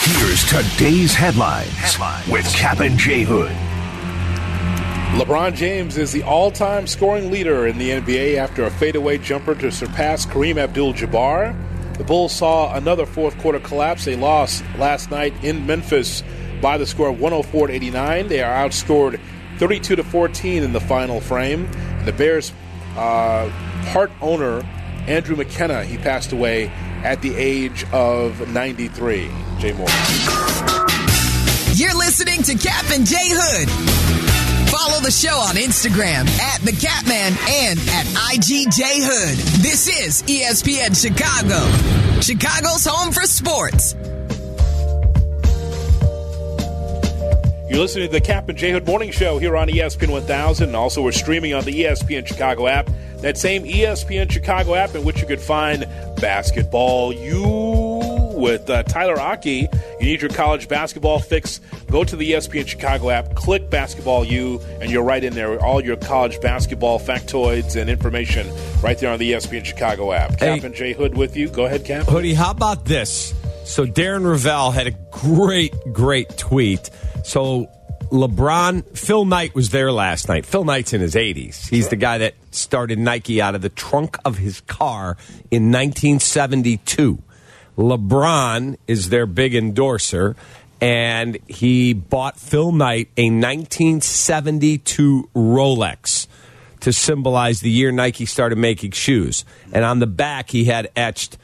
Here's 0.00 0.44
today's 0.44 1.14
headlines, 1.14 1.98
with 2.30 2.46
Cap 2.52 2.80
and 2.80 2.98
J 2.98 3.22
Hood. 3.22 3.52
LeBron 5.18 5.54
James 5.54 5.96
is 5.96 6.12
the 6.12 6.22
all-time 6.24 6.86
scoring 6.86 7.30
leader 7.30 7.66
in 7.66 7.78
the 7.78 7.88
NBA 7.90 8.36
after 8.36 8.64
a 8.64 8.70
fadeaway 8.70 9.16
jumper 9.16 9.54
to 9.54 9.72
surpass 9.72 10.26
Kareem 10.26 10.58
Abdul-Jabbar. 10.58 11.56
The 11.98 12.04
Bulls 12.04 12.32
saw 12.32 12.74
another 12.74 13.06
fourth 13.06 13.38
quarter 13.38 13.58
collapse. 13.58 14.04
They 14.04 14.16
lost 14.16 14.64
last 14.78 15.10
night 15.10 15.32
in 15.42 15.66
Memphis 15.66 16.22
by 16.60 16.76
the 16.76 16.86
score 16.86 17.08
of 17.08 17.20
104 17.20 17.68
to 17.68 17.72
89. 17.72 18.28
They 18.28 18.42
are 18.42 18.68
outscored 18.68 19.18
32 19.58 19.96
to 19.96 20.04
14 20.04 20.62
in 20.62 20.72
the 20.72 20.80
final 20.80 21.20
frame. 21.20 21.66
And 21.74 22.06
The 22.06 22.12
Bears 22.12 22.52
uh, 22.96 23.50
part 23.86 24.10
owner 24.20 24.62
Andrew 25.06 25.36
McKenna 25.36 25.84
he 25.84 25.96
passed 25.98 26.32
away 26.32 26.68
at 27.02 27.22
the 27.22 27.34
age 27.34 27.84
of 27.92 28.48
93. 28.52 29.30
Jay 29.58 29.72
Moore. 29.72 29.88
You're 31.74 31.96
listening 31.96 32.42
to 32.42 32.54
Cap 32.56 32.84
and 32.90 33.06
J 33.06 33.16
Hood. 33.20 34.35
Follow 34.70 35.00
the 35.00 35.10
show 35.10 35.36
on 35.36 35.54
Instagram 35.56 36.28
at 36.40 36.60
the 36.62 36.72
Catman 36.72 37.32
and 37.48 37.78
at 37.78 38.06
IGJ 38.34 38.82
Hood. 39.02 39.38
This 39.62 39.88
is 39.88 40.22
ESPN 40.24 40.94
Chicago, 40.94 41.64
Chicago's 42.20 42.84
home 42.84 43.12
for 43.12 43.22
sports. 43.22 43.94
You're 47.68 47.80
listening 47.80 48.06
to 48.06 48.12
the 48.12 48.20
Cap 48.20 48.48
and 48.48 48.56
J 48.56 48.70
Hood 48.70 48.86
Morning 48.86 49.10
Show 49.10 49.38
here 49.38 49.56
on 49.56 49.68
ESPN 49.68 50.10
1000. 50.10 50.68
And 50.68 50.76
also, 50.76 51.02
we're 51.02 51.10
streaming 51.10 51.52
on 51.52 51.64
the 51.64 51.82
ESPN 51.82 52.24
Chicago 52.24 52.68
app. 52.68 52.88
That 53.18 53.36
same 53.36 53.64
ESPN 53.64 54.30
Chicago 54.30 54.74
app 54.74 54.94
in 54.94 55.04
which 55.04 55.20
you 55.20 55.26
could 55.26 55.40
find 55.40 55.84
Basketball 56.20 57.12
U 57.12 57.65
with 58.46 58.70
uh, 58.70 58.82
Tyler 58.84 59.20
Aki. 59.20 59.68
You 60.00 60.06
need 60.06 60.20
your 60.20 60.30
college 60.30 60.68
basketball 60.68 61.18
fix. 61.18 61.60
Go 61.90 62.04
to 62.04 62.16
the 62.16 62.32
ESPN 62.32 62.66
Chicago 62.66 63.10
app, 63.10 63.34
click 63.34 63.68
Basketball 63.70 64.24
U, 64.24 64.60
and 64.80 64.90
you're 64.90 65.02
right 65.02 65.22
in 65.22 65.34
there. 65.34 65.50
with 65.50 65.60
All 65.60 65.82
your 65.82 65.96
college 65.96 66.40
basketball 66.40 67.00
factoids 67.00 67.80
and 67.80 67.90
information 67.90 68.48
right 68.82 68.98
there 68.98 69.12
on 69.12 69.18
the 69.18 69.32
ESPN 69.32 69.64
Chicago 69.64 70.12
app. 70.12 70.38
Hey. 70.38 70.54
Cap 70.54 70.64
and 70.64 70.74
J 70.74 70.92
Hood 70.92 71.16
with 71.16 71.36
you. 71.36 71.48
Go 71.48 71.66
ahead, 71.66 71.84
Cap. 71.84 72.06
Hoodie, 72.06 72.34
how 72.34 72.52
about 72.52 72.84
this? 72.84 73.34
So 73.64 73.84
Darren 73.84 74.22
Rovell 74.22 74.72
had 74.72 74.86
a 74.86 74.92
great, 75.10 75.74
great 75.92 76.38
tweet. 76.38 76.88
So 77.24 77.68
LeBron, 78.10 78.96
Phil 78.96 79.24
Knight 79.24 79.54
was 79.54 79.70
there 79.70 79.90
last 79.90 80.28
night. 80.28 80.46
Phil 80.46 80.64
Knight's 80.64 80.92
in 80.92 81.00
his 81.00 81.14
80s. 81.14 81.68
He's 81.68 81.88
the 81.88 81.96
guy 81.96 82.18
that 82.18 82.34
started 82.52 82.98
Nike 82.98 83.42
out 83.42 83.56
of 83.56 83.62
the 83.62 83.68
trunk 83.68 84.16
of 84.24 84.38
his 84.38 84.60
car 84.62 85.16
in 85.50 85.72
1972. 85.72 87.22
LeBron 87.76 88.76
is 88.86 89.10
their 89.10 89.26
big 89.26 89.54
endorser, 89.54 90.34
and 90.80 91.38
he 91.46 91.92
bought 91.92 92.38
Phil 92.38 92.72
Knight 92.72 93.08
a 93.16 93.30
1972 93.30 95.30
Rolex 95.34 96.26
to 96.80 96.92
symbolize 96.92 97.60
the 97.60 97.70
year 97.70 97.90
Nike 97.90 98.26
started 98.26 98.56
making 98.56 98.92
shoes. 98.92 99.44
And 99.72 99.84
on 99.84 99.98
the 99.98 100.06
back, 100.06 100.50
he 100.50 100.64
had 100.64 100.90
etched, 100.94 101.38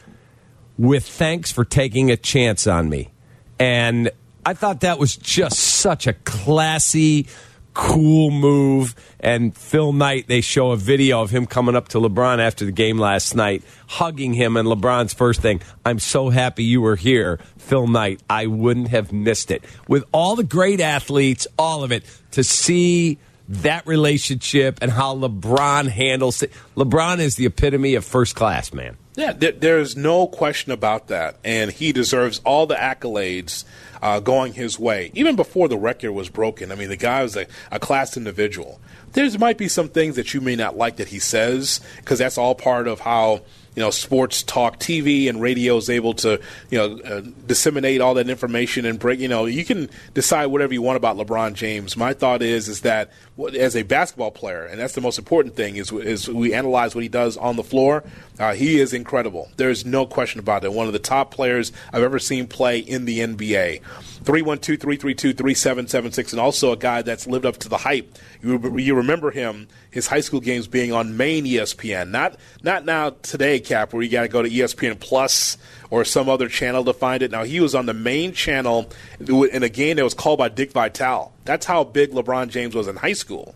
with 0.78 1.06
thanks 1.06 1.50
for 1.50 1.64
taking 1.64 2.10
a 2.10 2.16
chance 2.16 2.66
on 2.66 2.88
me. 2.88 3.10
And 3.58 4.10
I 4.44 4.54
thought 4.54 4.80
that 4.80 4.98
was 4.98 5.16
just 5.16 5.58
such 5.58 6.06
a 6.06 6.12
classy, 6.12 7.26
cool 7.74 8.30
move. 8.30 8.94
And 9.20 9.56
Phil 9.56 9.92
Knight, 9.92 10.26
they 10.26 10.40
show 10.40 10.72
a 10.72 10.76
video 10.76 11.22
of 11.22 11.30
him 11.30 11.46
coming 11.46 11.76
up 11.76 11.88
to 11.88 11.98
LeBron 11.98 12.38
after 12.38 12.64
the 12.64 12.72
game 12.72 12.98
last 12.98 13.34
night, 13.34 13.62
hugging 13.86 14.34
him. 14.34 14.56
And 14.56 14.68
LeBron's 14.68 15.14
first 15.14 15.40
thing, 15.40 15.60
I'm 15.84 15.98
so 15.98 16.30
happy 16.30 16.64
you 16.64 16.80
were 16.80 16.96
here, 16.96 17.38
Phil 17.58 17.86
Knight. 17.86 18.20
I 18.28 18.46
wouldn't 18.46 18.88
have 18.88 19.12
missed 19.12 19.50
it. 19.50 19.64
With 19.88 20.04
all 20.12 20.36
the 20.36 20.44
great 20.44 20.80
athletes, 20.80 21.46
all 21.58 21.84
of 21.84 21.92
it, 21.92 22.04
to 22.32 22.44
see 22.44 23.18
that 23.52 23.86
relationship 23.86 24.78
and 24.80 24.90
how 24.90 25.14
LeBron 25.14 25.88
handles 25.88 26.42
it. 26.42 26.52
LeBron 26.76 27.18
is 27.18 27.36
the 27.36 27.46
epitome 27.46 27.94
of 27.94 28.04
first 28.04 28.34
class, 28.34 28.72
man. 28.72 28.96
Yeah, 29.14 29.32
there, 29.32 29.52
there's 29.52 29.94
no 29.94 30.26
question 30.26 30.72
about 30.72 31.08
that, 31.08 31.36
and 31.44 31.70
he 31.70 31.92
deserves 31.92 32.40
all 32.46 32.66
the 32.66 32.76
accolades 32.76 33.64
uh, 34.00 34.20
going 34.20 34.54
his 34.54 34.78
way. 34.78 35.10
Even 35.12 35.36
before 35.36 35.68
the 35.68 35.76
record 35.76 36.12
was 36.12 36.30
broken, 36.30 36.72
I 36.72 36.76
mean, 36.76 36.88
the 36.88 36.96
guy 36.96 37.22
was 37.22 37.36
a, 37.36 37.46
a 37.70 37.78
class 37.78 38.16
individual. 38.16 38.80
There 39.12 39.28
might 39.38 39.58
be 39.58 39.68
some 39.68 39.90
things 39.90 40.16
that 40.16 40.32
you 40.32 40.40
may 40.40 40.56
not 40.56 40.78
like 40.78 40.96
that 40.96 41.08
he 41.08 41.18
says, 41.18 41.82
because 41.98 42.20
that's 42.20 42.38
all 42.38 42.54
part 42.54 42.88
of 42.88 43.00
how 43.00 43.42
you 43.74 43.82
know, 43.82 43.90
sports 43.90 44.42
talk 44.42 44.78
TV 44.78 45.28
and 45.28 45.40
radio 45.40 45.76
is 45.76 45.88
able 45.88 46.14
to, 46.14 46.40
you 46.70 46.78
know, 46.78 46.98
uh, 47.00 47.22
disseminate 47.46 48.00
all 48.00 48.14
that 48.14 48.28
information 48.28 48.84
and 48.84 48.98
bring, 48.98 49.20
you 49.20 49.28
know, 49.28 49.46
you 49.46 49.64
can 49.64 49.88
decide 50.12 50.46
whatever 50.46 50.74
you 50.74 50.82
want 50.82 50.96
about 50.96 51.16
LeBron 51.16 51.54
James. 51.54 51.96
My 51.96 52.12
thought 52.12 52.42
is, 52.42 52.68
is 52.68 52.82
that 52.82 53.10
as 53.58 53.74
a 53.74 53.82
basketball 53.82 54.30
player, 54.30 54.64
and 54.64 54.78
that's 54.78 54.94
the 54.94 55.00
most 55.00 55.18
important 55.18 55.56
thing, 55.56 55.76
is, 55.76 55.90
is 55.90 56.28
we 56.28 56.52
analyze 56.52 56.94
what 56.94 57.02
he 57.02 57.08
does 57.08 57.36
on 57.38 57.56
the 57.56 57.64
floor. 57.64 58.04
Uh, 58.38 58.52
he 58.52 58.78
is 58.78 58.92
incredible. 58.92 59.50
There's 59.56 59.86
no 59.86 60.04
question 60.06 60.38
about 60.38 60.64
it. 60.64 60.72
One 60.72 60.86
of 60.86 60.92
the 60.92 60.98
top 60.98 61.30
players 61.30 61.72
I've 61.92 62.02
ever 62.02 62.18
seen 62.18 62.46
play 62.46 62.78
in 62.78 63.06
the 63.06 63.20
NBA. 63.20 63.80
312 64.22 64.80
332 64.80 65.32
3776, 65.32 66.32
and 66.32 66.40
also 66.40 66.72
a 66.72 66.76
guy 66.76 67.02
that's 67.02 67.26
lived 67.26 67.44
up 67.44 67.56
to 67.58 67.68
the 67.68 67.76
hype. 67.76 68.16
You, 68.42 68.78
you 68.78 68.94
remember 68.94 69.30
him, 69.30 69.68
his 69.90 70.06
high 70.06 70.20
school 70.20 70.40
games 70.40 70.66
being 70.66 70.92
on 70.92 71.16
main 71.16 71.44
ESPN, 71.44 72.10
not 72.10 72.36
not 72.62 72.84
now 72.84 73.10
today, 73.22 73.60
Cap, 73.60 73.92
where 73.92 74.02
you 74.02 74.10
got 74.10 74.22
to 74.22 74.28
go 74.28 74.42
to 74.42 74.48
ESPN 74.48 74.98
Plus 75.00 75.58
or 75.90 76.04
some 76.04 76.28
other 76.28 76.48
channel 76.48 76.84
to 76.84 76.92
find 76.92 77.22
it. 77.22 77.30
Now, 77.30 77.44
he 77.44 77.60
was 77.60 77.74
on 77.74 77.86
the 77.86 77.94
main 77.94 78.32
channel 78.32 78.90
in 79.20 79.62
a 79.62 79.68
game 79.68 79.96
that 79.96 80.04
was 80.04 80.14
called 80.14 80.38
by 80.38 80.48
Dick 80.48 80.72
Vitale. 80.72 81.32
That's 81.44 81.66
how 81.66 81.84
big 81.84 82.12
LeBron 82.12 82.48
James 82.48 82.74
was 82.74 82.88
in 82.88 82.96
high 82.96 83.12
school. 83.12 83.54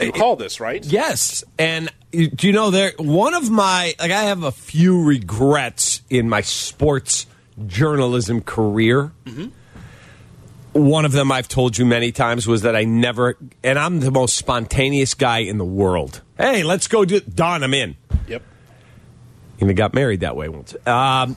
You 0.00 0.06
recall 0.06 0.36
this, 0.36 0.58
right? 0.58 0.82
Yes, 0.84 1.44
and 1.58 1.90
do 2.10 2.46
you 2.46 2.52
know 2.52 2.70
there? 2.70 2.92
One 2.98 3.34
of 3.34 3.50
my 3.50 3.94
like 4.00 4.10
I 4.10 4.22
have 4.24 4.42
a 4.42 4.52
few 4.52 5.02
regrets 5.04 6.02
in 6.08 6.28
my 6.28 6.40
sports 6.40 7.26
journalism 7.66 8.40
career. 8.40 9.12
Mm-hmm 9.26 9.48
one 10.72 11.04
of 11.04 11.12
them 11.12 11.30
I've 11.30 11.48
told 11.48 11.76
you 11.76 11.84
many 11.84 12.12
times 12.12 12.46
was 12.46 12.62
that 12.62 12.74
I 12.74 12.84
never, 12.84 13.36
and 13.62 13.78
I'm 13.78 14.00
the 14.00 14.10
most 14.10 14.36
spontaneous 14.36 15.14
guy 15.14 15.38
in 15.38 15.58
the 15.58 15.64
world. 15.64 16.22
Hey, 16.38 16.62
let's 16.62 16.88
go 16.88 17.04
do 17.04 17.20
Don, 17.20 17.62
I'm 17.62 17.74
in. 17.74 17.96
Yep. 18.26 18.42
And 19.60 19.62
Even 19.62 19.76
got 19.76 19.94
married 19.94 20.20
that 20.20 20.34
way 20.34 20.48
once. 20.48 20.74
Um, 20.86 21.36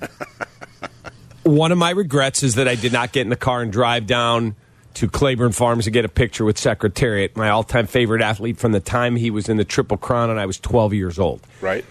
one 1.43 1.71
of 1.71 1.77
my 1.77 1.91
regrets 1.91 2.43
is 2.43 2.55
that 2.55 2.67
I 2.67 2.75
did 2.75 2.93
not 2.93 3.11
get 3.11 3.21
in 3.21 3.29
the 3.29 3.35
car 3.35 3.61
and 3.61 3.71
drive 3.71 4.07
down 4.07 4.55
to 4.95 5.09
Claiborne 5.09 5.51
Farms 5.51 5.85
to 5.85 5.91
get 5.91 6.05
a 6.05 6.09
picture 6.09 6.45
with 6.45 6.57
Secretariat, 6.57 7.35
my 7.35 7.49
all 7.49 7.63
time 7.63 7.87
favorite 7.87 8.21
athlete 8.21 8.57
from 8.57 8.71
the 8.71 8.79
time 8.79 9.17
he 9.17 9.29
was 9.29 9.49
in 9.49 9.57
the 9.57 9.65
Triple 9.65 9.97
Crown 9.97 10.29
and 10.29 10.39
I 10.39 10.45
was 10.45 10.59
12 10.59 10.93
years 10.93 11.19
old. 11.19 11.41
Right. 11.61 11.83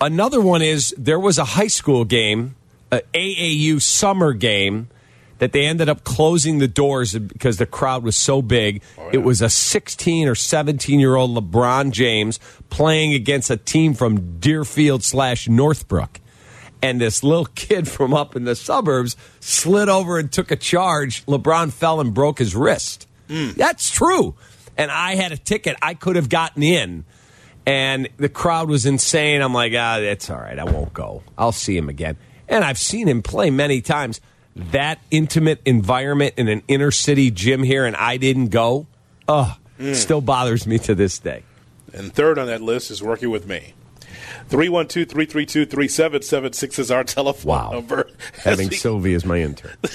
Another 0.00 0.40
one 0.40 0.62
is 0.62 0.94
there 0.96 1.18
was 1.18 1.38
a 1.38 1.44
high 1.44 1.66
school 1.66 2.04
game, 2.04 2.54
a 2.90 3.02
AAU 3.12 3.82
summer 3.82 4.32
game 4.32 4.88
that 5.40 5.52
they 5.52 5.64
ended 5.64 5.88
up 5.88 6.04
closing 6.04 6.58
the 6.58 6.68
doors 6.68 7.18
because 7.18 7.56
the 7.56 7.66
crowd 7.66 8.04
was 8.04 8.14
so 8.14 8.40
big. 8.40 8.82
Oh, 8.96 9.06
yeah. 9.06 9.10
It 9.14 9.22
was 9.24 9.42
a 9.42 9.50
16 9.50 10.28
or 10.28 10.34
17 10.34 11.00
year 11.00 11.16
old 11.16 11.34
LeBron 11.34 11.90
James 11.90 12.38
playing 12.68 13.14
against 13.14 13.50
a 13.50 13.56
team 13.56 13.94
from 13.94 14.38
Deerfield 14.38 15.02
slash 15.02 15.48
Northbrook. 15.48 16.20
And 16.82 17.00
this 17.00 17.24
little 17.24 17.46
kid 17.54 17.88
from 17.88 18.14
up 18.14 18.36
in 18.36 18.44
the 18.44 18.54
suburbs 18.54 19.16
slid 19.40 19.88
over 19.88 20.18
and 20.18 20.30
took 20.30 20.50
a 20.50 20.56
charge. 20.56 21.24
LeBron 21.26 21.72
fell 21.72 22.00
and 22.00 22.14
broke 22.14 22.38
his 22.38 22.54
wrist. 22.54 23.08
Mm. 23.28 23.54
That's 23.54 23.90
true. 23.90 24.34
And 24.76 24.90
I 24.90 25.14
had 25.14 25.32
a 25.32 25.36
ticket. 25.38 25.76
I 25.80 25.94
could 25.94 26.16
have 26.16 26.28
gotten 26.28 26.62
in. 26.62 27.04
And 27.66 28.08
the 28.18 28.28
crowd 28.28 28.68
was 28.68 28.84
insane. 28.84 29.40
I'm 29.40 29.54
like, 29.54 29.72
ah, 29.74 29.98
it's 29.98 30.28
all 30.28 30.38
right. 30.38 30.58
I 30.58 30.64
won't 30.64 30.92
go. 30.92 31.22
I'll 31.38 31.52
see 31.52 31.76
him 31.76 31.88
again. 31.88 32.16
And 32.48 32.64
I've 32.64 32.78
seen 32.78 33.06
him 33.06 33.22
play 33.22 33.50
many 33.50 33.80
times 33.80 34.20
that 34.56 34.98
intimate 35.10 35.60
environment 35.64 36.34
in 36.36 36.48
an 36.48 36.62
inner 36.68 36.90
city 36.90 37.30
gym 37.30 37.62
here 37.62 37.84
and 37.84 37.96
I 37.96 38.16
didn't 38.16 38.48
go, 38.48 38.86
oh, 39.28 39.56
mm. 39.78 39.94
still 39.94 40.20
bothers 40.20 40.66
me 40.66 40.78
to 40.80 40.94
this 40.94 41.18
day. 41.18 41.44
And 41.92 42.12
third 42.12 42.38
on 42.38 42.46
that 42.46 42.60
list 42.60 42.90
is 42.90 43.02
working 43.02 43.30
with 43.30 43.46
me. 43.46 43.74
312 44.48 45.08
332 45.08 45.66
3776 45.66 46.78
is 46.78 46.90
our 46.90 47.04
telephone 47.04 47.48
wow. 47.48 47.70
number. 47.70 48.10
Having 48.42 48.72
Sylvie 48.72 49.14
as 49.14 49.24
my 49.24 49.40
intern. 49.40 49.76
Take 49.82 49.94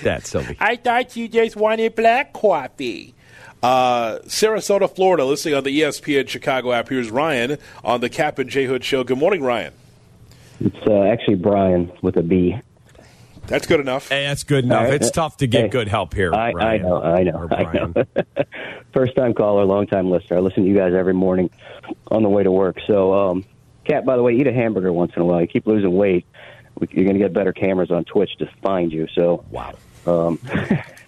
that, 0.00 0.22
Sylvie. 0.24 0.56
I 0.58 0.76
thought 0.76 1.14
you 1.16 1.28
just 1.28 1.56
wanted 1.56 1.94
black 1.94 2.32
coffee. 2.32 3.14
Uh, 3.62 4.18
Sarasota, 4.20 4.94
Florida, 4.94 5.24
listening 5.24 5.54
on 5.54 5.64
the 5.64 5.80
ESPN 5.80 6.28
Chicago 6.28 6.72
app. 6.72 6.88
Here's 6.88 7.10
Ryan 7.10 7.58
on 7.84 8.00
the 8.00 8.08
Cap 8.08 8.38
and 8.38 8.48
J 8.48 8.64
Hood 8.64 8.84
show. 8.84 9.04
Good 9.04 9.18
morning, 9.18 9.42
Ryan. 9.42 9.72
It's 10.60 10.86
uh, 10.86 11.02
actually 11.02 11.36
Brian 11.36 11.92
with 12.02 12.16
a 12.16 12.22
B. 12.22 12.56
That's 13.46 13.66
good 13.66 13.80
enough. 13.80 14.08
Hey, 14.08 14.24
that's 14.24 14.42
good 14.42 14.64
enough. 14.64 14.90
It's 14.90 15.10
tough 15.10 15.36
to 15.38 15.46
get 15.46 15.62
hey, 15.64 15.68
good 15.68 15.88
help 15.88 16.14
here. 16.14 16.34
I, 16.34 16.52
I 16.52 16.78
know, 16.78 17.00
I 17.00 17.22
know, 17.22 17.48
I 17.50 17.62
know. 17.72 18.04
First 18.92 19.14
time 19.14 19.34
caller, 19.34 19.64
long 19.64 19.86
time 19.86 20.10
listener. 20.10 20.38
I 20.38 20.40
listen 20.40 20.64
to 20.64 20.68
you 20.68 20.74
guys 20.74 20.94
every 20.94 21.14
morning 21.14 21.50
on 22.08 22.22
the 22.22 22.28
way 22.28 22.42
to 22.42 22.50
work. 22.50 22.78
So, 22.86 23.14
um, 23.14 23.44
Cat, 23.84 24.04
by 24.04 24.16
the 24.16 24.22
way, 24.22 24.34
eat 24.34 24.48
a 24.48 24.52
hamburger 24.52 24.92
once 24.92 25.12
in 25.14 25.22
a 25.22 25.24
while. 25.24 25.40
You 25.40 25.46
keep 25.46 25.66
losing 25.66 25.94
weight, 25.94 26.26
you're 26.90 27.04
going 27.04 27.14
to 27.14 27.20
get 27.20 27.32
better 27.32 27.52
cameras 27.52 27.90
on 27.90 28.04
Twitch 28.04 28.36
to 28.38 28.50
find 28.62 28.92
you. 28.92 29.06
So, 29.14 29.44
wow. 29.50 29.74
Um, 30.06 30.40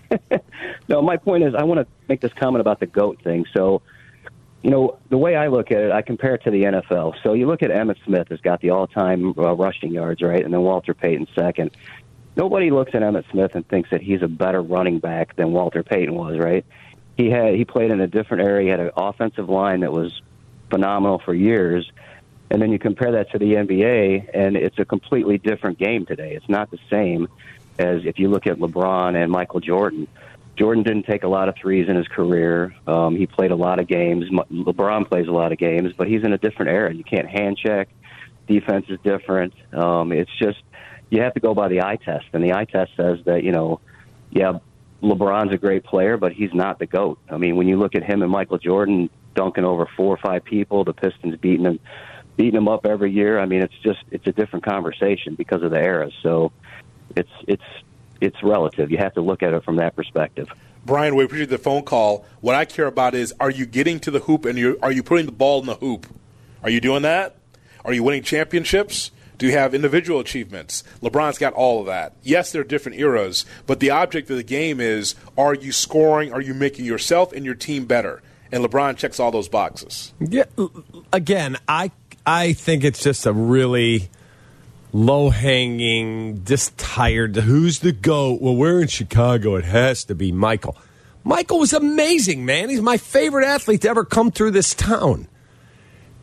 no, 0.88 1.02
my 1.02 1.16
point 1.16 1.42
is, 1.42 1.54
I 1.56 1.64
want 1.64 1.80
to 1.80 1.86
make 2.08 2.20
this 2.20 2.32
comment 2.32 2.60
about 2.60 2.78
the 2.78 2.86
goat 2.86 3.20
thing. 3.22 3.46
So, 3.52 3.82
you 4.68 4.74
know, 4.74 4.98
the 5.08 5.16
way 5.16 5.34
I 5.34 5.46
look 5.46 5.70
at 5.70 5.78
it, 5.78 5.92
I 5.92 6.02
compare 6.02 6.34
it 6.34 6.42
to 6.42 6.50
the 6.50 6.64
NFL. 6.64 7.14
So 7.22 7.32
you 7.32 7.46
look 7.46 7.62
at 7.62 7.70
Emmitt 7.70 8.04
Smith 8.04 8.28
has 8.28 8.38
got 8.42 8.60
the 8.60 8.68
all-time 8.68 9.32
uh, 9.38 9.54
rushing 9.54 9.94
yards, 9.94 10.20
right, 10.20 10.44
and 10.44 10.52
then 10.52 10.60
Walter 10.60 10.92
Payton 10.92 11.26
second. 11.34 11.70
Nobody 12.36 12.70
looks 12.70 12.94
at 12.94 13.00
Emmitt 13.00 13.24
Smith 13.30 13.54
and 13.54 13.66
thinks 13.66 13.88
that 13.88 14.02
he's 14.02 14.20
a 14.20 14.28
better 14.28 14.60
running 14.60 14.98
back 14.98 15.36
than 15.36 15.52
Walter 15.52 15.82
Payton 15.82 16.14
was, 16.14 16.38
right? 16.38 16.66
He 17.16 17.30
had 17.30 17.54
he 17.54 17.64
played 17.64 17.90
in 17.90 17.98
a 18.02 18.06
different 18.06 18.42
area. 18.42 18.64
He 18.64 18.68
had 18.68 18.80
an 18.80 18.90
offensive 18.94 19.48
line 19.48 19.80
that 19.80 19.90
was 19.90 20.20
phenomenal 20.68 21.18
for 21.18 21.32
years, 21.32 21.90
and 22.50 22.60
then 22.60 22.70
you 22.70 22.78
compare 22.78 23.12
that 23.12 23.30
to 23.30 23.38
the 23.38 23.54
NBA, 23.54 24.28
and 24.34 24.54
it's 24.54 24.78
a 24.78 24.84
completely 24.84 25.38
different 25.38 25.78
game 25.78 26.04
today. 26.04 26.34
It's 26.34 26.48
not 26.50 26.70
the 26.70 26.78
same 26.90 27.26
as 27.78 28.04
if 28.04 28.18
you 28.18 28.28
look 28.28 28.46
at 28.46 28.58
LeBron 28.58 29.16
and 29.16 29.32
Michael 29.32 29.60
Jordan. 29.60 30.08
Jordan 30.58 30.82
didn't 30.82 31.04
take 31.04 31.22
a 31.22 31.28
lot 31.28 31.48
of 31.48 31.54
threes 31.56 31.88
in 31.88 31.96
his 31.96 32.08
career. 32.08 32.74
Um, 32.86 33.14
he 33.14 33.26
played 33.26 33.52
a 33.52 33.56
lot 33.56 33.78
of 33.78 33.86
games. 33.86 34.24
LeBron 34.28 35.08
plays 35.08 35.28
a 35.28 35.32
lot 35.32 35.52
of 35.52 35.58
games, 35.58 35.92
but 35.96 36.08
he's 36.08 36.24
in 36.24 36.32
a 36.32 36.38
different 36.38 36.72
era. 36.72 36.92
You 36.92 37.04
can't 37.04 37.28
hand 37.28 37.56
check. 37.56 37.88
Defense 38.48 38.86
is 38.88 38.98
different. 39.04 39.54
Um, 39.72 40.10
it's 40.10 40.30
just 40.38 40.58
you 41.10 41.22
have 41.22 41.34
to 41.34 41.40
go 41.40 41.54
by 41.54 41.68
the 41.68 41.82
eye 41.82 41.96
test, 41.96 42.26
and 42.32 42.42
the 42.42 42.54
eye 42.54 42.64
test 42.64 42.90
says 42.96 43.18
that 43.26 43.44
you 43.44 43.52
know, 43.52 43.80
yeah, 44.30 44.58
LeBron's 45.02 45.54
a 45.54 45.58
great 45.58 45.84
player, 45.84 46.16
but 46.16 46.32
he's 46.32 46.52
not 46.52 46.78
the 46.78 46.86
goat. 46.86 47.18
I 47.30 47.36
mean, 47.36 47.54
when 47.56 47.68
you 47.68 47.78
look 47.78 47.94
at 47.94 48.02
him 48.02 48.22
and 48.22 48.30
Michael 48.30 48.58
Jordan 48.58 49.10
dunking 49.34 49.64
over 49.64 49.88
four 49.96 50.12
or 50.12 50.18
five 50.18 50.44
people, 50.44 50.82
the 50.82 50.92
Pistons 50.92 51.36
beating 51.36 51.66
him, 51.66 51.78
beating 52.36 52.56
him 52.56 52.68
up 52.68 52.84
every 52.84 53.12
year. 53.12 53.38
I 53.38 53.46
mean, 53.46 53.62
it's 53.62 53.78
just 53.84 54.00
it's 54.10 54.26
a 54.26 54.32
different 54.32 54.64
conversation 54.64 55.36
because 55.36 55.62
of 55.62 55.70
the 55.70 55.78
era. 55.78 56.10
So 56.22 56.50
it's 57.14 57.30
it's 57.46 57.62
it's 58.20 58.42
relative. 58.42 58.90
You 58.90 58.98
have 58.98 59.14
to 59.14 59.20
look 59.20 59.42
at 59.42 59.54
it 59.54 59.64
from 59.64 59.76
that 59.76 59.96
perspective. 59.96 60.48
Brian, 60.84 61.14
we 61.14 61.24
appreciate 61.24 61.50
the 61.50 61.58
phone 61.58 61.82
call. 61.82 62.24
What 62.40 62.54
I 62.54 62.64
care 62.64 62.86
about 62.86 63.14
is 63.14 63.34
are 63.40 63.50
you 63.50 63.66
getting 63.66 64.00
to 64.00 64.10
the 64.10 64.20
hoop 64.20 64.44
and 64.44 64.58
you 64.58 64.78
are 64.82 64.92
you 64.92 65.02
putting 65.02 65.26
the 65.26 65.32
ball 65.32 65.60
in 65.60 65.66
the 65.66 65.74
hoop? 65.74 66.06
Are 66.62 66.70
you 66.70 66.80
doing 66.80 67.02
that? 67.02 67.36
Are 67.84 67.92
you 67.92 68.02
winning 68.02 68.22
championships? 68.22 69.10
Do 69.38 69.46
you 69.46 69.52
have 69.52 69.72
individual 69.72 70.18
achievements? 70.18 70.82
LeBron's 71.00 71.38
got 71.38 71.52
all 71.52 71.80
of 71.80 71.86
that. 71.86 72.14
Yes, 72.22 72.50
there 72.50 72.62
are 72.62 72.64
different 72.64 72.98
eras, 72.98 73.46
but 73.66 73.78
the 73.78 73.90
object 73.90 74.30
of 74.30 74.36
the 74.36 74.42
game 74.42 74.80
is 74.80 75.14
are 75.36 75.54
you 75.54 75.70
scoring? 75.70 76.32
Are 76.32 76.40
you 76.40 76.54
making 76.54 76.84
yourself 76.84 77.32
and 77.32 77.44
your 77.44 77.54
team 77.54 77.86
better? 77.86 78.20
And 78.50 78.64
LeBron 78.64 78.96
checks 78.96 79.20
all 79.20 79.30
those 79.30 79.48
boxes. 79.48 80.12
Yeah, 80.18 80.44
again, 81.12 81.56
I 81.68 81.92
I 82.26 82.54
think 82.54 82.82
it's 82.82 83.02
just 83.02 83.26
a 83.26 83.32
really 83.32 84.08
low 84.92 85.30
hanging, 85.30 86.44
just 86.44 86.76
tired. 86.78 87.36
Who's 87.36 87.80
the 87.80 87.92
GOAT? 87.92 88.40
Well, 88.40 88.56
we're 88.56 88.80
in 88.82 88.88
Chicago. 88.88 89.56
It 89.56 89.64
has 89.64 90.04
to 90.04 90.14
be 90.14 90.32
Michael. 90.32 90.76
Michael 91.24 91.58
was 91.58 91.72
amazing, 91.72 92.44
man. 92.44 92.68
He's 92.70 92.80
my 92.80 92.96
favorite 92.96 93.46
athlete 93.46 93.82
to 93.82 93.88
ever 93.90 94.04
come 94.04 94.30
through 94.30 94.52
this 94.52 94.74
town. 94.74 95.28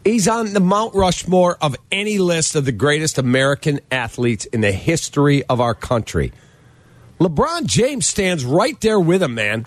He's 0.03 0.27
on 0.27 0.53
the 0.53 0.59
Mount 0.59 0.93
Rushmore 0.93 1.57
of 1.61 1.75
any 1.91 2.17
list 2.19 2.55
of 2.55 2.65
the 2.65 2.71
greatest 2.71 3.17
American 3.17 3.79
athletes 3.91 4.45
in 4.45 4.61
the 4.61 4.71
history 4.71 5.43
of 5.45 5.59
our 5.59 5.73
country. 5.73 6.31
LeBron 7.19 7.65
James 7.65 8.05
stands 8.05 8.45
right 8.45 8.79
there 8.81 8.99
with 8.99 9.23
him, 9.23 9.35
man. 9.35 9.65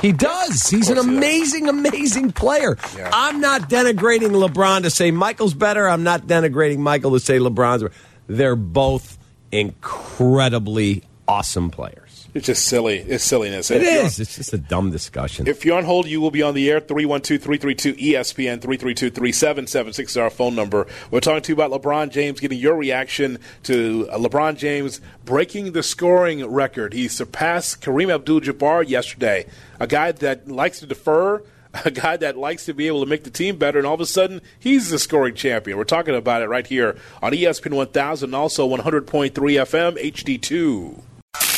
He 0.00 0.12
does. 0.12 0.68
He's 0.68 0.88
an 0.88 0.98
amazing, 0.98 1.68
amazing 1.68 2.32
player. 2.32 2.78
Yeah. 2.96 3.10
I'm 3.12 3.40
not 3.40 3.68
denigrating 3.68 4.30
LeBron 4.30 4.82
to 4.82 4.90
say 4.90 5.10
Michael's 5.10 5.54
better. 5.54 5.88
I'm 5.88 6.02
not 6.02 6.22
denigrating 6.22 6.78
Michael 6.78 7.12
to 7.12 7.20
say 7.20 7.38
LeBron's 7.38 7.82
better. 7.82 7.94
They're 8.26 8.56
both 8.56 9.18
incredibly 9.52 11.02
awesome 11.28 11.70
players. 11.70 12.09
It's 12.32 12.46
just 12.46 12.66
silly. 12.66 12.98
It's 12.98 13.24
silliness. 13.24 13.70
It 13.70 13.82
is. 13.82 14.20
If. 14.20 14.26
It's 14.26 14.36
just 14.36 14.52
a 14.52 14.58
dumb 14.58 14.90
discussion. 14.90 15.46
If 15.46 15.64
you're 15.64 15.76
on 15.76 15.84
hold, 15.84 16.06
you 16.06 16.20
will 16.20 16.30
be 16.30 16.42
on 16.42 16.54
the 16.54 16.70
air. 16.70 16.80
312 16.80 17.42
332 17.42 17.94
ESPN 17.94 18.60
332 18.60 19.10
3776 19.10 20.12
is 20.12 20.16
our 20.16 20.30
phone 20.30 20.54
number. 20.54 20.86
We're 21.10 21.20
talking 21.20 21.42
to 21.42 21.52
you 21.52 21.54
about 21.54 21.70
LeBron 21.70 22.10
James, 22.10 22.40
getting 22.40 22.58
your 22.58 22.76
reaction 22.76 23.38
to 23.64 24.08
uh, 24.10 24.18
LeBron 24.18 24.56
James 24.56 25.00
breaking 25.24 25.72
the 25.72 25.82
scoring 25.82 26.46
record. 26.46 26.92
He 26.92 27.08
surpassed 27.08 27.82
Kareem 27.82 28.14
Abdul 28.14 28.42
Jabbar 28.42 28.88
yesterday, 28.88 29.46
a 29.78 29.86
guy 29.86 30.12
that 30.12 30.48
likes 30.48 30.80
to 30.80 30.86
defer. 30.86 31.42
A 31.84 31.90
guy 31.92 32.16
that 32.16 32.36
likes 32.36 32.64
to 32.64 32.74
be 32.74 32.88
able 32.88 32.98
to 32.98 33.06
make 33.06 33.22
the 33.22 33.30
team 33.30 33.56
better, 33.56 33.78
and 33.78 33.86
all 33.86 33.94
of 33.94 34.00
a 34.00 34.06
sudden, 34.06 34.42
he's 34.58 34.90
the 34.90 34.98
scoring 34.98 35.36
champion. 35.36 35.78
We're 35.78 35.84
talking 35.84 36.16
about 36.16 36.42
it 36.42 36.48
right 36.48 36.66
here 36.66 36.96
on 37.22 37.30
ESPN 37.30 37.74
1000, 37.74 38.34
also 38.34 38.68
100.3 38.68 39.30
FM 39.30 39.96
HD2. 39.96 41.00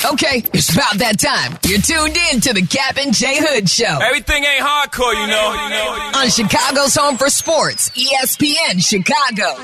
Okay, 0.05 0.43
it's 0.53 0.73
about 0.75 0.99
that 0.99 1.21
time. 1.21 1.57
You're 1.65 1.81
tuned 1.81 2.17
in 2.33 2.41
to 2.41 2.53
the 2.53 2.67
Cap 2.67 2.97
and 2.99 3.15
J 3.15 3.37
Hood 3.39 3.71
Show. 3.71 4.01
Everything 4.03 4.43
ain't 4.43 4.61
hardcore, 4.61 5.15
you 5.15 5.29
know. 5.29 5.53
You 5.53 5.71
know. 5.71 6.21
On 6.21 6.29
Chicago's 6.29 6.97
Home 6.97 7.17
for 7.17 7.31
Sports, 7.31 7.91
ESPN 7.91 8.83
Chicago. 8.83 9.55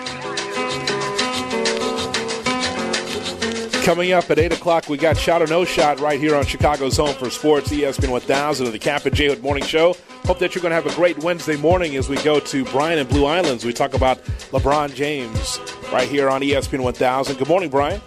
Coming 3.85 4.13
up 4.13 4.31
at 4.31 4.39
8 4.39 4.53
o'clock, 4.53 4.89
we 4.89 4.97
got 4.97 5.17
Shot 5.17 5.43
or 5.43 5.49
No 5.49 5.65
Shot 5.65 5.99
right 5.99 6.21
here 6.21 6.37
on 6.37 6.47
Chicago's 6.47 6.97
Home 6.99 7.15
for 7.17 7.31
Sports, 7.31 7.71
ESPN 7.71 8.11
1000 8.11 8.67
of 8.67 8.73
the 8.73 8.79
Cap 8.79 9.07
and 9.07 9.17
J 9.17 9.27
Hood 9.29 9.43
Morning 9.43 9.65
Show. 9.65 9.97
Hope 10.25 10.39
that 10.39 10.55
you're 10.55 10.63
going 10.63 10.71
to 10.71 10.77
have 10.77 10.87
a 10.87 10.95
great 10.95 11.19
Wednesday 11.25 11.57
morning 11.57 11.97
as 11.97 12.09
we 12.09 12.17
go 12.23 12.39
to 12.39 12.65
Brian 12.67 13.01
and 13.01 13.09
Blue 13.09 13.25
Islands. 13.25 13.65
We 13.65 13.73
talk 13.73 13.95
about 13.95 14.23
LeBron 14.53 14.95
James 14.95 15.59
right 15.93 16.09
here 16.09 16.29
on 16.29 16.43
ESPN 16.43 16.85
1000. 16.85 17.39
Good 17.39 17.49
morning, 17.49 17.71
Brian. 17.71 18.01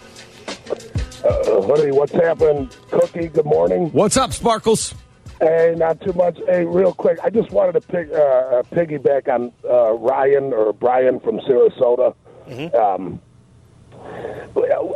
Uh, 1.24 1.62
honey, 1.62 1.92
what's 1.92 2.12
happening? 2.12 2.68
Cookie, 2.90 3.28
good 3.28 3.44
morning. 3.44 3.90
What's 3.92 4.16
up, 4.16 4.32
Sparkles? 4.32 4.94
Hey, 5.40 5.74
not 5.76 6.00
too 6.00 6.12
much. 6.14 6.38
Hey, 6.46 6.64
real 6.64 6.92
quick, 6.92 7.18
I 7.22 7.30
just 7.30 7.50
wanted 7.50 7.72
to 7.72 7.80
pick, 7.80 8.08
uh, 8.12 8.62
piggyback 8.72 9.28
on 9.28 9.52
uh, 9.68 9.92
Ryan 9.92 10.52
or 10.52 10.72
Brian 10.72 11.20
from 11.20 11.38
Sarasota. 11.40 12.14
Um, 12.74 13.20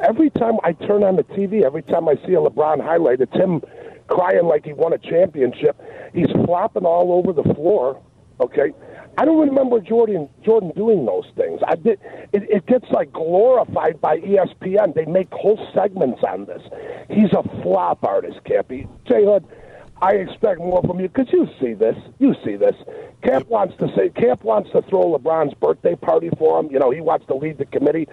every 0.03 0.31
time 0.31 0.55
I 0.65 0.73
turn 0.73 1.05
on 1.05 1.17
the 1.17 1.25
TV, 1.25 1.63
every 1.63 1.83
time 1.83 2.09
I 2.09 2.15
see 2.27 2.35
a 2.35 2.41
LeBron 2.41 2.83
highlight, 2.83 3.21
it's 3.21 3.33
him 3.35 3.63
crying 4.09 4.47
like 4.47 4.65
he 4.65 4.73
won 4.73 4.93
a 4.93 4.99
championship. 4.99 5.81
He's 6.13 6.31
flopping 6.45 6.85
all 6.85 7.13
over 7.13 7.33
the 7.33 7.55
floor. 7.55 8.01
Okay, 8.41 8.73
I 9.19 9.25
don't 9.25 9.49
remember 9.49 9.81
Jordan 9.81 10.29
Jordan 10.45 10.73
doing 10.77 11.07
those 11.07 11.27
things. 11.37 11.61
I 11.67 11.77
did. 11.77 11.99
It, 12.33 12.43
it 12.51 12.67
gets 12.67 12.87
like 12.91 13.13
glorified 13.13 14.01
by 14.01 14.19
ESPN. 14.21 14.95
They 14.95 15.07
make 15.07 15.33
whole 15.33 15.59
segments 15.75 16.23
on 16.29 16.45
this. 16.45 16.63
He's 17.09 17.33
a 17.33 17.43
flop 17.63 18.05
artist, 18.05 18.41
Cappy. 18.45 18.87
J 19.07 19.25
Hood. 19.25 19.45
I 20.03 20.17
expect 20.17 20.61
more 20.61 20.83
from 20.83 21.01
you 21.01 21.09
because 21.09 21.33
you 21.33 21.49
see 21.59 21.73
this. 21.73 21.97
You 22.19 22.35
see 22.45 22.57
this. 22.57 22.77
Cap 23.23 23.47
wants 23.47 23.77
to 23.79 23.89
say 23.97 24.11
Cap 24.11 24.45
wants 24.45 24.71
to 24.73 24.83
throw 24.83 25.17
LeBron's 25.17 25.55
birthday 25.55 25.95
party 25.95 26.29
for 26.39 26.61
him. 26.61 26.71
You 26.71 26.79
know, 26.79 26.91
he 26.91 27.01
wants 27.01 27.27
to 27.29 27.35
lead 27.35 27.57
the 27.57 27.65
committee. 27.65 28.07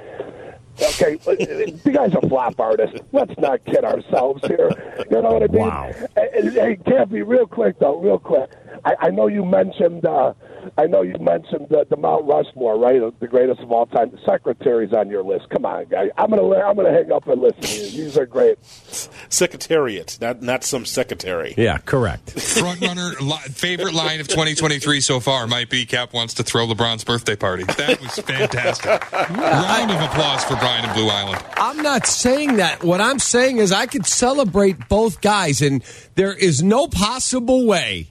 Okay, 0.82 1.16
the 1.26 1.91
guy's 1.93 2.16
a 2.16 2.22
flop 2.30 2.60
artist. 2.60 3.04
Let's 3.12 3.38
not 3.38 3.64
kid 3.66 3.84
ourselves 3.84 4.41
here. 4.47 4.70
You 5.12 5.22
know 5.22 5.34
what 5.34 5.43
I 5.43 5.47
mean? 5.47 5.62
Wow. 5.62 5.91
Hey, 6.16 6.49
hey, 6.49 6.76
Cappy, 6.78 7.22
real 7.22 7.45
quick 7.45 7.78
though, 7.80 7.99
real 7.99 8.18
quick. 8.18 8.49
I, 8.86 8.95
I 9.01 9.10
know 9.10 9.28
you 9.28 9.43
mentioned. 9.43 10.06
Uh, 10.06 10.34
I 10.78 10.88
know 10.88 11.01
you 11.01 11.16
mentioned 11.20 11.68
the, 11.70 11.86
the 11.89 11.97
Mount 11.97 12.26
Rushmore, 12.26 12.78
right? 12.80 13.01
The 13.20 13.28
greatest 13.28 13.61
of 13.61 13.72
all 13.72 13.86
time. 13.86 14.11
The 14.11 14.20
secretary's 14.26 14.93
on 14.93 15.09
your 15.09 15.24
list. 15.24 15.49
Come 15.49 15.66
on, 15.66 15.86
guy. 15.86 16.09
I'm 16.18 16.30
gonna. 16.30 16.43
I'm 16.55 16.76
gonna 16.76 16.91
hang 16.91 17.11
up 17.11 17.28
and 17.28 17.41
listen 17.41 17.61
to 17.61 17.78
you. 17.80 18.03
These 18.05 18.18
are 18.18 18.26
great. 18.26 18.57
Secretariat, 18.64 20.18
not 20.22 20.41
not 20.41 20.64
some 20.64 20.86
secretary. 20.86 21.53
Yeah, 21.57 21.78
correct. 21.80 22.32
Front 22.39 22.82
runner, 22.82 23.11
li- 23.22 23.38
favorite 23.51 23.93
line 23.93 24.20
of 24.20 24.28
2023 24.28 25.01
so 25.01 25.20
far 25.20 25.47
might 25.47 25.70
be 25.70 25.86
Cap 25.86 26.14
wants 26.14 26.36
to 26.36 26.43
throw 26.43 26.68
LeBron's 26.68 27.03
birthday 27.03 27.36
party. 27.36 27.64
That 27.64 27.99
was 28.01 28.16
fantastic. 28.20 29.11
Round 29.11 29.91
of 29.91 30.01
applause 30.01 30.43
for 30.43 30.55
Brian 30.55 30.86
and 30.86 30.93
Blue 30.93 31.07
Island. 31.07 31.43
I'm 31.57 31.78
not 31.78 32.07
saying 32.07 32.57
that. 32.57 32.84
What 32.84 33.01
I'm 33.01 33.20
saying 33.20 33.57
is 33.57 33.72
I 33.72 33.86
could 33.86 34.05
celebrate 34.05 34.88
both 34.89 35.22
guys, 35.22 35.61
and 35.61 35.84
there 36.16 36.34
is 36.34 36.64
no 36.64 36.88
possible 36.88 37.66
way 37.66 38.09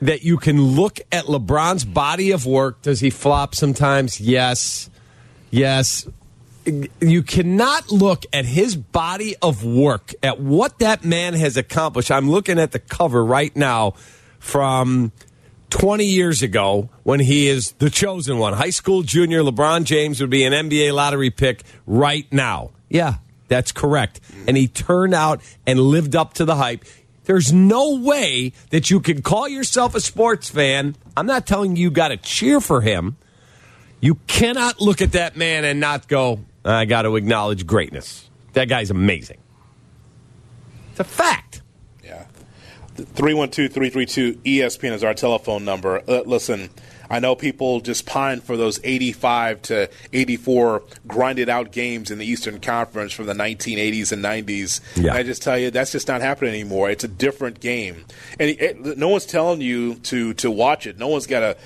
that 0.00 0.22
you 0.22 0.36
can 0.36 0.62
look 0.62 1.00
at 1.10 1.24
LeBron's 1.24 1.84
body 1.84 2.30
of 2.30 2.46
work. 2.46 2.82
Does 2.82 3.00
he 3.00 3.10
flop 3.10 3.54
sometimes? 3.54 4.20
Yes. 4.20 4.90
Yes. 5.50 6.08
You 6.64 7.22
cannot 7.22 7.90
look 7.90 8.24
at 8.32 8.44
his 8.44 8.76
body 8.76 9.34
of 9.40 9.64
work, 9.64 10.14
at 10.22 10.38
what 10.38 10.78
that 10.80 11.04
man 11.04 11.34
has 11.34 11.56
accomplished. 11.56 12.10
I'm 12.10 12.30
looking 12.30 12.58
at 12.58 12.72
the 12.72 12.78
cover 12.78 13.24
right 13.24 13.54
now 13.56 13.92
from 14.38 15.12
20 15.70 16.04
years 16.04 16.42
ago 16.42 16.90
when 17.04 17.20
he 17.20 17.48
is 17.48 17.72
the 17.72 17.90
chosen 17.90 18.38
one. 18.38 18.52
High 18.52 18.70
school 18.70 19.02
junior 19.02 19.42
LeBron 19.42 19.84
James 19.84 20.20
would 20.20 20.30
be 20.30 20.44
an 20.44 20.52
NBA 20.52 20.92
lottery 20.92 21.30
pick 21.30 21.62
right 21.86 22.30
now. 22.30 22.70
Yeah, 22.90 23.14
that's 23.48 23.72
correct. 23.72 24.20
And 24.46 24.56
he 24.56 24.68
turned 24.68 25.14
out 25.14 25.40
and 25.66 25.80
lived 25.80 26.14
up 26.14 26.34
to 26.34 26.44
the 26.44 26.56
hype. 26.56 26.84
There's 27.28 27.52
no 27.52 27.96
way 27.96 28.54
that 28.70 28.90
you 28.90 29.00
can 29.00 29.20
call 29.20 29.46
yourself 29.46 29.94
a 29.94 30.00
sports 30.00 30.48
fan. 30.48 30.96
I'm 31.14 31.26
not 31.26 31.46
telling 31.46 31.76
you 31.76 31.82
you 31.82 31.90
got 31.90 32.08
to 32.08 32.16
cheer 32.16 32.58
for 32.58 32.80
him. 32.80 33.18
You 34.00 34.14
cannot 34.26 34.80
look 34.80 35.02
at 35.02 35.12
that 35.12 35.36
man 35.36 35.66
and 35.66 35.78
not 35.78 36.08
go, 36.08 36.40
I 36.64 36.86
got 36.86 37.02
to 37.02 37.16
acknowledge 37.16 37.66
greatness. 37.66 38.30
That 38.54 38.70
guy's 38.70 38.90
amazing. 38.90 39.36
It's 40.92 41.00
a 41.00 41.04
fact. 41.04 41.60
Yeah. 42.02 42.24
312 42.96 43.74
332 43.74 44.34
ESPN 44.46 44.92
is 44.92 45.04
our 45.04 45.12
telephone 45.12 45.66
number. 45.66 46.02
Uh, 46.08 46.22
listen, 46.24 46.70
I 47.10 47.20
know 47.20 47.34
people 47.34 47.80
just 47.80 48.06
pine 48.06 48.40
for 48.40 48.56
those 48.56 48.80
85 48.84 49.62
to 49.62 49.90
84 50.12 50.82
grinded 51.06 51.48
out 51.48 51.72
games 51.72 52.10
in 52.10 52.18
the 52.18 52.26
Eastern 52.26 52.60
Conference 52.60 53.12
from 53.12 53.26
the 53.26 53.32
1980s 53.34 54.12
and 54.12 54.22
90s. 54.24 54.80
Yeah. 54.96 55.10
And 55.10 55.18
I 55.18 55.22
just 55.22 55.42
tell 55.42 55.58
you, 55.58 55.70
that's 55.70 55.92
just 55.92 56.08
not 56.08 56.20
happening 56.20 56.52
anymore. 56.54 56.90
It's 56.90 57.04
a 57.04 57.08
different 57.08 57.60
game. 57.60 58.04
And 58.38 58.50
it, 58.50 58.60
it- 58.60 58.98
no 58.98 59.08
one's 59.08 59.26
telling 59.26 59.60
you 59.60 59.94
to, 59.96 60.34
to 60.34 60.50
watch 60.50 60.86
it. 60.86 60.98
No 60.98 61.08
one's 61.08 61.26
got 61.26 61.42
a. 61.42 61.56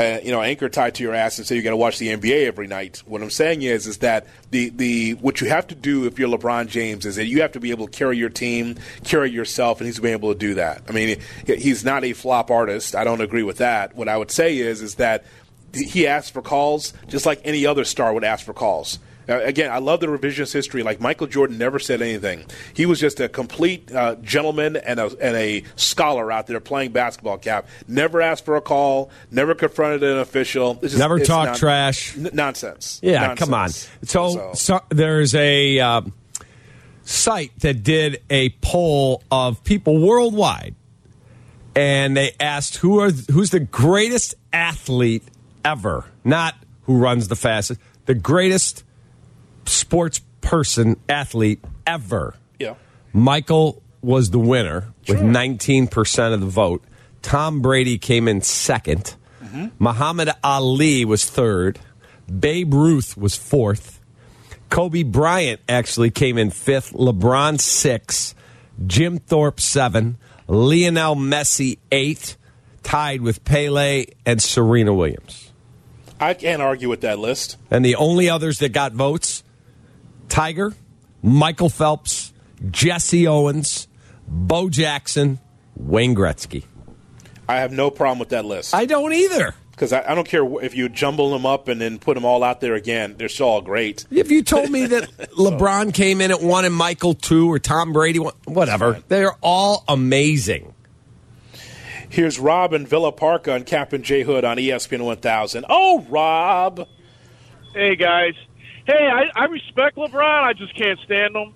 Uh, 0.00 0.18
you 0.24 0.30
know, 0.30 0.40
anchor 0.40 0.70
tied 0.70 0.94
to 0.94 1.02
your 1.02 1.14
ass 1.14 1.36
and 1.36 1.46
say 1.46 1.54
you 1.54 1.60
got 1.60 1.70
to 1.70 1.76
watch 1.76 1.98
the 1.98 2.08
NBA 2.08 2.46
every 2.46 2.66
night. 2.66 3.02
What 3.04 3.20
I'm 3.20 3.28
saying 3.28 3.60
is, 3.60 3.86
is 3.86 3.98
that 3.98 4.26
the 4.50 4.70
the 4.70 5.12
what 5.14 5.42
you 5.42 5.48
have 5.48 5.66
to 5.66 5.74
do 5.74 6.06
if 6.06 6.18
you're 6.18 6.30
LeBron 6.30 6.68
James 6.68 7.04
is 7.04 7.16
that 7.16 7.26
you 7.26 7.42
have 7.42 7.52
to 7.52 7.60
be 7.60 7.70
able 7.70 7.86
to 7.86 7.92
carry 7.92 8.16
your 8.16 8.30
team, 8.30 8.76
carry 9.04 9.30
yourself, 9.30 9.78
and 9.78 9.86
he's 9.86 10.00
been 10.00 10.12
able 10.12 10.32
to 10.32 10.38
do 10.38 10.54
that. 10.54 10.84
I 10.88 10.92
mean, 10.92 11.20
he's 11.44 11.84
not 11.84 12.02
a 12.02 12.14
flop 12.14 12.50
artist. 12.50 12.94
I 12.94 13.04
don't 13.04 13.20
agree 13.20 13.42
with 13.42 13.58
that. 13.58 13.94
What 13.94 14.08
I 14.08 14.16
would 14.16 14.30
say 14.30 14.56
is, 14.56 14.80
is 14.80 14.94
that 14.94 15.26
he 15.74 16.06
asks 16.06 16.30
for 16.30 16.40
calls 16.40 16.94
just 17.08 17.26
like 17.26 17.42
any 17.44 17.66
other 17.66 17.84
star 17.84 18.14
would 18.14 18.24
ask 18.24 18.46
for 18.46 18.54
calls. 18.54 18.98
Uh, 19.28 19.40
again, 19.42 19.70
I 19.70 19.78
love 19.78 20.00
the 20.00 20.06
revisionist 20.06 20.52
history. 20.52 20.82
Like 20.82 21.00
Michael 21.00 21.26
Jordan 21.26 21.58
never 21.58 21.78
said 21.78 22.02
anything. 22.02 22.44
He 22.74 22.86
was 22.86 22.98
just 22.98 23.20
a 23.20 23.28
complete 23.28 23.92
uh, 23.92 24.16
gentleman 24.16 24.76
and 24.76 24.98
a, 24.98 25.06
and 25.20 25.36
a 25.36 25.62
scholar 25.76 26.32
out 26.32 26.46
there 26.46 26.58
playing 26.60 26.92
basketball. 26.92 27.38
Cap 27.38 27.68
never 27.86 28.20
asked 28.20 28.44
for 28.44 28.56
a 28.56 28.60
call, 28.60 29.10
never 29.30 29.54
confronted 29.54 30.02
an 30.02 30.18
official. 30.18 30.74
Just- 30.74 30.98
Never 30.98 31.18
it's 31.18 31.28
talk 31.28 31.46
non- 31.46 31.56
trash. 31.56 32.16
n- 32.16 32.30
nonsense. 32.32 32.98
Yeah, 33.02 33.20
Nonsense. 33.26 33.38
come 33.38 33.54
on. 33.54 33.68
So, 33.70 34.52
so 34.54 34.80
there's 34.88 35.34
a 35.34 35.78
um, 35.80 36.12
site 37.04 37.52
that 37.60 37.82
did 37.82 38.22
a 38.30 38.50
poll 38.60 39.22
of 39.30 39.62
people 39.64 39.98
worldwide, 40.04 40.74
and 41.76 42.16
they 42.16 42.32
asked 42.40 42.76
who 42.76 42.98
are 43.00 43.10
who's 43.10 43.50
the 43.50 43.60
greatest 43.60 44.34
athlete 44.52 45.22
ever, 45.64 46.04
not 46.24 46.54
who 46.84 46.96
runs 46.98 47.28
the 47.28 47.36
fastest, 47.36 47.80
the 48.06 48.14
greatest 48.14 48.84
sports 49.66 50.20
person 50.40 50.96
athlete 51.08 51.62
ever. 51.86 52.34
Yeah. 52.58 52.74
Michael 53.12 53.82
was 54.02 54.30
the 54.30 54.38
winner 54.38 54.92
with 55.08 55.20
19% 55.20 56.32
of 56.32 56.40
the 56.40 56.46
vote. 56.46 56.82
Tom 57.22 57.60
Brady 57.60 57.98
came 57.98 58.28
in 58.28 58.40
2nd 58.40 59.14
mm-hmm. 59.42 59.66
Muhammad 59.78 60.30
Ali 60.42 61.04
was 61.04 61.28
third. 61.28 61.78
Babe 62.26 62.72
Ruth 62.72 63.16
was 63.16 63.36
fourth. 63.36 64.00
Kobe 64.70 65.02
Bryant 65.02 65.60
actually 65.68 66.10
came 66.10 66.38
in 66.38 66.50
fifth. 66.50 66.92
LeBron 66.92 67.60
six. 67.60 68.34
Jim 68.86 69.18
Thorpe 69.18 69.60
seven. 69.60 70.16
Lionel 70.50 71.14
Messi 71.14 71.78
eighth, 71.92 72.36
tied 72.82 73.20
with 73.20 73.44
Pele 73.44 74.06
and 74.26 74.42
Serena 74.42 74.92
Williams. 74.92 75.52
I 76.18 76.34
can't 76.34 76.60
argue 76.60 76.88
with 76.88 77.02
that 77.02 77.20
list. 77.20 77.56
And 77.70 77.84
the 77.84 77.94
only 77.94 78.28
others 78.28 78.58
that 78.58 78.72
got 78.72 78.92
votes 78.92 79.44
Tiger, 80.30 80.72
Michael 81.22 81.68
Phelps, 81.68 82.32
Jesse 82.70 83.26
Owens, 83.26 83.88
Bo 84.26 84.70
Jackson, 84.70 85.38
Wayne 85.76 86.14
Gretzky. 86.14 86.64
I 87.48 87.56
have 87.56 87.72
no 87.72 87.90
problem 87.90 88.18
with 88.20 88.28
that 88.30 88.44
list. 88.44 88.74
I 88.74 88.84
don't 88.86 89.12
either. 89.12 89.54
Because 89.72 89.92
I, 89.92 90.12
I, 90.12 90.14
don't 90.14 90.28
care 90.28 90.44
if 90.62 90.74
you 90.76 90.88
jumble 90.88 91.30
them 91.30 91.46
up 91.46 91.66
and 91.66 91.80
then 91.80 91.98
put 91.98 92.14
them 92.14 92.24
all 92.24 92.44
out 92.44 92.60
there 92.60 92.74
again. 92.74 93.14
They're 93.16 93.30
still 93.30 93.48
all 93.48 93.62
great. 93.62 94.04
If 94.10 94.30
you 94.30 94.42
told 94.42 94.70
me 94.70 94.86
that 94.86 95.10
LeBron 95.38 95.94
came 95.94 96.20
in 96.20 96.30
at 96.30 96.42
one 96.42 96.64
and 96.64 96.74
Michael 96.74 97.14
two 97.14 97.50
or 97.50 97.58
Tom 97.58 97.92
Brady, 97.92 98.18
one, 98.18 98.34
whatever, 98.44 99.02
they're 99.08 99.34
all 99.40 99.84
amazing. 99.88 100.74
Here's 102.10 102.38
Rob 102.38 102.72
in 102.72 102.86
Villa 102.86 103.10
Park 103.10 103.48
on 103.48 103.64
Cap 103.64 103.92
and 103.92 104.04
J 104.04 104.22
Hood 104.22 104.44
on 104.44 104.58
ESPN 104.58 105.04
1000. 105.04 105.64
Oh, 105.68 106.04
Rob. 106.08 106.86
Hey, 107.72 107.96
guys. 107.96 108.34
Hey, 108.86 109.08
I, 109.08 109.24
I 109.34 109.44
respect 109.46 109.96
LeBron. 109.96 110.44
I 110.44 110.52
just 110.52 110.74
can't 110.76 110.98
stand 111.00 111.36
him. 111.36 111.54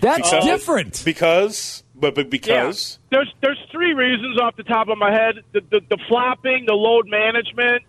That's 0.00 0.30
because, 0.30 0.44
different. 0.44 1.02
Because, 1.04 1.82
but, 1.94 2.14
but 2.14 2.28
because 2.28 2.98
yeah. 3.00 3.18
there's 3.18 3.34
there's 3.40 3.58
three 3.70 3.94
reasons 3.94 4.40
off 4.40 4.56
the 4.56 4.64
top 4.64 4.88
of 4.88 4.98
my 4.98 5.12
head: 5.12 5.44
the, 5.52 5.60
the 5.70 5.80
the 5.88 5.98
flopping, 6.08 6.66
the 6.66 6.74
load 6.74 7.06
management, 7.06 7.82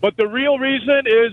but 0.00 0.16
the 0.16 0.26
real 0.26 0.58
reason 0.58 1.02
is 1.06 1.32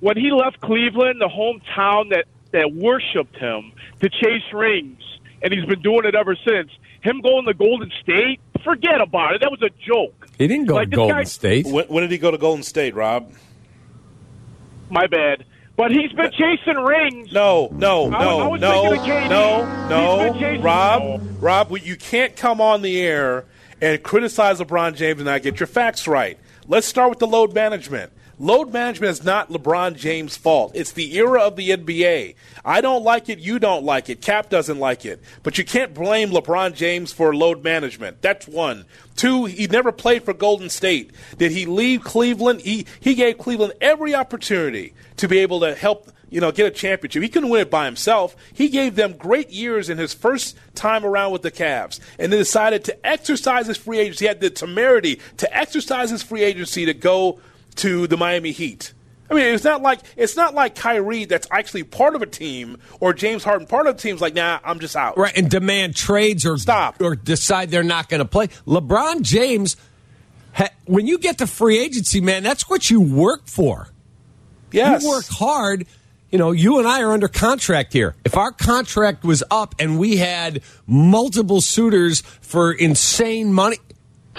when 0.00 0.16
he 0.16 0.32
left 0.32 0.60
Cleveland, 0.60 1.20
the 1.20 1.28
hometown 1.28 2.10
that 2.10 2.24
that 2.52 2.72
worshipped 2.74 3.36
him 3.36 3.72
to 4.00 4.08
chase 4.08 4.42
rings, 4.52 5.02
and 5.42 5.52
he's 5.52 5.64
been 5.64 5.82
doing 5.82 6.04
it 6.04 6.14
ever 6.14 6.36
since. 6.46 6.70
Him 7.02 7.20
going 7.20 7.44
to 7.46 7.54
Golden 7.54 7.92
State, 8.02 8.40
forget 8.64 9.00
about 9.00 9.34
it. 9.34 9.42
That 9.42 9.50
was 9.52 9.62
a 9.62 9.70
joke. 9.86 10.26
He 10.38 10.48
didn't 10.48 10.66
go 10.66 10.74
like, 10.74 10.90
to 10.90 10.96
Golden 10.96 11.16
guy, 11.18 11.24
State. 11.24 11.66
When, 11.66 11.86
when 11.86 12.02
did 12.02 12.10
he 12.10 12.18
go 12.18 12.32
to 12.32 12.38
Golden 12.38 12.64
State, 12.64 12.96
Rob? 12.96 13.32
My 14.90 15.06
bad. 15.06 15.44
But 15.76 15.90
he's 15.90 16.10
been 16.12 16.30
chasing 16.32 16.82
rings. 16.82 17.32
No, 17.32 17.68
no, 17.72 18.08
no, 18.08 18.54
I, 18.54 18.58
no, 18.58 18.94
no, 19.28 20.32
no, 20.32 20.60
Rob, 20.60 21.20
Rob, 21.38 21.78
you 21.82 21.96
can't 21.96 22.34
come 22.34 22.62
on 22.62 22.80
the 22.80 23.00
air 23.00 23.44
and 23.82 24.02
criticize 24.02 24.58
LeBron 24.58 24.94
James 24.94 25.20
and 25.20 25.26
not 25.26 25.42
get 25.42 25.60
your 25.60 25.66
facts 25.66 26.08
right. 26.08 26.38
Let's 26.66 26.86
start 26.86 27.10
with 27.10 27.18
the 27.18 27.26
load 27.26 27.54
management. 27.54 28.10
Load 28.38 28.70
management 28.70 29.12
is 29.12 29.24
not 29.24 29.48
LeBron 29.48 29.96
James' 29.96 30.36
fault. 30.36 30.72
It's 30.74 30.92
the 30.92 31.16
era 31.16 31.40
of 31.40 31.56
the 31.56 31.70
NBA. 31.70 32.34
I 32.66 32.80
don't 32.82 33.02
like 33.02 33.30
it. 33.30 33.38
You 33.38 33.58
don't 33.58 33.82
like 33.82 34.10
it. 34.10 34.20
Cap 34.20 34.50
doesn't 34.50 34.78
like 34.78 35.06
it. 35.06 35.22
But 35.42 35.56
you 35.56 35.64
can't 35.64 35.94
blame 35.94 36.30
LeBron 36.30 36.74
James 36.74 37.12
for 37.12 37.34
load 37.34 37.64
management. 37.64 38.20
That's 38.20 38.46
one. 38.46 38.84
Two, 39.16 39.46
he 39.46 39.66
never 39.68 39.90
played 39.90 40.22
for 40.22 40.34
Golden 40.34 40.68
State. 40.68 41.12
Did 41.38 41.52
he 41.52 41.64
leave 41.64 42.04
Cleveland? 42.04 42.60
He, 42.60 42.86
he 43.00 43.14
gave 43.14 43.38
Cleveland 43.38 43.72
every 43.80 44.14
opportunity 44.14 44.92
to 45.16 45.28
be 45.28 45.38
able 45.38 45.60
to 45.60 45.74
help 45.74 46.12
you 46.28 46.40
know, 46.40 46.52
get 46.52 46.66
a 46.66 46.70
championship. 46.70 47.22
He 47.22 47.28
couldn't 47.28 47.48
win 47.48 47.62
it 47.62 47.70
by 47.70 47.86
himself. 47.86 48.36
He 48.52 48.68
gave 48.68 48.96
them 48.96 49.16
great 49.16 49.50
years 49.50 49.88
in 49.88 49.96
his 49.96 50.12
first 50.12 50.56
time 50.74 51.04
around 51.04 51.32
with 51.32 51.42
the 51.42 51.52
Cavs, 51.52 52.00
and 52.18 52.32
then 52.32 52.40
decided 52.40 52.84
to 52.84 53.06
exercise 53.06 53.68
his 53.68 53.76
free 53.76 53.98
agency. 54.00 54.24
He 54.24 54.28
had 54.28 54.40
the 54.40 54.50
temerity 54.50 55.20
to 55.36 55.56
exercise 55.56 56.10
his 56.10 56.22
free 56.22 56.42
agency 56.42 56.84
to 56.84 56.94
go 56.94 57.38
to 57.76 58.06
the 58.06 58.16
Miami 58.16 58.52
Heat. 58.52 58.92
I 59.28 59.34
mean, 59.34 59.54
it's 59.54 59.64
not 59.64 59.82
like 59.82 60.00
it's 60.16 60.36
not 60.36 60.54
like 60.54 60.74
Kyrie 60.76 61.24
that's 61.24 61.48
actually 61.50 61.82
part 61.82 62.14
of 62.14 62.22
a 62.22 62.26
team 62.26 62.78
or 63.00 63.12
James 63.12 63.42
Harden 63.42 63.66
part 63.66 63.86
of 63.86 63.96
the 63.96 64.02
team's 64.02 64.20
like, 64.20 64.34
nah, 64.34 64.60
I'm 64.64 64.78
just 64.78 64.94
out. 64.94 65.18
Right, 65.18 65.36
and 65.36 65.50
demand 65.50 65.96
trades 65.96 66.46
or 66.46 66.56
stop 66.58 67.00
or 67.00 67.16
decide 67.16 67.70
they're 67.70 67.82
not 67.82 68.08
going 68.08 68.20
to 68.20 68.24
play. 68.24 68.48
LeBron 68.66 69.22
James, 69.22 69.76
when 70.84 71.06
you 71.06 71.18
get 71.18 71.38
to 71.38 71.46
free 71.46 71.78
agency, 71.78 72.20
man, 72.20 72.42
that's 72.42 72.70
what 72.70 72.88
you 72.88 73.00
work 73.00 73.46
for. 73.46 73.88
Yes, 74.70 75.02
you 75.02 75.08
work 75.08 75.26
hard. 75.28 75.86
You 76.30 76.38
know, 76.38 76.52
you 76.52 76.78
and 76.78 76.88
I 76.88 77.02
are 77.02 77.12
under 77.12 77.28
contract 77.28 77.92
here. 77.92 78.14
If 78.24 78.36
our 78.36 78.52
contract 78.52 79.24
was 79.24 79.42
up 79.50 79.74
and 79.78 79.98
we 79.98 80.16
had 80.16 80.60
multiple 80.86 81.60
suitors 81.60 82.20
for 82.20 82.72
insane 82.72 83.52
money, 83.52 83.78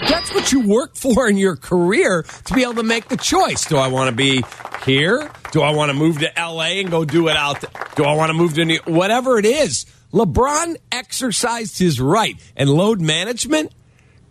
that's 0.00 0.32
what 0.32 0.52
you 0.52 0.68
work 0.68 0.96
for 0.96 1.28
in 1.28 1.36
your 1.36 1.56
career 1.56 2.24
to 2.44 2.54
be 2.54 2.62
able 2.62 2.74
to 2.74 2.82
make 2.82 3.08
the 3.08 3.16
choice. 3.16 3.64
Do 3.66 3.76
I 3.76 3.88
want 3.88 4.10
to 4.10 4.16
be 4.16 4.42
here? 4.84 5.30
Do 5.52 5.62
I 5.62 5.70
want 5.70 5.90
to 5.90 5.94
move 5.94 6.18
to 6.18 6.30
LA 6.36 6.80
and 6.80 6.90
go 6.90 7.04
do 7.04 7.28
it 7.28 7.36
out? 7.36 7.60
There? 7.60 7.70
Do 7.96 8.04
I 8.04 8.14
want 8.14 8.30
to 8.30 8.34
move 8.34 8.54
to 8.54 8.64
New 8.64 8.80
Whatever 8.84 9.38
it 9.38 9.46
is. 9.46 9.86
LeBron 10.12 10.76
exercised 10.90 11.78
his 11.78 12.00
right 12.00 12.36
and 12.56 12.70
load 12.70 13.00
management. 13.00 13.72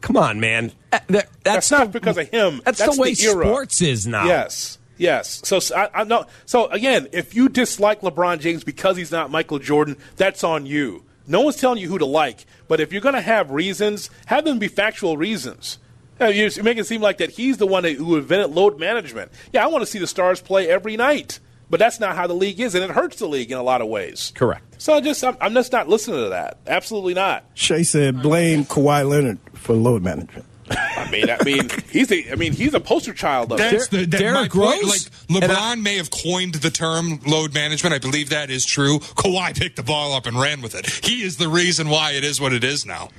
Come 0.01 0.17
on, 0.17 0.39
man. 0.39 0.71
That, 0.91 1.07
that's, 1.07 1.29
that's, 1.43 1.71
not 1.71 1.91
because 1.91 2.17
of 2.17 2.29
him. 2.29 2.61
That's, 2.63 2.79
that's 2.79 2.95
the 2.95 3.01
way 3.01 3.09
the 3.09 3.15
sports 3.15 3.81
is 3.81 4.07
now. 4.07 4.25
Yes. 4.25 4.77
Yes. 4.97 5.41
So 5.43 5.59
I, 5.75 5.89
I 5.93 6.03
know. 6.03 6.25
So 6.45 6.67
again, 6.67 7.07
if 7.11 7.35
you 7.35 7.49
dislike 7.49 8.01
LeBron 8.01 8.39
James 8.39 8.63
because 8.63 8.97
he's 8.97 9.11
not 9.11 9.29
Michael 9.29 9.59
Jordan, 9.59 9.97
that's 10.15 10.43
on 10.43 10.65
you. 10.65 11.03
No 11.27 11.41
one's 11.41 11.57
telling 11.57 11.79
you 11.79 11.89
who 11.89 11.97
to 11.97 12.05
like, 12.05 12.45
but 12.67 12.79
if 12.79 12.91
you're 12.91 13.01
going 13.01 13.15
to 13.15 13.21
have 13.21 13.51
reasons, 13.51 14.09
have 14.27 14.45
them 14.45 14.59
be 14.59 14.67
factual 14.69 15.17
reasons. 15.17 15.77
You 16.19 16.49
make 16.63 16.77
it 16.77 16.85
seem 16.87 17.01
like 17.01 17.19
that 17.19 17.31
he's 17.31 17.57
the 17.57 17.67
one 17.67 17.83
who 17.83 18.15
invented 18.17 18.51
load 18.51 18.79
management. 18.79 19.31
Yeah, 19.53 19.63
I 19.63 19.67
want 19.67 19.83
to 19.83 19.85
see 19.85 19.99
the 19.99 20.07
Stars 20.07 20.41
play 20.41 20.67
every 20.67 20.97
night, 20.97 21.39
but 21.69 21.79
that's 21.79 21.99
not 21.99 22.15
how 22.15 22.25
the 22.25 22.33
league 22.33 22.59
is, 22.59 22.73
and 22.73 22.83
it 22.83 22.89
hurts 22.89 23.17
the 23.17 23.27
league 23.27 23.51
in 23.51 23.57
a 23.57 23.63
lot 23.63 23.81
of 23.81 23.87
ways. 23.87 24.31
Correct. 24.33 24.81
So 24.81 24.93
I 24.93 25.01
just 25.01 25.23
I'm, 25.23 25.37
I'm 25.39 25.53
just 25.53 25.71
not 25.71 25.87
listening 25.87 26.23
to 26.23 26.29
that. 26.29 26.57
Absolutely 26.65 27.13
not. 27.13 27.43
Shay 27.53 27.83
said, 27.83 28.21
"Blame 28.23 28.65
Kawhi 28.65 29.07
Leonard 29.07 29.37
for 29.53 29.73
load 29.73 30.01
management." 30.01 30.45
I 30.69 31.09
mean, 31.09 31.29
I 31.29 31.43
mean, 31.43 31.69
he's 31.89 32.11
a, 32.11 32.31
I 32.31 32.35
mean, 32.35 32.53
he's 32.53 32.73
a 32.73 32.79
poster 32.79 33.13
child 33.13 33.51
of 33.51 33.57
That's. 33.57 33.87
The, 33.87 34.05
that 34.05 34.19
Derrick 34.19 34.53
Rose, 34.53 34.83
like 34.83 35.01
LeBron 35.41 35.55
I, 35.55 35.75
may 35.75 35.97
have 35.97 36.09
coined 36.11 36.55
the 36.55 36.69
term 36.69 37.19
load 37.25 37.53
management. 37.53 37.93
I 37.93 37.99
believe 37.99 38.29
that 38.29 38.49
is 38.49 38.65
true. 38.65 38.99
Kawhi 38.99 39.57
picked 39.57 39.75
the 39.77 39.83
ball 39.83 40.13
up 40.13 40.25
and 40.25 40.39
ran 40.39 40.61
with 40.61 40.75
it. 40.75 40.87
He 41.05 41.23
is 41.23 41.37
the 41.37 41.47
reason 41.49 41.89
why 41.89 42.11
it 42.11 42.23
is 42.23 42.41
what 42.41 42.53
it 42.53 42.63
is 42.63 42.85
now. 42.85 43.09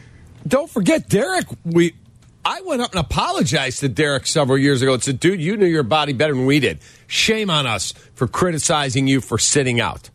Don't 0.46 0.70
forget, 0.70 1.08
Derrick. 1.08 1.46
We, 1.64 1.94
I 2.44 2.60
went 2.62 2.82
up 2.82 2.92
and 2.92 3.00
apologized 3.00 3.80
to 3.80 3.88
Derrick 3.88 4.26
several 4.26 4.58
years 4.58 4.82
ago 4.82 4.94
and 4.94 5.02
said, 5.02 5.20
"Dude, 5.20 5.40
you 5.40 5.56
knew 5.56 5.66
your 5.66 5.82
body 5.82 6.12
better 6.12 6.34
than 6.34 6.46
we 6.46 6.60
did. 6.60 6.78
Shame 7.06 7.50
on 7.50 7.66
us 7.66 7.92
for 8.14 8.26
criticizing 8.26 9.06
you 9.06 9.20
for 9.20 9.38
sitting 9.38 9.80
out." 9.80 10.10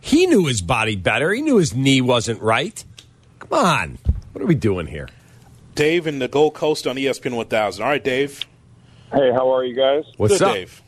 He 0.00 0.26
knew 0.26 0.46
his 0.46 0.60
body 0.60 0.96
better. 0.96 1.32
He 1.32 1.42
knew 1.42 1.58
his 1.58 1.76
knee 1.76 2.00
wasn't 2.00 2.42
right. 2.42 2.84
Come 3.38 3.52
on, 3.52 3.98
what 4.32 4.42
are 4.42 4.46
we 4.46 4.56
doing 4.56 4.88
here? 4.88 5.08
Dave 5.74 6.06
in 6.06 6.18
the 6.18 6.28
Gold 6.28 6.54
Coast 6.54 6.86
on 6.86 6.96
ESPN 6.96 7.34
1000. 7.34 7.82
All 7.82 7.88
right, 7.88 8.02
Dave. 8.02 8.44
Hey, 9.12 9.30
how 9.32 9.54
are 9.54 9.64
you 9.64 9.74
guys? 9.74 10.04
What's 10.16 10.38
Good, 10.38 10.42
up, 10.42 10.54
Dave? 10.54 10.82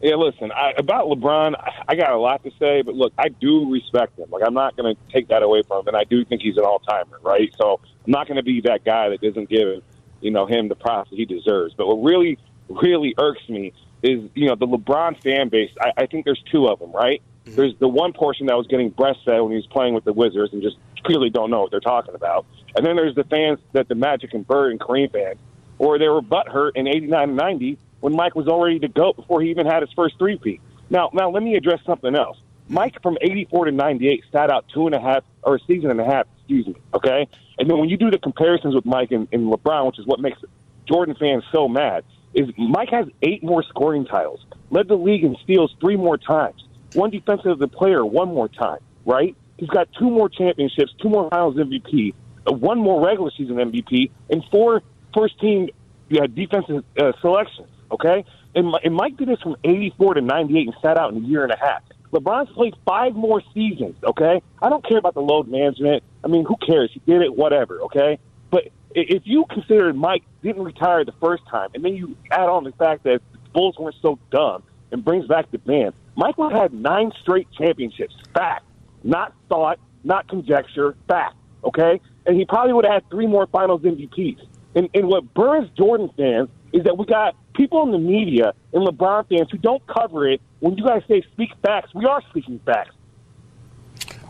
Yeah, 0.00 0.14
listen, 0.14 0.52
I, 0.52 0.72
about 0.76 1.06
LeBron, 1.06 1.54
I 1.88 1.94
got 1.96 2.12
a 2.12 2.18
lot 2.18 2.44
to 2.44 2.50
say, 2.58 2.82
but 2.82 2.94
look, 2.94 3.12
I 3.18 3.28
do 3.28 3.70
respect 3.70 4.18
him. 4.18 4.30
Like, 4.30 4.42
I'm 4.46 4.54
not 4.54 4.76
going 4.76 4.94
to 4.94 5.12
take 5.12 5.28
that 5.28 5.42
away 5.42 5.62
from 5.62 5.80
him, 5.80 5.88
and 5.88 5.96
I 5.96 6.04
do 6.04 6.24
think 6.24 6.40
he's 6.40 6.56
an 6.56 6.64
all 6.64 6.78
timer, 6.78 7.18
right? 7.22 7.52
So 7.58 7.80
I'm 8.06 8.12
not 8.12 8.28
going 8.28 8.36
to 8.36 8.44
be 8.44 8.60
that 8.62 8.84
guy 8.84 9.08
that 9.08 9.20
doesn't 9.20 9.48
give, 9.48 9.82
you 10.20 10.30
know, 10.30 10.46
him 10.46 10.68
the 10.68 10.76
props 10.76 11.10
that 11.10 11.16
he 11.16 11.24
deserves. 11.24 11.74
But 11.74 11.88
what 11.88 11.96
really, 11.96 12.38
really 12.68 13.14
irks 13.18 13.48
me 13.48 13.72
is, 14.02 14.30
you 14.34 14.46
know, 14.46 14.54
the 14.54 14.68
LeBron 14.68 15.20
fan 15.20 15.48
base. 15.48 15.70
I, 15.80 16.02
I 16.02 16.06
think 16.06 16.24
there's 16.24 16.42
two 16.52 16.68
of 16.68 16.78
them, 16.78 16.92
right? 16.92 17.20
Mm-hmm. 17.44 17.56
There's 17.56 17.74
the 17.80 17.88
one 17.88 18.12
portion 18.12 18.46
that 18.46 18.56
was 18.56 18.68
getting 18.68 18.92
breastfed 18.92 19.42
when 19.42 19.50
he 19.50 19.56
was 19.56 19.66
playing 19.66 19.94
with 19.94 20.04
the 20.04 20.12
Wizards 20.12 20.52
and 20.52 20.62
just 20.62 20.76
clearly 21.04 21.30
don't 21.30 21.50
know 21.50 21.60
what 21.60 21.70
they're 21.70 21.80
talking 21.80 22.14
about. 22.14 22.46
And 22.76 22.86
then 22.86 22.96
there's 22.96 23.14
the 23.14 23.24
fans 23.24 23.58
that 23.72 23.88
the 23.88 23.94
Magic 23.94 24.34
and 24.34 24.46
Bird 24.46 24.72
and 24.72 24.80
Kareem 24.80 25.12
fans, 25.12 25.38
or 25.78 25.98
they 25.98 26.08
were 26.08 26.22
butthurt 26.22 26.72
in 26.74 26.86
'89 26.86 27.28
and 27.30 27.36
'90 27.36 27.78
when 28.00 28.14
Mike 28.14 28.34
was 28.34 28.46
already 28.46 28.78
to 28.80 28.88
go 28.88 29.12
before 29.12 29.42
he 29.42 29.50
even 29.50 29.66
had 29.66 29.82
his 29.82 29.92
first 29.92 30.18
three 30.18 30.38
peat. 30.38 30.60
Now, 30.90 31.10
now 31.12 31.30
let 31.30 31.42
me 31.42 31.56
address 31.56 31.80
something 31.84 32.14
else. 32.14 32.38
Mike 32.68 33.00
from 33.02 33.16
'84 33.20 33.66
to 33.66 33.72
'98 33.72 34.24
sat 34.30 34.50
out 34.50 34.66
two 34.72 34.86
and 34.86 34.94
a 34.94 35.00
half 35.00 35.24
or 35.42 35.56
a 35.56 35.60
season 35.60 35.90
and 35.90 36.00
a 36.00 36.04
half, 36.04 36.26
excuse 36.38 36.66
me. 36.66 36.76
Okay, 36.94 37.26
and 37.58 37.68
then 37.68 37.78
when 37.78 37.88
you 37.88 37.96
do 37.96 38.10
the 38.10 38.18
comparisons 38.18 38.74
with 38.74 38.84
Mike 38.84 39.10
and, 39.10 39.28
and 39.32 39.52
LeBron, 39.52 39.86
which 39.86 39.98
is 39.98 40.06
what 40.06 40.20
makes 40.20 40.38
Jordan 40.86 41.14
fans 41.18 41.44
so 41.50 41.68
mad, 41.68 42.04
is 42.34 42.48
Mike 42.56 42.90
has 42.90 43.06
eight 43.22 43.42
more 43.42 43.62
scoring 43.62 44.04
titles, 44.04 44.44
led 44.70 44.88
the 44.88 44.96
league 44.96 45.24
in 45.24 45.36
steals 45.42 45.74
three 45.80 45.96
more 45.96 46.16
times, 46.16 46.64
one 46.94 47.10
defensive 47.10 47.58
player 47.72 48.04
one 48.04 48.28
more 48.28 48.48
time, 48.48 48.80
right? 49.04 49.34
He's 49.58 49.68
got 49.68 49.88
two 49.98 50.08
more 50.08 50.28
championships, 50.28 50.94
two 51.02 51.08
more 51.08 51.28
Finals 51.30 51.56
MVP, 51.56 52.14
uh, 52.46 52.52
one 52.52 52.78
more 52.78 53.04
regular 53.04 53.30
season 53.36 53.56
MVP, 53.56 54.10
and 54.30 54.42
four 54.50 54.82
first 55.14 55.38
team 55.40 55.68
defensive 56.08 56.84
uh, 56.98 57.12
selections. 57.20 57.68
Okay, 57.90 58.24
and, 58.54 58.74
and 58.84 58.94
Mike 58.94 59.16
did 59.16 59.28
this 59.28 59.40
from 59.40 59.56
'84 59.64 60.14
to 60.14 60.20
'98 60.20 60.66
and 60.66 60.76
sat 60.82 60.96
out 60.96 61.12
in 61.12 61.24
a 61.24 61.26
year 61.26 61.42
and 61.42 61.52
a 61.52 61.58
half. 61.58 61.82
LeBron's 62.12 62.50
played 62.52 62.74
five 62.86 63.14
more 63.14 63.42
seasons. 63.52 63.96
Okay, 64.04 64.40
I 64.62 64.68
don't 64.68 64.86
care 64.86 64.98
about 64.98 65.14
the 65.14 65.20
load 65.20 65.48
management. 65.48 66.02
I 66.24 66.28
mean, 66.28 66.44
who 66.44 66.56
cares? 66.56 66.90
He 66.92 67.00
did 67.00 67.22
it, 67.22 67.34
whatever. 67.34 67.80
Okay, 67.82 68.18
but 68.50 68.68
if 68.94 69.22
you 69.24 69.44
consider 69.50 69.92
Mike 69.92 70.22
didn't 70.42 70.62
retire 70.62 71.04
the 71.04 71.14
first 71.20 71.42
time, 71.50 71.70
and 71.74 71.84
then 71.84 71.94
you 71.96 72.16
add 72.30 72.48
on 72.48 72.64
the 72.64 72.72
fact 72.72 73.02
that 73.04 73.20
the 73.32 73.38
Bulls 73.50 73.76
weren't 73.78 73.96
so 74.00 74.18
dumb 74.30 74.62
and 74.92 75.04
brings 75.04 75.26
back 75.26 75.50
the 75.50 75.58
band, 75.58 75.94
have 76.50 76.52
had 76.52 76.72
nine 76.72 77.12
straight 77.20 77.48
championships. 77.52 78.14
Fact, 78.34 78.64
not 79.08 79.32
thought, 79.48 79.78
not 80.04 80.28
conjecture. 80.28 80.96
Fact. 81.08 81.34
Okay, 81.64 82.00
and 82.26 82.36
he 82.36 82.44
probably 82.44 82.72
would 82.72 82.84
have 82.84 83.02
had 83.02 83.10
three 83.10 83.26
more 83.26 83.46
Finals 83.48 83.82
MVPs. 83.82 84.38
And, 84.74 84.88
and 84.94 85.08
what 85.08 85.34
burns 85.34 85.68
Jordan 85.76 86.10
fans 86.16 86.48
is 86.72 86.84
that 86.84 86.96
we 86.96 87.06
got 87.06 87.34
people 87.54 87.82
in 87.82 87.90
the 87.90 87.98
media 87.98 88.52
and 88.72 88.86
LeBron 88.86 89.28
fans 89.28 89.48
who 89.50 89.58
don't 89.58 89.84
cover 89.86 90.28
it. 90.28 90.40
When 90.60 90.76
you 90.76 90.84
guys 90.84 91.02
say 91.08 91.22
speak 91.32 91.50
facts, 91.62 91.92
we 91.94 92.04
are 92.04 92.22
speaking 92.30 92.60
facts. 92.64 92.94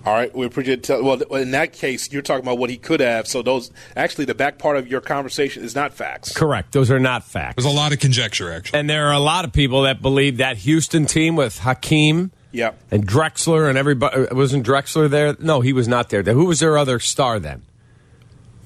All 0.06 0.14
right, 0.14 0.34
we 0.34 0.46
appreciate. 0.46 0.84
Tell, 0.84 1.02
well, 1.02 1.20
in 1.34 1.50
that 1.50 1.72
case, 1.74 2.10
you're 2.12 2.22
talking 2.22 2.44
about 2.44 2.56
what 2.56 2.70
he 2.70 2.78
could 2.78 3.00
have. 3.00 3.26
So 3.26 3.42
those 3.42 3.70
actually, 3.96 4.24
the 4.24 4.34
back 4.34 4.58
part 4.58 4.76
of 4.76 4.88
your 4.88 5.02
conversation 5.02 5.64
is 5.64 5.74
not 5.74 5.92
facts. 5.92 6.32
Correct. 6.32 6.72
Those 6.72 6.90
are 6.90 7.00
not 7.00 7.24
facts. 7.24 7.56
There's 7.56 7.70
a 7.70 7.76
lot 7.76 7.92
of 7.92 7.98
conjecture, 7.98 8.50
actually. 8.50 8.78
And 8.78 8.88
there 8.88 9.08
are 9.08 9.12
a 9.12 9.18
lot 9.18 9.44
of 9.44 9.52
people 9.52 9.82
that 9.82 10.00
believe 10.00 10.38
that 10.38 10.58
Houston 10.58 11.04
team 11.04 11.36
with 11.36 11.58
Hakeem 11.58 12.30
Yeah. 12.50 12.72
and 12.90 13.06
Drexler 13.06 13.68
and 13.68 13.76
everybody 13.76 14.26
uh, 14.26 14.34
wasn't 14.34 14.66
Drexler 14.66 15.08
there. 15.10 15.36
No, 15.38 15.60
he 15.60 15.72
was 15.72 15.86
not 15.88 16.08
there. 16.10 16.22
Who 16.22 16.46
was 16.46 16.60
their 16.60 16.78
other 16.78 16.98
star 16.98 17.38
then? 17.38 17.62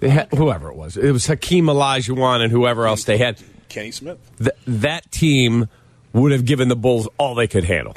They 0.00 0.08
had, 0.08 0.28
whoever 0.32 0.68
it 0.70 0.76
was. 0.76 0.96
It 0.96 1.12
was 1.12 1.26
Hakeem 1.26 1.66
Olajuwon 1.66 2.42
and 2.42 2.50
whoever 2.52 2.86
else 2.86 3.04
they 3.04 3.18
had. 3.18 3.38
Kenny 3.68 3.90
Smith. 3.92 4.18
Th- 4.38 4.50
that 4.66 5.10
team 5.12 5.68
would 6.12 6.32
have 6.32 6.44
given 6.44 6.68
the 6.68 6.76
Bulls 6.76 7.08
all 7.18 7.34
they 7.34 7.46
could 7.46 7.64
handle. 7.64 7.94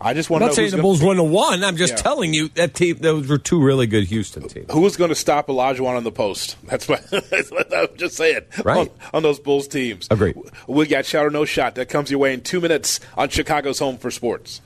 I 0.00 0.12
just 0.12 0.28
I'm 0.28 0.34
want 0.34 0.42
to 0.42 0.46
not 0.48 0.54
saying 0.54 0.70
the 0.72 0.82
Bulls 0.82 1.02
wouldn't 1.02 1.30
one. 1.30 1.64
I'm 1.64 1.76
just 1.78 1.94
Yeah. 1.94 2.02
telling 2.02 2.34
you 2.34 2.48
that 2.56 2.74
team. 2.74 2.98
Those 3.00 3.26
were 3.26 3.38
two 3.38 3.62
really 3.62 3.86
good 3.86 4.04
Houston 4.04 4.46
teams. 4.48 4.70
Who 4.70 4.82
was 4.82 4.98
going 4.98 5.08
to 5.08 5.14
stop 5.14 5.46
Olajuwon 5.46 5.96
on 5.96 6.04
the 6.04 6.12
post? 6.12 6.56
That's 6.64 6.86
what, 6.88 7.08
that's 7.10 7.50
what 7.50 7.74
I'm 7.74 7.88
just 7.96 8.16
saying. 8.16 8.42
Right. 8.62 8.76
On, 8.76 8.90
on 9.14 9.22
those 9.22 9.38
Bulls 9.40 9.66
teams. 9.66 10.06
Agreed. 10.10 10.36
We 10.68 10.86
got 10.86 11.06
shot 11.06 11.24
or 11.24 11.30
no 11.30 11.46
shot. 11.46 11.76
That 11.76 11.88
comes 11.88 12.10
your 12.10 12.20
way 12.20 12.34
in 12.34 12.42
two 12.42 12.60
minutes 12.60 13.00
on 13.16 13.30
Chicago's 13.30 13.78
Home 13.78 13.96
for 13.96 14.10
Sports. 14.10 14.60